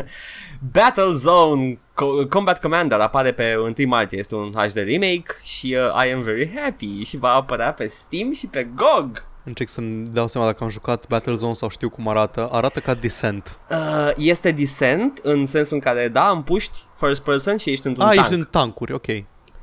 Battle 0.72 1.12
Zone 1.12 1.78
Co- 1.94 2.28
Combat 2.28 2.60
Commander 2.60 3.00
apare 3.00 3.32
pe 3.32 3.56
1 3.56 3.88
martie, 3.88 4.18
este 4.18 4.34
un 4.34 4.52
HD 4.52 4.76
remake 4.76 5.26
și 5.42 5.76
uh, 5.78 6.06
I 6.06 6.12
am 6.12 6.20
very 6.20 6.52
happy 6.56 7.02
și 7.02 7.16
va 7.16 7.28
apărea 7.28 7.72
pe 7.72 7.86
Steam 7.86 8.32
și 8.32 8.46
pe 8.46 8.68
GOG. 8.74 9.24
Încerc 9.44 9.68
să-mi 9.68 10.06
dau 10.06 10.28
seama 10.28 10.46
dacă 10.46 10.64
am 10.64 10.70
jucat 10.70 11.06
Battlezone 11.08 11.52
sau 11.52 11.68
știu 11.68 11.90
cum 11.90 12.08
arată. 12.08 12.48
Arată 12.52 12.80
ca 12.80 12.94
Descent. 12.94 13.58
Uh, 13.70 14.10
este 14.16 14.50
Descent 14.50 15.20
în 15.22 15.46
sensul 15.46 15.74
în 15.74 15.82
care, 15.82 16.08
da, 16.08 16.30
împuști 16.30 16.78
first 16.96 17.22
person 17.22 17.56
și 17.56 17.70
ești 17.70 17.86
într-un 17.86 18.06
ah, 18.06 18.14
tank. 18.14 18.26
ești 18.26 18.38
în 18.38 18.46
tancuri, 18.50 18.92
ok. 18.92 19.06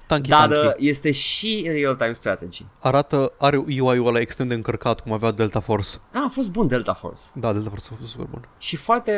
Tanky, 0.10 0.30
Dar 0.30 0.48
tanky. 0.50 0.66
uh, 0.68 0.74
este 0.78 1.12
și 1.12 1.70
real-time 1.74 2.12
strategy. 2.14 2.66
Arată, 2.80 3.32
are 3.38 3.58
UI-ul 3.58 4.08
ăla 4.08 4.20
extrem 4.20 4.48
de 4.48 4.54
încărcat 4.54 5.00
cum 5.00 5.12
avea 5.14 5.32
Delta 5.32 5.60
Force. 5.60 5.90
Ah, 6.14 6.22
a 6.26 6.30
fost 6.34 6.52
bun 6.52 6.68
Delta 6.68 6.94
Force. 6.94 7.22
Da, 7.36 7.54
Delta 7.54 7.70
Force 7.70 7.90
a 7.94 7.96
fost 8.00 8.12
super 8.12 8.28
bun. 8.32 8.48
Și 8.58 8.76
foarte, 8.76 9.12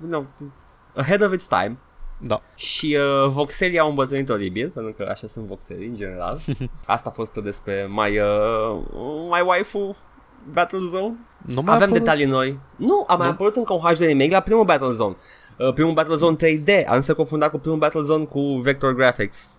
you 0.00 0.10
know, 0.10 0.26
ahead 0.96 1.22
of 1.22 1.32
its 1.32 1.46
time. 1.46 1.76
Da. 2.20 2.40
Și 2.54 2.96
uh, 3.00 3.28
voxelii 3.30 3.78
au 3.78 3.88
îmbătrânit 3.88 4.28
oribil, 4.28 4.68
pentru 4.70 4.92
că 4.92 5.08
așa 5.10 5.26
sunt 5.26 5.46
voxelii 5.46 5.86
în 5.88 5.96
general. 5.96 6.40
Asta 6.86 7.08
a 7.08 7.12
fost 7.12 7.32
despre 7.34 7.86
my, 7.90 8.18
uh, 8.18 8.82
my 9.30 9.42
waifu 9.46 9.96
Battlezone. 10.52 11.14
Nu 11.46 11.62
mai 11.62 11.74
Avem 11.74 11.88
apărut? 11.88 11.92
detalii 12.04 12.24
noi. 12.26 12.58
Nu, 12.76 13.04
a 13.06 13.14
mai 13.14 13.26
Nu? 13.26 13.32
apărut 13.32 13.56
încă 13.56 13.72
un 13.72 13.80
HD 13.80 13.98
remake 13.98 14.30
la 14.30 14.40
primul 14.40 14.64
Battlezone. 14.64 15.14
Uh, 15.58 15.72
primul 15.72 15.92
Battlezone 15.92 16.36
3D, 16.36 16.86
am 16.88 17.00
să 17.00 17.14
confunda 17.14 17.50
cu 17.50 17.58
primul 17.58 17.78
Battlezone 17.78 18.24
cu 18.24 18.40
Vector 18.40 18.94
Graphics. 18.94 19.54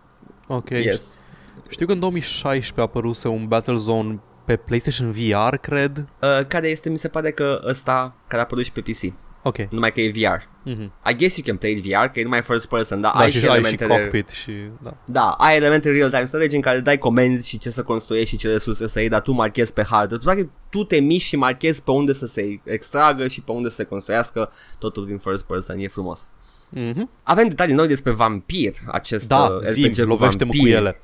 Ok. 0.48 0.70
Yes. 0.70 1.24
Știu 1.70 1.86
că 1.86 1.92
în 1.92 2.00
2016 2.00 2.80
a 2.80 2.84
apăruse 2.84 3.28
un 3.28 3.48
Battlezone 3.48 4.20
pe 4.46 4.56
PlayStation 4.56 5.12
VR, 5.12 5.56
cred. 5.56 5.98
Uh, 5.98 6.46
care 6.48 6.68
este, 6.68 6.90
mi 6.90 6.98
se 6.98 7.08
pare 7.08 7.32
că 7.32 7.62
ăsta 7.68 8.16
care 8.28 8.42
a 8.42 8.44
apărut 8.44 8.64
și 8.64 8.72
pe 8.72 8.82
PC. 8.82 9.14
Ok. 9.44 9.58
Numai 9.58 9.92
că 9.92 10.02
e 10.02 10.12
VR. 10.12 10.42
Mm-hmm. 10.70 11.10
I 11.10 11.16
guess 11.16 11.38
you 11.38 11.46
can 11.46 11.58
play 11.58 11.72
it 11.72 11.84
VR, 11.84 12.06
că 12.06 12.20
e 12.20 12.24
numai 12.24 12.42
first 12.42 12.68
person, 12.68 13.02
dar 13.02 13.12
Da, 13.14 13.20
ai 13.20 13.32
și, 13.32 13.40
și 13.40 13.48
ai 13.48 13.52
și 13.52 13.60
elemente 13.60 13.86
de... 13.86 13.94
cockpit 13.94 14.30
și... 14.30 14.52
Da. 14.82 14.98
Da, 15.06 15.30
ai 15.30 15.56
elemente 15.56 15.92
real-time 15.92 16.26
strategy 16.26 16.56
în 16.56 16.62
care 16.62 16.80
dai 16.80 16.98
comenzi 16.98 17.48
și 17.48 17.58
ce 17.58 17.70
să 17.70 17.84
construiești 17.84 18.30
și 18.30 18.38
ce 18.38 18.52
resurse 18.52 18.88
să 18.88 19.00
iei, 19.00 19.10
dar 19.10 19.22
tu 19.22 19.32
marchezi 19.32 19.74
pe 19.74 19.84
hartă. 19.84 20.18
Practic, 20.18 20.50
tu 20.70 20.84
te 20.84 21.00
miști 21.00 21.28
și 21.28 21.36
marchezi 21.36 21.84
pe 21.84 21.92
unde 21.92 22.14
să 22.14 22.26
se 22.26 22.60
extragă 22.64 23.28
și 23.28 23.42
pe 23.42 23.52
unde 23.52 23.70
să 23.70 23.76
se 23.76 23.84
construiască 23.84 24.52
totul 24.80 25.06
din 25.06 25.18
first 25.18 25.44
person. 25.46 25.80
E 25.80 25.88
frumos. 25.88 26.32
Mm-hmm. 26.74 27.08
Avem 27.24 27.48
detalii 27.48 27.76
noi 27.76 27.88
despre 27.88 28.12
Vampir, 28.12 28.74
acest 28.88 29.28
Da, 29.28 29.44
uh, 29.44 29.68
zi, 29.68 29.88
RPG 29.88 29.98
lovește-mă 29.98 30.52
Vampir. 30.52 30.62
cu 30.62 30.68
ele. 30.68 31.00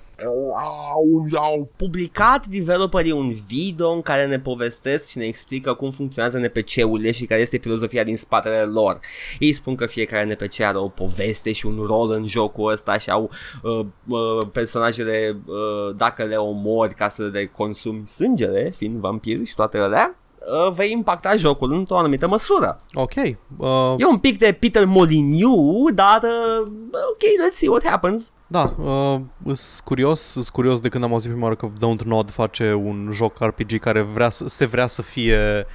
Au, 0.94 1.28
au 1.36 1.70
publicat 1.76 2.46
developerii 2.46 3.12
un 3.12 3.36
video 3.48 3.92
în 3.92 4.02
care 4.02 4.28
ne 4.28 4.40
povestesc 4.40 5.10
și 5.10 5.18
ne 5.18 5.26
explică 5.26 5.74
cum 5.74 5.92
funcționează 5.92 6.38
NPC-urile 6.38 7.12
și 7.12 7.26
care 7.26 7.42
este 7.42 7.58
filozofia 7.58 8.04
din 8.04 8.18
spatele 8.18 8.62
lor. 8.62 9.00
Ei 9.40 9.54
spun 9.54 9.76
că 9.76 9.86
fiecare 9.86 10.26
NPC 10.34 10.60
are 10.60 10.78
o 10.78 10.88
poveste 10.88 11.52
și 11.52 11.66
un 11.66 11.84
rol 11.86 12.12
în 12.12 12.28
jocul 12.28 12.72
ăsta 12.72 12.98
și 12.98 13.10
au 13.10 13.30
uh, 13.62 13.86
uh, 14.08 14.48
personajele, 14.52 15.38
uh, 15.46 15.96
dacă 15.96 16.24
le 16.24 16.36
omori 16.36 16.94
ca 16.94 17.10
să 17.10 17.30
le 17.34 17.46
consumi 17.46 18.08
sângele, 18.08 18.72
fiind 18.76 19.00
vampiri 19.00 19.46
și 19.46 19.56
toate 19.56 19.78
alea, 19.78 20.16
uh, 20.66 20.72
vei 20.74 20.92
impacta 20.92 21.36
jocul 21.36 21.72
într-o 21.74 21.98
anumită 21.98 22.28
măsură. 22.28 22.82
Ok. 22.94 23.12
Uh, 23.58 23.94
E 23.98 24.06
un 24.06 24.18
pic 24.18 24.38
de 24.38 24.58
Peter 24.60 24.86
Molyneux, 24.86 25.94
dar 25.94 26.20
uh, 26.24 26.68
ok, 26.92 27.48
let's 27.48 27.56
see 27.58 27.70
what 27.70 27.86
happens. 27.88 28.32
da, 28.48 28.74
uh, 28.80 29.20
sunt 29.44 29.82
curios, 29.84 30.22
sunt 30.22 30.50
curios 30.50 30.80
de 30.80 30.90
când 30.90 31.04
am 31.04 31.12
auzit 31.12 31.30
prima 31.30 31.44
oară 31.46 31.56
că 31.58 31.70
Dontnod 31.80 32.30
face 32.30 32.74
un 32.74 33.10
joc 33.14 33.38
RPG 33.40 33.80
care 33.80 34.02
vrea 34.02 34.30
să, 34.30 34.48
se 34.48 34.66
vrea 34.66 34.88
să 34.88 35.02
fie 35.02 35.66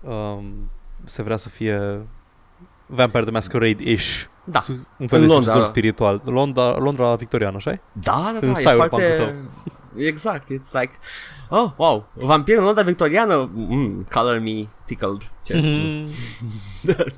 um, 0.00 0.44
se 1.04 1.22
vrea 1.22 1.36
să 1.36 1.48
fie 1.48 2.06
Vampire 2.86 3.22
the 3.24 3.30
Masquerade-ish. 3.30 4.22
Da. 4.44 4.58
Su- 4.58 4.86
Un 4.98 5.06
fel 5.06 5.20
În 5.20 5.26
de 5.26 5.32
Londra. 5.32 5.34
succesor 5.42 5.64
spiritual. 5.64 6.22
Londra, 6.24 6.76
Londra 6.78 7.14
victoriană, 7.14 7.56
așa 7.56 7.70
Da, 7.92 8.12
da, 8.12 8.38
da, 8.40 8.46
În 8.46 8.48
e 8.48 8.52
cyberpunk-ul 8.52 8.88
foarte... 9.16 9.40
Exact, 9.96 10.48
it's 10.52 10.72
like, 10.72 10.92
oh, 11.48 11.70
wow, 11.76 12.06
vampir 12.14 12.58
în 12.58 12.64
Londra 12.64 12.82
victoriană, 12.82 13.50
mm, 13.54 14.06
color 14.12 14.38
me 14.38 14.66
tickled. 14.84 15.30
Ce? 15.44 15.60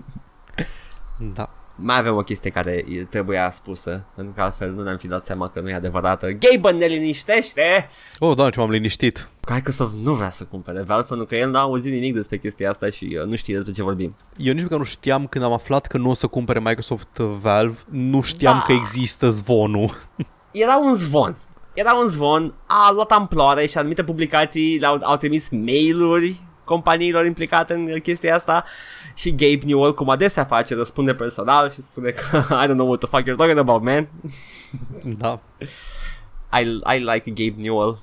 Da. 1.35 1.51
Mai 1.77 1.99
avem 1.99 2.17
o 2.17 2.21
chestie 2.23 2.51
care 2.51 2.85
e- 2.89 3.05
trebuia 3.05 3.51
spusă, 3.51 4.05
pentru 4.15 4.33
că 4.35 4.43
altfel 4.43 4.71
nu 4.73 4.83
ne-am 4.83 4.97
fi 4.97 5.07
dat 5.09 5.25
seama 5.25 5.49
că 5.49 5.61
nu 5.61 5.69
e 5.69 5.75
adevărată. 5.75 6.31
Gaben 6.31 6.77
ne 6.77 6.87
liniștește! 6.87 7.89
Oh, 8.19 8.37
da, 8.37 8.51
ce 8.51 8.59
m-am 8.61 8.71
liniștit. 8.71 9.29
Microsoft 9.51 9.95
nu 9.95 10.13
vrea 10.15 10.31
să 10.31 10.45
cumpere 10.45 10.83
Valve 10.83 11.07
pentru 11.09 11.27
că 11.27 11.37
el 11.37 11.51
n-a 11.51 11.61
auzit 11.61 11.93
nimic 11.93 12.15
despre 12.15 12.37
chestia 12.39 12.71
asta 12.71 12.91
și 12.91 13.17
uh, 13.21 13.27
nu 13.27 13.35
știe 13.35 13.55
despre 13.55 13.73
ce 13.73 13.83
vorbim. 13.83 14.17
Eu 14.37 14.53
nici 14.53 14.63
măcar 14.63 14.79
nu 14.79 14.85
știam 14.85 15.27
când 15.27 15.45
am 15.45 15.53
aflat 15.53 15.87
că 15.87 15.99
nu 15.99 16.11
o 16.11 16.15
să 16.15 16.27
cumpere 16.27 16.59
Microsoft 16.59 17.19
uh, 17.19 17.31
Valve, 17.41 17.79
nu 17.91 18.21
știam 18.21 18.55
Da. 18.57 18.63
că 18.63 18.73
există 18.73 19.31
zvonul. 19.31 19.91
Era 20.51 20.77
un 20.79 20.95
zvon. 20.95 21.37
Era 21.75 21.95
un 21.95 22.07
zvon, 22.07 22.55
a 22.67 22.91
luat 22.93 23.11
amploare 23.11 23.67
și 23.67 23.79
anumite 23.79 24.05
publicații 24.05 24.79
le-au 24.79 24.99
au 25.03 25.17
trimis 25.17 25.49
mail-uri 25.49 26.43
companiilor 26.65 27.25
implicate 27.27 27.73
în 27.73 28.01
chestia 28.01 28.35
asta 28.35 28.65
și 29.15 29.31
Gabe 29.31 29.65
Newell, 29.65 29.95
cum 29.95 30.09
adesea 30.09 30.45
face, 30.45 30.75
răspunde 30.75 31.15
personal 31.15 31.71
și 31.71 31.83
spune 31.83 32.11
că 32.11 32.37
I 32.63 32.67
don't 32.67 32.75
know 32.75 32.89
what 32.89 32.99
the 32.99 33.09
fuck 33.09 33.23
you're 33.23 33.37
talking 33.37 33.59
about, 33.59 33.83
man. 33.83 34.09
da. 35.19 35.41
I, 36.61 36.81
I 36.97 36.99
like 36.99 37.31
Gabe 37.31 37.63
Newell 37.63 37.99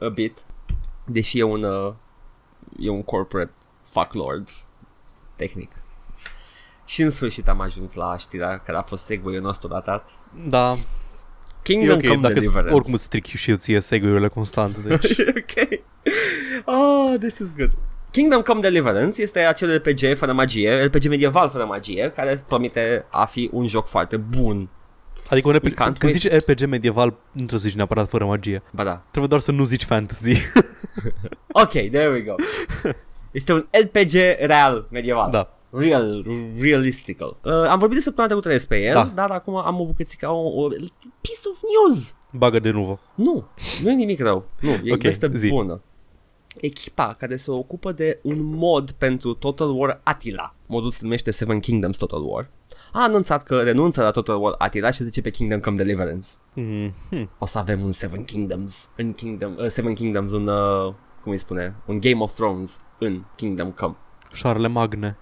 a 0.00 0.08
bit, 0.08 0.38
deși 1.04 1.38
e 1.38 1.42
un, 1.42 1.62
uh, 1.62 1.92
e 2.78 2.90
un 2.90 3.02
corporate 3.02 3.52
fucklord 3.82 4.48
tehnic. 5.36 5.70
Și 6.84 7.02
în 7.02 7.10
sfârșit 7.10 7.48
am 7.48 7.60
ajuns 7.60 7.94
la 7.94 8.16
știrea 8.16 8.58
care 8.58 8.78
a 8.78 8.82
fost 8.82 9.04
segue-ul 9.04 9.40
nostru 9.40 9.68
datat. 9.68 10.10
Da, 10.48 10.76
e 11.72 11.74
Kingdom 11.74 11.96
ok, 11.96 12.06
Come 12.06 12.20
dacă 12.20 12.34
Deliverance. 12.34 12.72
oricum 12.74 12.92
îți 12.92 13.02
stric 13.02 13.24
și 13.24 13.50
eu 13.50 13.56
ție 13.56 13.80
segue-urile 13.80 14.28
constant, 14.28 14.76
deci... 14.86 15.10
ok. 15.18 15.78
Oh, 16.64 17.14
this 17.18 17.38
is 17.38 17.54
good. 17.56 17.70
Kingdom 18.10 18.42
Come 18.42 18.60
Deliverance 18.60 19.22
este 19.22 19.38
acel 19.40 19.76
RPG 19.76 20.16
fără 20.16 20.32
magie, 20.32 20.84
RPG 20.84 21.06
medieval 21.08 21.48
fără 21.48 21.64
magie, 21.64 22.12
care 22.16 22.44
promite 22.48 23.04
a 23.10 23.24
fi 23.24 23.48
un 23.52 23.66
joc 23.66 23.86
foarte 23.88 24.16
bun. 24.16 24.68
Adică 25.30 25.48
un 25.48 25.54
RPG, 25.54 25.64
You 25.78 25.88
can't 25.88 25.98
când 25.98 26.02
wait. 26.12 26.14
zici 26.20 26.32
RPG 26.32 26.64
medieval, 26.68 27.08
nu 27.08 27.16
trebuie 27.32 27.60
să 27.60 27.66
zici 27.66 27.76
neapărat 27.76 28.08
fără 28.08 28.24
magie. 28.24 28.62
Ba 28.70 28.84
da. 28.84 29.02
Trebuie 29.10 29.26
doar 29.28 29.40
să 29.40 29.52
nu 29.52 29.64
zici 29.64 29.84
fantasy. 29.84 30.32
Ok, 31.52 31.70
there 31.70 32.08
we 32.08 32.20
go. 32.20 32.34
Este 33.30 33.52
un 33.52 33.66
RPG 33.82 34.12
real 34.40 34.86
medieval. 34.90 35.30
da. 35.30 35.55
Real, 35.70 36.24
realistical. 36.60 37.36
Uh, 37.44 37.52
am 37.52 37.78
vorbit 37.78 37.96
de 37.96 38.02
săptămâna 38.02 38.26
trecută 38.32 38.48
despre 38.48 38.80
el, 38.80 38.92
Da. 38.94 39.10
dar 39.14 39.30
acum 39.30 39.56
am 39.56 39.80
o 39.80 39.84
bucățică, 39.86 40.28
o, 40.28 40.62
o 40.64 40.68
piece 41.20 41.40
of 41.50 41.58
news. 41.88 42.14
Bagă 42.32 42.58
de 42.58 42.70
nuvo. 42.70 42.98
Nu, 43.14 43.44
nu 43.82 43.90
e 43.90 43.94
nimic 43.94 44.20
rău. 44.20 44.44
Nu, 44.60 44.70
e 44.70 44.74
Ok, 44.90 44.92
okay, 44.92 45.10
este 45.10 45.30
zi. 45.36 45.48
bună. 45.48 45.80
Echipa 46.60 47.14
care 47.18 47.36
se 47.36 47.50
ocupă 47.50 47.92
de 47.92 48.18
un 48.22 48.42
mod 48.42 48.90
pentru 48.90 49.34
Total 49.34 49.78
War 49.78 50.00
Attila, 50.02 50.54
modul 50.66 50.90
se 50.90 50.98
numește 51.02 51.30
Seven 51.30 51.60
Kingdoms 51.60 51.96
Total 51.96 52.22
War, 52.24 52.50
a 52.92 53.02
anunțat 53.02 53.42
că 53.42 53.60
renunță 53.62 54.02
la 54.02 54.10
Total 54.10 54.42
War 54.42 54.54
Attila 54.58 54.90
și 54.90 55.04
zice 55.04 55.20
pe 55.20 55.30
Kingdom 55.30 55.60
Come 55.60 55.76
Deliverance. 55.76 56.28
Mm, 56.54 56.92
hmm. 57.10 57.30
O 57.38 57.46
să 57.46 57.58
avem 57.58 57.82
un 57.82 57.90
Seven 57.90 58.24
Kingdoms 58.24 58.88
în 58.96 59.12
Kingdom, 59.12 59.54
uh, 59.58 59.66
Seven 59.66 59.94
Kingdoms 59.94 60.32
un, 60.32 60.46
uh, 60.46 60.92
cum 61.22 61.32
îi 61.32 61.38
spune, 61.38 61.76
un 61.86 62.00
Game 62.00 62.22
of 62.22 62.34
Thrones 62.34 62.78
în 62.98 63.22
Kingdom 63.36 63.70
Come. 63.70 63.96
Charlemagne. 64.42 65.16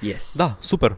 Yes. 0.00 0.34
Da, 0.36 0.48
super. 0.60 0.96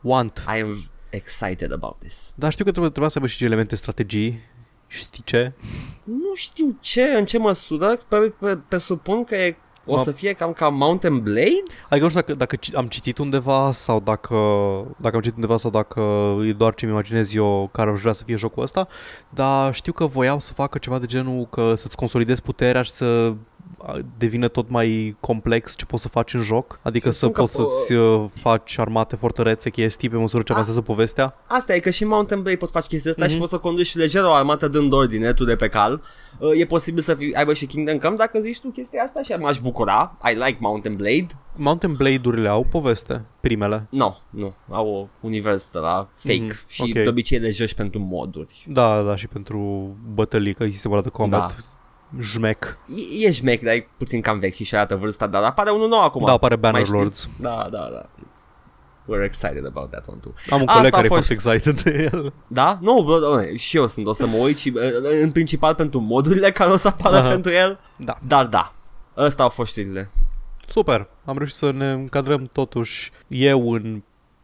Want. 0.00 0.44
I 0.56 0.60
am 0.60 0.76
excited 1.10 1.72
about 1.72 1.98
this. 1.98 2.32
Dar 2.34 2.50
știu 2.52 2.64
că 2.64 2.70
trebuie, 2.70 2.90
trebuia 2.90 3.10
să 3.10 3.18
aibă 3.18 3.30
și 3.30 3.44
elemente 3.44 3.76
strategii. 3.76 4.40
Știi 4.86 5.22
ce? 5.24 5.52
Nu 6.04 6.34
știu 6.34 6.76
ce, 6.80 7.02
în 7.02 7.24
ce 7.24 7.38
măsură, 7.38 7.96
pe, 8.08 8.16
pe, 8.40 8.58
presupun 8.68 9.24
că 9.24 9.34
e, 9.34 9.56
o 9.86 10.00
Ma- 10.00 10.02
să 10.02 10.12
fie 10.12 10.32
cam 10.32 10.52
ca 10.52 10.68
Mountain 10.68 11.20
Blade? 11.22 11.62
Adică 11.88 12.02
nu 12.04 12.08
știu 12.08 12.20
dacă, 12.20 12.34
dacă 12.34 12.56
ci- 12.56 12.74
am 12.74 12.86
citit 12.86 13.18
undeva 13.18 13.72
sau 13.72 14.00
dacă, 14.00 14.34
dacă 14.96 15.16
am 15.16 15.20
citit 15.22 15.36
undeva 15.36 15.56
sau 15.56 15.70
dacă 15.70 16.00
e 16.46 16.52
doar 16.52 16.74
ce-mi 16.74 16.90
imaginez 16.92 17.34
eu 17.34 17.68
care 17.72 17.90
aș 17.90 18.00
vrea 18.00 18.12
să 18.12 18.22
fie 18.24 18.36
jocul 18.36 18.62
ăsta, 18.62 18.88
dar 19.30 19.74
știu 19.74 19.92
că 19.92 20.06
voiau 20.06 20.38
să 20.40 20.52
facă 20.52 20.78
ceva 20.78 20.98
de 20.98 21.06
genul 21.06 21.46
că 21.46 21.74
să-ți 21.74 21.96
consolidezi 21.96 22.42
puterea 22.42 22.82
și 22.82 22.90
să 22.90 23.34
a, 23.86 23.98
devină 24.18 24.48
tot 24.48 24.70
mai 24.70 25.16
complex 25.20 25.76
ce 25.76 25.84
poți 25.84 26.02
să 26.02 26.08
faci 26.08 26.34
în 26.34 26.42
joc, 26.42 26.78
adică 26.82 27.10
să 27.10 27.18
spun 27.18 27.32
că 27.32 27.40
poți 27.40 27.52
po- 27.52 27.56
să-ți 27.70 27.92
uh, 27.92 28.24
faci 28.40 28.78
armate, 28.78 29.16
fortărețe, 29.16 29.70
chestii 29.70 30.08
pe 30.08 30.16
măsură 30.16 30.42
ce 30.42 30.50
A- 30.52 30.54
avansează 30.54 30.82
povestea. 30.82 31.34
Asta 31.46 31.74
e 31.74 31.78
că 31.78 31.90
și 31.90 32.02
în 32.02 32.08
Mountain 32.08 32.42
Blade 32.42 32.56
poți 32.58 32.72
face 32.72 32.86
chestia 32.86 33.10
asta 33.10 33.24
Mhm. 33.24 33.32
și 33.32 33.38
poți 33.38 33.50
să 33.50 33.58
conduci 33.58 33.94
lejer 33.94 34.24
o 34.24 34.32
armată 34.32 34.68
dând 34.68 34.92
ordine 34.92 35.32
tu 35.32 35.44
de 35.44 35.56
pe 35.56 35.68
cal. 35.68 36.02
Uh, 36.38 36.50
E 36.60 36.64
posibil 36.66 37.02
să 37.02 37.14
fii, 37.14 37.34
aibă 37.34 37.52
și 37.54 37.66
Kingdom 37.66 37.98
Come 37.98 38.16
dacă 38.16 38.40
zici 38.40 38.60
tu 38.60 38.68
chestia 38.68 39.02
asta 39.02 39.22
și 39.22 39.32
m-aș 39.32 39.58
bucura. 39.58 40.18
I 40.32 40.34
like 40.34 40.56
Mountain 40.60 40.96
Blade. 40.96 41.26
Mountain 41.56 41.94
Blade-urile 41.94 42.48
au 42.48 42.64
poveste, 42.64 43.24
primele. 43.40 43.86
No, 43.90 44.14
nu, 44.30 44.54
au 44.70 44.88
o 44.88 45.06
univers 45.26 45.72
de 45.72 45.78
la 45.78 46.08
fake 46.14 46.42
Mhm, 46.42 46.58
și 46.66 46.82
ok. 46.82 46.92
de 46.92 47.08
obicei 47.08 47.38
le 47.38 47.50
joci 47.50 47.74
pentru 47.74 48.00
moduri. 48.00 48.66
Da, 48.68 49.02
da, 49.02 49.16
și 49.16 49.26
pentru 49.28 49.58
bătălii, 50.14 50.54
că 50.54 50.64
e 50.64 50.70
sistemul 50.70 50.96
ăla 50.96 51.06
de 51.06 51.12
combat. 51.12 51.48
Da. 51.56 51.62
Jmec. 52.20 52.78
E, 53.20 53.26
e 53.26 53.30
șmec, 53.30 53.62
dar 53.62 53.74
e 53.74 53.88
puțin 53.96 54.20
cam 54.20 54.38
vechi 54.38 54.54
și 54.54 54.74
arată 54.76 54.96
vârsta, 54.96 55.26
dar 55.26 55.42
apare 55.42 55.70
unul 55.70 55.88
nou 55.88 56.00
acum. 56.02 56.24
Da, 56.24 56.32
apare 56.32 56.54
Mai 56.54 56.70
Banner 56.70 56.86
știți? 56.86 56.98
Lords. 57.00 57.28
Da, 57.40 57.68
da, 57.70 57.88
da. 57.92 58.08
It's... 58.22 58.56
We're 59.10 59.24
excited 59.24 59.66
about 59.66 59.90
that 59.90 60.08
one 60.08 60.18
too. 60.20 60.32
Am 60.50 60.60
un 60.60 60.66
Asta 60.68 60.78
coleg 60.78 60.92
a 60.92 60.96
care 60.96 61.06
e 61.06 61.08
fost- 61.08 61.26
foarte 61.26 61.58
excited 61.58 61.80
de 61.82 62.10
el. 62.12 62.32
Da? 62.46 62.78
Nu, 62.80 63.02
bă, 63.02 63.18
bă, 63.18 63.50
și 63.56 63.76
eu 63.76 63.86
sunt, 63.86 64.06
o 64.06 64.12
să 64.12 64.26
mă 64.26 64.36
uit 64.36 64.56
și 64.56 64.72
uh, 64.76 64.82
în 65.22 65.30
principal 65.30 65.74
pentru 65.74 66.00
modurile 66.00 66.50
care 66.50 66.70
o 66.70 66.76
să 66.76 66.88
apară 66.88 67.16
Aha. 67.16 67.28
pentru 67.28 67.52
el. 67.52 67.78
Da. 67.96 68.16
Dar 68.26 68.46
da, 68.46 68.72
ăsta 69.16 69.42
au 69.42 69.48
fost 69.48 69.70
știrile. 69.70 70.10
Super, 70.66 71.08
am 71.24 71.36
reușit 71.36 71.54
să 71.56 71.70
ne 71.70 71.90
încadrăm 71.92 72.50
totuși 72.52 73.12
eu 73.26 73.72
în 73.72 74.02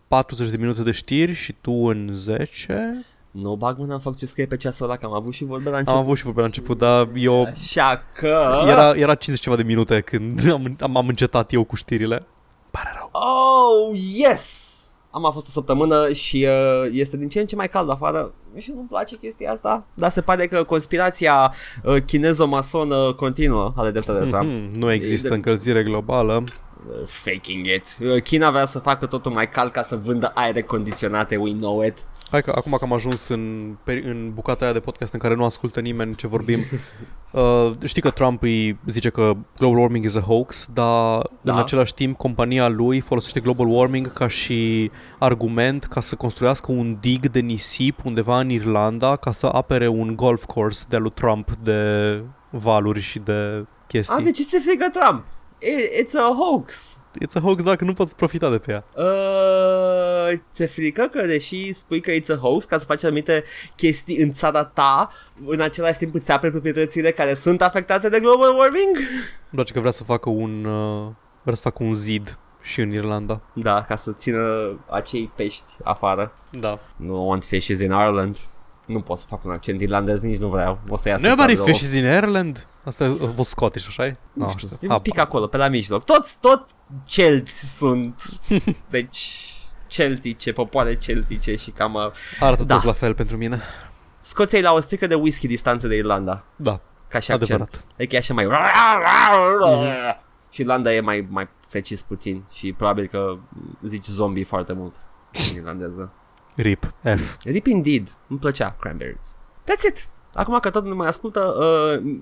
40 0.08 0.48
de 0.48 0.56
minute 0.56 0.82
de 0.82 0.90
știri 0.90 1.32
și 1.32 1.54
tu 1.60 1.72
în 1.72 2.10
10. 2.12 3.04
Nu 3.42 3.54
bag 3.56 3.78
mâna 3.78 3.92
în 3.94 4.00
fac 4.00 4.16
ce 4.16 4.26
scrie 4.26 4.46
pe 4.46 4.56
ceasul 4.56 4.84
ăla, 4.84 4.96
că 4.96 5.06
am 5.06 5.12
avut 5.12 5.32
și 5.32 5.44
vorbe 5.44 5.70
la 5.70 5.76
Am 5.76 5.78
început. 5.80 6.00
avut 6.02 6.16
și 6.16 6.24
vorbe 6.24 6.40
la 6.40 6.46
început, 6.46 6.78
dar 6.78 7.08
eu... 7.14 7.42
Așa 7.44 8.02
că... 8.14 8.62
Era, 8.68 8.88
era 8.90 9.14
50 9.14 9.40
ceva 9.40 9.56
de 9.56 9.62
minute 9.62 10.00
când 10.00 10.50
am, 10.52 10.76
am, 10.80 10.96
am 10.96 11.08
încetat 11.08 11.52
eu 11.52 11.64
cu 11.64 11.76
știrile. 11.76 12.26
Pare 12.70 12.88
rău. 12.96 13.10
Oh, 13.12 14.00
yes! 14.14 14.72
Am 15.10 15.24
a 15.24 15.30
fost 15.30 15.46
o 15.46 15.50
săptămână 15.50 16.12
și 16.12 16.46
uh, 16.48 16.88
este 16.92 17.16
din 17.16 17.28
ce 17.28 17.40
în 17.40 17.46
ce 17.46 17.56
mai 17.56 17.68
cald 17.68 17.90
afară 17.90 18.32
și 18.58 18.72
nu-mi 18.74 18.88
place 18.88 19.16
chestia 19.16 19.50
asta, 19.52 19.84
dar 19.94 20.10
se 20.10 20.20
pare 20.20 20.46
că 20.46 20.62
conspirația 20.64 21.52
uh, 21.84 22.02
chinezo-masonă 22.02 23.12
continuă, 23.12 23.72
are 23.76 23.90
dreptate 23.90 24.18
de 24.24 24.30
Trump. 24.30 24.44
Mhm, 24.50 24.78
nu 24.78 24.92
există 24.92 25.28
de- 25.28 25.34
încălzire 25.34 25.82
globală. 25.82 26.44
Uh, 26.88 27.06
faking 27.06 27.66
it. 27.66 27.96
Uh, 28.00 28.22
China 28.22 28.50
vrea 28.50 28.64
să 28.64 28.78
facă 28.78 29.06
totul 29.06 29.32
mai 29.32 29.48
cald 29.48 29.70
ca 29.70 29.82
să 29.82 29.96
vândă 29.96 30.30
aere 30.34 30.62
condiționate, 30.62 31.36
we 31.36 31.52
know 31.52 31.82
it. 31.82 31.96
Hai 32.30 32.42
că 32.42 32.52
acum 32.56 32.72
că 32.72 32.84
am 32.84 32.92
ajuns 32.92 33.28
în, 33.28 33.74
peri- 33.84 34.04
în 34.04 34.30
bucata 34.34 34.64
aia 34.64 34.72
de 34.72 34.78
podcast 34.80 35.12
în 35.12 35.18
care 35.18 35.34
nu 35.34 35.44
ascultă 35.44 35.80
nimeni 35.80 36.14
ce 36.14 36.26
vorbim, 36.26 36.58
uh, 37.32 37.70
știi 37.84 38.02
că 38.02 38.10
Trump 38.10 38.42
îi 38.42 38.78
zice 38.86 39.08
că 39.10 39.32
global 39.58 39.78
warming 39.78 40.04
is 40.04 40.16
a 40.16 40.20
hoax, 40.20 40.68
dar 40.72 41.22
Da. 41.40 41.52
în 41.52 41.58
același 41.58 41.94
timp 41.94 42.16
compania 42.16 42.68
lui 42.68 43.00
folosește 43.00 43.40
global 43.40 43.66
warming 43.68 44.12
ca 44.12 44.28
și 44.28 44.90
argument 45.18 45.84
ca 45.84 46.00
să 46.00 46.14
construiască 46.16 46.72
un 46.72 46.96
dig 47.00 47.26
de 47.30 47.40
nisip 47.40 48.04
undeva 48.04 48.40
în 48.40 48.50
Irlanda 48.50 49.16
ca 49.16 49.30
să 49.32 49.46
apere 49.46 49.88
un 49.88 50.16
golf 50.16 50.44
course 50.44 50.84
de 50.88 50.96
lui 50.96 51.10
Trump 51.10 51.50
de 51.62 52.20
valuri 52.50 53.00
și 53.00 53.18
de 53.18 53.64
chestii. 53.86 54.16
A, 54.16 54.20
de 54.20 54.30
ce 54.30 54.42
se 54.42 54.58
frică 54.58 54.88
Trump? 54.92 55.24
I- 55.58 56.02
It's 56.02 56.14
a 56.30 56.34
hoax. 56.38 56.98
It's 57.22 57.32
a 57.34 57.40
hoax 57.40 57.62
dacă 57.62 57.84
nu 57.84 57.92
poți 57.92 58.16
profita 58.16 58.50
de 58.50 58.58
pe 58.58 58.72
ea. 58.72 58.84
Uh, 58.96 60.38
ți-e 60.52 60.66
frică 60.66 61.08
că 61.12 61.26
deși 61.26 61.72
spui 61.72 62.00
că 62.00 62.10
it's 62.10 62.30
a 62.30 62.34
hoax 62.36 62.64
ca 62.64 62.78
să 62.78 62.84
faci 62.84 63.04
anumite 63.04 63.44
chestii 63.76 64.16
în 64.16 64.32
țara 64.32 64.64
ta, 64.64 65.08
în 65.46 65.60
același 65.60 65.98
timp 65.98 66.14
îți 66.14 66.30
apere 66.30 66.52
proprietățile 66.52 67.10
care 67.10 67.34
sunt 67.34 67.62
afectate 67.62 68.08
de 68.08 68.20
global 68.20 68.50
warming? 68.56 68.96
Îmi 68.96 69.50
place 69.50 69.72
că 69.72 69.80
vrea 69.80 69.90
să 69.90 70.04
facă 70.04 70.28
un, 70.28 70.64
uh, 70.64 71.06
vrea 71.42 71.54
să 71.54 71.60
facă 71.62 71.82
un 71.82 71.92
zid 71.94 72.38
și 72.62 72.80
în 72.80 72.92
Irlanda. 72.92 73.40
Da, 73.52 73.84
ca 73.88 73.96
să 73.96 74.12
țină 74.12 74.72
acei 74.90 75.30
pești 75.36 75.64
afară. 75.82 76.32
Da. 76.50 76.78
Nu 76.96 77.26
want 77.28 77.44
fishes 77.44 77.80
in 77.80 77.90
Ireland. 77.90 78.38
Nu 78.86 79.00
pot 79.00 79.18
să 79.18 79.24
fac 79.28 79.44
un 79.44 79.50
accent 79.50 79.80
irlandez, 79.80 80.22
nici 80.22 80.38
nu 80.38 80.48
vreau. 80.48 80.78
O 80.88 80.96
să 80.96 81.08
iasă 81.08 81.26
Nobody 81.26 81.54
cadrul. 81.54 81.72
fishes 81.74 81.92
in 81.92 82.04
Ireland. 82.04 82.66
Asta 82.84 83.04
a 83.04 83.32
fost 83.34 83.50
Scottish, 83.50 83.86
așa 83.88 84.06
e? 84.06 84.16
Nu 84.32 84.44
Ah, 84.44 84.50
știu, 84.50 84.68
știu. 84.74 84.88
e 84.90 84.92
un 84.94 84.98
pic 85.00 85.18
acolo, 85.18 85.46
pe 85.46 85.56
la 85.56 85.68
mijloc. 85.68 86.04
Toți, 86.04 86.40
tot 86.40 86.64
celți 87.04 87.76
sunt. 87.76 88.22
Deci, 88.90 89.52
celtice, 89.86 90.52
popoare 90.52 90.96
celtice 90.96 91.54
și 91.56 91.70
cam... 91.70 91.94
uh, 91.94 92.10
Arată 92.40 92.64
Da. 92.64 92.74
toți 92.74 92.86
la 92.86 92.92
fel 92.92 93.14
pentru 93.14 93.36
mine. 93.36 93.60
Scoția 94.20 94.58
e 94.58 94.62
la 94.62 94.72
o 94.72 94.80
strică 94.80 95.06
de 95.06 95.14
whisky 95.14 95.46
distanță 95.46 95.88
de 95.88 95.96
Irlanda. 95.96 96.44
Da, 96.56 96.80
Ca 97.08 97.18
și 97.18 97.30
accent. 97.32 97.42
adevărat. 97.50 97.84
Adică 97.94 98.14
e 98.14 98.18
așa 98.18 98.34
mai... 98.34 98.46
Și 100.50 100.60
Irlanda 100.60 100.92
e 100.92 101.00
mai, 101.00 101.26
mai 101.30 101.48
precis 101.70 102.02
puțin 102.02 102.44
și 102.52 102.72
probabil 102.72 103.06
că 103.06 103.36
zici 103.82 104.04
zombie 104.04 104.44
foarte 104.44 104.72
mult 104.72 104.94
în 105.50 105.56
irlandeză. 105.56 106.12
RIP. 106.56 106.94
F. 107.16 107.36
Rip 107.44 107.66
indeed. 107.66 108.08
Îmi 108.28 108.38
plăcea 108.38 108.76
Cranberries. 108.80 109.36
That's 109.62 109.88
it. 109.88 110.08
Acum 110.34 110.58
că 110.58 110.70
tot 110.70 110.84
nu 110.86 110.94
mai 110.94 111.06
ascultă, 111.06 111.54
uh, 111.58 112.12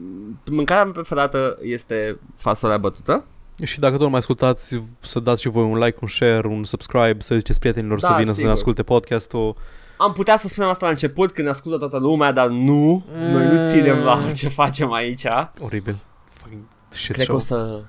mâncarea 0.51 0.85
mea 0.85 0.93
preferată 0.93 1.59
este 1.63 2.19
fasolea 2.37 2.79
bătută. 2.79 3.25
Și 3.63 3.81
dacă 3.81 3.93
tot 3.93 4.03
nu 4.03 4.09
mai 4.11 4.19
ascultați, 4.19 4.81
să 5.01 5.21
dați 5.21 5.43
și 5.43 5.49
voi 5.49 5.63
un 5.65 5.79
like, 5.79 5.99
un 6.01 6.09
share, 6.09 6.47
un 6.49 6.65
subscribe, 6.65 7.17
să 7.19 7.35
ziceți 7.35 7.59
prietenilor 7.59 8.01
Da, 8.01 8.07
să 8.07 8.13
vină 8.15 8.27
să 8.27 8.33
sigur. 8.33 8.47
ne 8.47 8.53
asculte 8.53 8.83
podcastul. 8.83 9.57
Am 9.97 10.13
putea 10.13 10.37
să 10.37 10.49
spunem 10.49 10.71
asta 10.71 10.87
la 10.87 10.93
început 10.93 11.33
când 11.33 11.47
ne 11.47 11.53
ascultă 11.53 11.79
toată 11.79 11.99
lumea, 11.99 12.33
dar 12.33 12.49
nu. 12.49 13.05
Noi 13.33 13.47
nu 13.47 13.69
ținem 13.69 13.99
la 13.99 14.31
ce 14.37 14.49
facem 14.49 14.93
aici. 14.93 15.27
Oribil. 15.61 15.97
Fucking 16.33 16.61
shit 16.89 17.15
Cred 17.15 17.27
că 17.27 17.33
show. 17.33 17.37
o 17.37 17.39
să... 17.39 17.81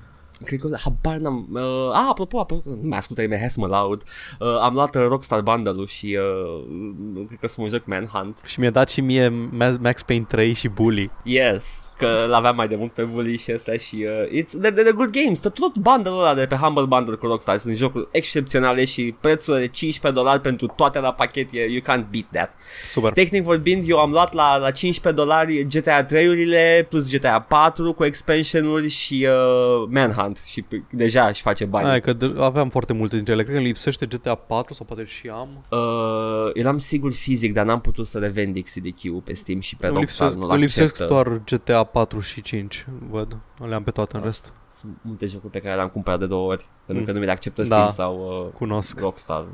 Cred 0.44 0.60
că 0.60 0.66
o 0.66 0.70
să... 0.70 0.78
Habar 0.82 1.16
n-am... 1.16 1.48
Uh, 1.52 1.60
a, 1.92 2.06
apropo, 2.08 2.38
apropo, 2.38 2.70
nu 2.70 2.88
mai 2.88 2.98
ascultă 2.98 3.20
nimeni, 3.20 3.40
hai 3.40 3.50
să 3.50 3.60
mă 3.60 3.66
laud. 3.66 4.02
Uh, 4.38 4.58
am 4.60 4.74
luat 4.74 4.94
uh, 4.94 5.02
Rockstar 5.08 5.40
Bundle-ul 5.40 5.86
și 5.86 6.18
uh, 6.20 7.24
cred 7.26 7.38
că 7.38 7.44
o 7.44 7.46
să 7.46 7.60
mă 7.60 7.68
joc 7.68 7.84
Manhunt. 7.84 8.38
Și 8.44 8.60
mi-a 8.60 8.70
dat 8.70 8.88
și 8.88 9.00
mie 9.00 9.28
Ma- 9.30 9.80
Max 9.80 10.02
Payne 10.02 10.24
3 10.28 10.52
și 10.52 10.68
Bully. 10.68 11.10
Yes, 11.22 11.92
că 11.98 12.26
l-aveam 12.28 12.56
mai 12.56 12.68
de 12.68 12.76
mult 12.76 12.92
pe 12.92 13.02
Bully 13.02 13.38
și 13.38 13.52
ăsta 13.54 13.76
și 13.76 14.06
uh, 14.08 14.42
it's, 14.42 14.50
they're, 14.50 14.72
they're 14.72 14.94
good 14.94 15.10
games. 15.10 15.40
Tot, 15.40 15.54
tot 15.54 15.76
bundle-ul 15.76 16.18
ăla 16.18 16.34
de 16.34 16.46
pe 16.46 16.54
Humble 16.54 16.84
Bundle 16.84 17.14
cu 17.14 17.26
Rockstar 17.26 17.58
sunt 17.58 17.76
jocuri 17.76 18.08
excepționale 18.10 18.84
și 18.84 19.14
prețul 19.20 19.58
de 19.58 19.68
15 19.68 20.20
dolari 20.20 20.40
pentru 20.40 20.66
toate 20.66 20.98
la 20.98 21.12
pachet, 21.12 21.48
e, 21.52 21.60
you 21.60 21.80
can't 21.80 22.10
beat 22.10 22.26
that. 22.32 22.52
Super. 22.88 23.12
Tehnic 23.12 23.42
vorbind, 23.42 23.84
eu 23.86 23.98
am 23.98 24.10
luat 24.10 24.32
la, 24.32 24.56
la 24.56 24.70
15 24.70 25.22
dolari 25.22 25.64
GTA 25.64 26.04
3-urile 26.04 26.88
plus 26.88 27.10
GTA 27.10 27.40
4 27.40 27.92
cu 27.92 28.04
expansion-uri 28.04 28.88
și 28.88 29.26
uh, 29.28 29.88
Manhunt 29.90 30.33
și 30.44 30.62
p- 30.64 30.86
deja 30.90 31.26
își 31.26 31.42
face 31.42 31.64
bani. 31.64 31.86
Hai 31.86 32.00
că 32.00 32.12
de- 32.12 32.34
aveam 32.38 32.68
foarte 32.68 32.92
multe 32.92 33.14
dintre 33.14 33.32
ele. 33.32 33.42
Cred 33.42 33.54
că 33.54 33.60
îmi 33.60 33.68
lipsește 33.70 34.06
GTA 34.06 34.34
4 34.34 34.74
sau 34.74 34.86
poate 34.86 35.04
și 35.04 35.28
am. 35.28 35.64
Uh, 35.70 36.50
eram 36.54 36.78
sigur 36.78 37.12
fizic, 37.12 37.52
dar 37.52 37.64
n-am 37.64 37.80
putut 37.80 38.06
să 38.06 38.18
le 38.18 38.28
vend 38.28 38.58
XDQ 38.62 39.22
pe 39.24 39.32
Steam 39.32 39.60
și 39.60 39.76
pe 39.76 39.86
Îmi 39.86 39.96
Rockstar. 39.96 40.26
lipsesc, 40.28 40.46
nu 40.46 40.52
îmi 40.52 40.60
lipsesc 40.62 40.92
acceptă. 41.00 41.12
doar 41.12 41.40
GTA 41.44 41.84
4 41.84 42.20
și 42.20 42.42
5. 42.42 42.86
Văd. 43.10 43.36
Le 43.68 43.74
am 43.74 43.82
pe 43.82 43.90
toate 43.90 44.16
în 44.16 44.22
rest. 44.22 44.52
Sunt 44.78 44.96
multe 45.00 45.26
jocuri 45.26 45.52
pe 45.52 45.58
care 45.60 45.74
le-am 45.74 45.88
cumpărat 45.88 46.18
de 46.18 46.26
două 46.26 46.50
ori 46.50 46.66
Pentru 46.86 47.04
că 47.04 47.10
Mm. 47.10 47.14
nu 47.16 47.20
mi 47.20 47.26
le 47.26 47.32
acceptă 47.32 47.62
Da. 47.62 47.66
Steam 47.66 47.90
sau 47.90 48.44
uh, 48.46 48.52
Cunosc. 48.52 49.00
Rockstar 49.00 49.40
uh, 49.40 49.46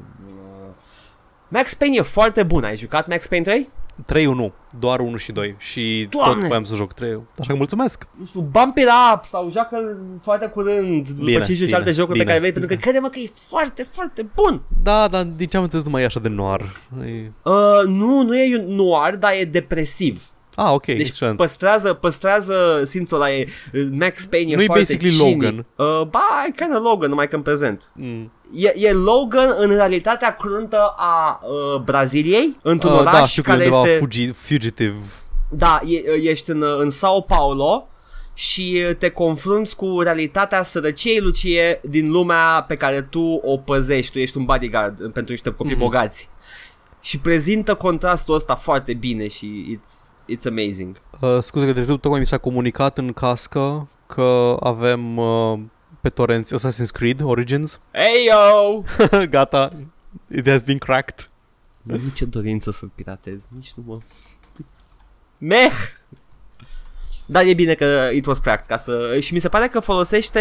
Max 1.48 1.74
Payne 1.74 1.96
e 1.96 2.02
foarte 2.02 2.42
bun 2.42 2.64
Ai 2.64 2.76
jucat 2.76 3.08
Max 3.08 3.26
Payne 3.26 3.44
3? 3.44 3.68
3 4.06 4.24
nu, 4.24 4.52
doar 4.78 5.00
1 5.00 5.16
și 5.16 5.32
2 5.32 5.54
și 5.58 6.06
Doamne! 6.10 6.34
tot 6.40 6.46
voiam 6.46 6.64
să 6.64 6.74
joc 6.74 6.92
3 6.92 7.20
Așa 7.38 7.50
că 7.50 7.56
mulțumesc. 7.56 8.06
Nu 8.18 8.24
știu, 8.24 8.40
bump 8.40 8.76
it 8.76 8.88
up 9.14 9.24
sau 9.24 9.50
joacă 9.50 9.96
foarte 10.22 10.46
curând 10.46 11.08
După 11.08 11.24
Bine, 11.24 11.44
ce 11.44 11.54
joci 11.54 11.64
bine, 11.64 11.76
alte 11.76 11.92
jocuri 11.92 12.12
bine, 12.12 12.24
pe 12.24 12.28
care 12.30 12.38
vrei 12.40 12.52
Pentru 12.52 12.76
că 12.76 12.80
crede-mă 12.80 13.08
că 13.08 13.18
e 13.18 13.30
foarte, 13.48 13.82
foarte 13.82 14.26
bun 14.34 14.62
Da, 14.82 15.08
dar 15.08 15.24
din 15.24 15.46
ce 15.46 15.56
am 15.56 15.62
înțeles 15.62 15.84
nu 15.84 15.90
mai 15.90 16.02
e 16.02 16.04
așa 16.04 16.20
de 16.20 16.28
noir. 16.28 16.60
E... 17.04 17.30
uh, 17.42 17.86
Nu, 17.86 18.22
nu 18.22 18.36
e 18.36 18.64
noir, 18.66 19.16
dar 19.16 19.32
e 19.40 19.44
depresiv 19.44 20.22
Ah, 20.62 20.72
ok, 20.72 20.84
Deci 20.86 20.98
excelent. 21.00 21.36
păstrează, 21.36 21.92
păstrează 21.92 22.82
simțul 22.84 23.16
ăla 23.16 23.32
e, 23.32 23.46
Max 23.90 24.24
Payne 24.26 24.50
e 24.52 24.54
Nu 24.54 24.62
e 24.62 24.66
foarte 24.66 24.82
basically 24.82 25.16
cynic. 25.16 25.42
Logan. 25.42 25.66
Uh, 25.76 26.06
ba, 26.06 26.44
e 26.48 26.52
kind 26.56 26.76
of 26.76 26.82
Logan, 26.82 27.08
numai 27.08 27.28
că 27.28 27.36
în 27.36 27.42
prezent 27.42 27.90
Mm. 27.94 28.32
E, 28.54 28.72
e 28.76 28.92
Logan 28.92 29.54
în 29.58 29.70
realitatea 29.70 30.36
cruntă 30.36 30.94
a 30.96 31.40
uh, 31.42 31.80
Braziliei, 31.80 32.56
într-un 32.62 32.92
Uh, 32.92 32.98
oraș 32.98 33.12
da, 33.12 33.26
știu 33.26 33.42
că 33.42 33.50
e 33.50 33.52
care 33.52 33.64
undeva 33.64 33.82
este... 33.86 33.98
fugi, 33.98 34.30
fugitive. 34.30 34.96
Da, 35.50 35.80
e, 35.86 36.28
ești 36.30 36.50
în, 36.50 36.64
în 36.78 36.90
Sao 36.90 37.20
Paulo 37.20 37.88
și 38.34 38.80
te 38.98 39.08
confrunți 39.10 39.76
cu 39.76 40.00
realitatea 40.00 40.62
sărăciei, 40.62 41.20
Lucie, 41.20 41.80
din 41.82 42.10
lumea 42.10 42.64
pe 42.68 42.76
care 42.76 43.02
tu 43.02 43.40
o 43.44 43.56
păzești. 43.56 44.12
Tu 44.12 44.18
ești 44.18 44.36
un 44.36 44.44
bodyguard 44.44 44.96
pentru 45.12 45.32
niște 45.32 45.50
copii 45.50 45.64
Mhm. 45.64 45.74
mm-hmm. 45.74 45.82
bogați. 45.84 46.28
Și 47.00 47.18
prezintă 47.18 47.74
contrastul 47.74 48.34
ăsta 48.34 48.54
foarte 48.54 48.94
bine 48.94 49.28
și 49.28 49.78
it's, 49.78 50.09
it's 50.36 50.46
amazing. 50.46 51.00
Uh, 51.20 51.38
scuze 51.40 51.66
că 51.66 51.72
de 51.72 51.84
tocmai 51.84 52.18
mi 52.18 52.26
s-a 52.26 52.38
comunicat 52.38 52.98
în 52.98 53.12
cască 53.12 53.88
că 54.06 54.56
avem 54.60 55.16
uh, 55.16 55.58
pe 56.00 56.08
torenți 56.08 56.54
Assassin's 56.54 56.90
Creed 56.92 57.20
Origins. 57.22 57.80
Hey 57.92 58.28
yo! 58.28 58.82
Gata, 59.36 59.68
it 60.28 60.48
has 60.48 60.62
been 60.62 60.78
cracked. 60.78 61.28
Nu 61.82 61.94
am 61.94 62.00
nicio 62.04 62.26
dorință 62.26 62.70
să 62.70 62.86
piratez, 62.94 63.48
nici 63.56 63.72
nu 63.72 63.82
mă... 63.86 63.98
It's... 64.62 64.88
Meh! 65.38 65.72
Dar 67.26 67.44
e 67.44 67.54
bine 67.54 67.74
că 67.74 68.08
it 68.12 68.26
was 68.26 68.38
cracked 68.38 68.66
ca 68.66 68.76
să... 68.76 69.18
Și 69.20 69.32
mi 69.32 69.38
se 69.38 69.48
pare 69.48 69.68
că 69.68 69.80
folosește 69.80 70.40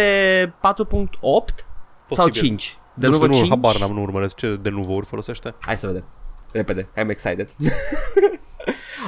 4.8 0.56 1.64
sau 2.10 2.28
5. 2.28 2.78
De 2.94 3.06
nu 3.06 3.12
nu, 3.12 3.16
știu, 3.18 3.26
nu, 3.26 3.34
5? 3.34 3.48
habar 3.48 3.78
n-am, 3.78 3.92
nu 3.92 4.02
urmăresc 4.02 4.34
ce 4.36 4.58
de 4.62 4.68
nuvouri 4.68 5.06
folosește. 5.06 5.54
Hai 5.60 5.76
să 5.76 5.86
vedem. 5.86 6.04
Repede, 6.52 6.88
I'm 6.96 7.08
excited. 7.08 7.48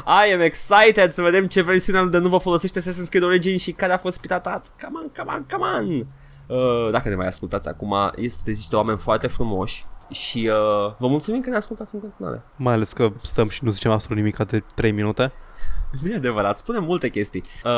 I 0.07 0.33
am 0.33 0.41
excited 0.41 1.13
să 1.13 1.23
vedem 1.23 1.47
ce 1.47 1.63
versiune 1.63 2.05
de 2.05 2.19
nu 2.19 2.39
folosește 2.39 2.81
Assassin's 2.81 3.09
Creed 3.09 3.25
Origins 3.25 3.63
și 3.63 3.73
care 3.73 3.93
a 3.93 3.99
fost 3.99 4.21
piratat. 4.21 4.73
Come 4.83 4.99
on, 5.03 5.11
come 5.17 5.33
on, 5.33 5.47
come 5.51 5.79
on! 5.79 6.07
Uh, 6.47 6.91
dacă 6.91 7.09
ne 7.09 7.15
mai 7.15 7.27
ascultați 7.27 7.69
acum, 7.69 7.95
este 8.17 8.51
niște 8.51 8.77
oameni 8.77 8.99
foarte 8.99 9.27
frumoși 9.27 9.87
și 10.11 10.39
uh, 10.49 10.95
vă 10.99 11.07
mulțumim 11.07 11.41
că 11.41 11.51
ne 11.51 11.57
ascultați 11.57 11.95
în 11.95 12.01
continuare. 12.01 12.43
Mai 12.57 12.75
ales 12.75 12.93
că 12.93 13.13
stăm 13.23 13.49
și 13.49 13.65
nu 13.65 13.71
zicem 13.71 13.91
absolut 13.91 14.19
nimic 14.19 14.37
de 14.37 14.63
3 14.75 14.93
minute. 14.93 15.33
Nu 16.03 16.11
e 16.11 16.15
adevărat, 16.15 16.59
spune 16.59 16.79
multe 16.79 17.09
chestii. 17.09 17.45
Uh, 17.65 17.71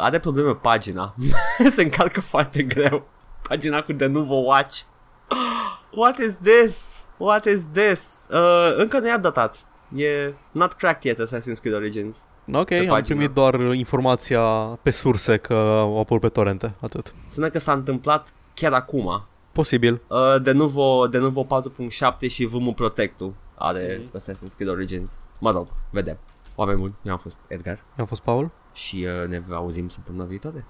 are 0.00 0.18
probleme 0.18 0.54
pagina. 0.54 1.14
Se 1.68 1.82
încarcă 1.82 2.20
foarte 2.20 2.62
greu. 2.62 3.08
Pagina 3.48 3.82
cu 3.82 3.92
The 3.92 4.06
Nuvo 4.06 4.34
Watch. 4.34 4.80
What 6.00 6.18
is 6.18 6.36
this? 6.36 7.04
What 7.16 7.44
is 7.44 7.68
this? 7.72 8.26
Uh, 8.30 8.74
încă 8.76 8.98
nu 8.98 9.06
i-a 9.06 9.18
datat. 9.18 9.64
E 9.96 10.34
not 10.52 10.72
cracked 10.72 11.04
yet 11.04 11.28
Assassin's 11.28 11.60
Creed 11.60 11.74
Origins. 11.74 12.26
Ok, 12.52 12.70
am 12.70 12.84
pagina. 12.86 13.00
primit 13.00 13.30
doar 13.30 13.54
informația 13.60 14.40
pe 14.82 14.90
surse 14.90 15.36
că 15.36 15.54
au 15.54 15.98
apărut 16.00 16.20
pe 16.22 16.28
torrente, 16.28 16.74
atât. 16.80 17.14
Sună 17.28 17.48
că 17.50 17.58
s-a 17.58 17.72
întâmplat 17.72 18.32
chiar 18.54 18.72
acum. 18.72 19.22
Posibil. 19.52 20.00
Uh, 20.08 20.42
de 20.42 20.52
nuvo, 20.52 21.06
de 21.06 21.18
nuvo 21.18 21.44
4.7 21.44 22.28
și 22.30 22.44
VMU 22.44 22.72
Protectul 22.72 23.34
are 23.58 24.00
Mhm. 24.04 24.18
Assassin's 24.18 24.54
Creed 24.56 24.70
Origins. 24.70 25.22
Mă 25.40 25.50
rog, 25.50 25.68
vedem. 25.90 26.18
Oameni 26.54 26.78
buni, 26.78 26.94
eu 27.02 27.12
am 27.12 27.18
fost 27.18 27.38
Edgar 27.46 27.74
Eu 27.74 27.82
am 27.96 28.06
fost 28.06 28.20
Paul. 28.22 28.50
și 28.72 29.06
uh, 29.22 29.28
ne 29.28 29.42
auzim 29.50 29.88
săptămâna 29.88 30.24
viitoare. 30.24 30.66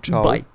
Ciao. 0.00 0.22
Bye! 0.30 0.46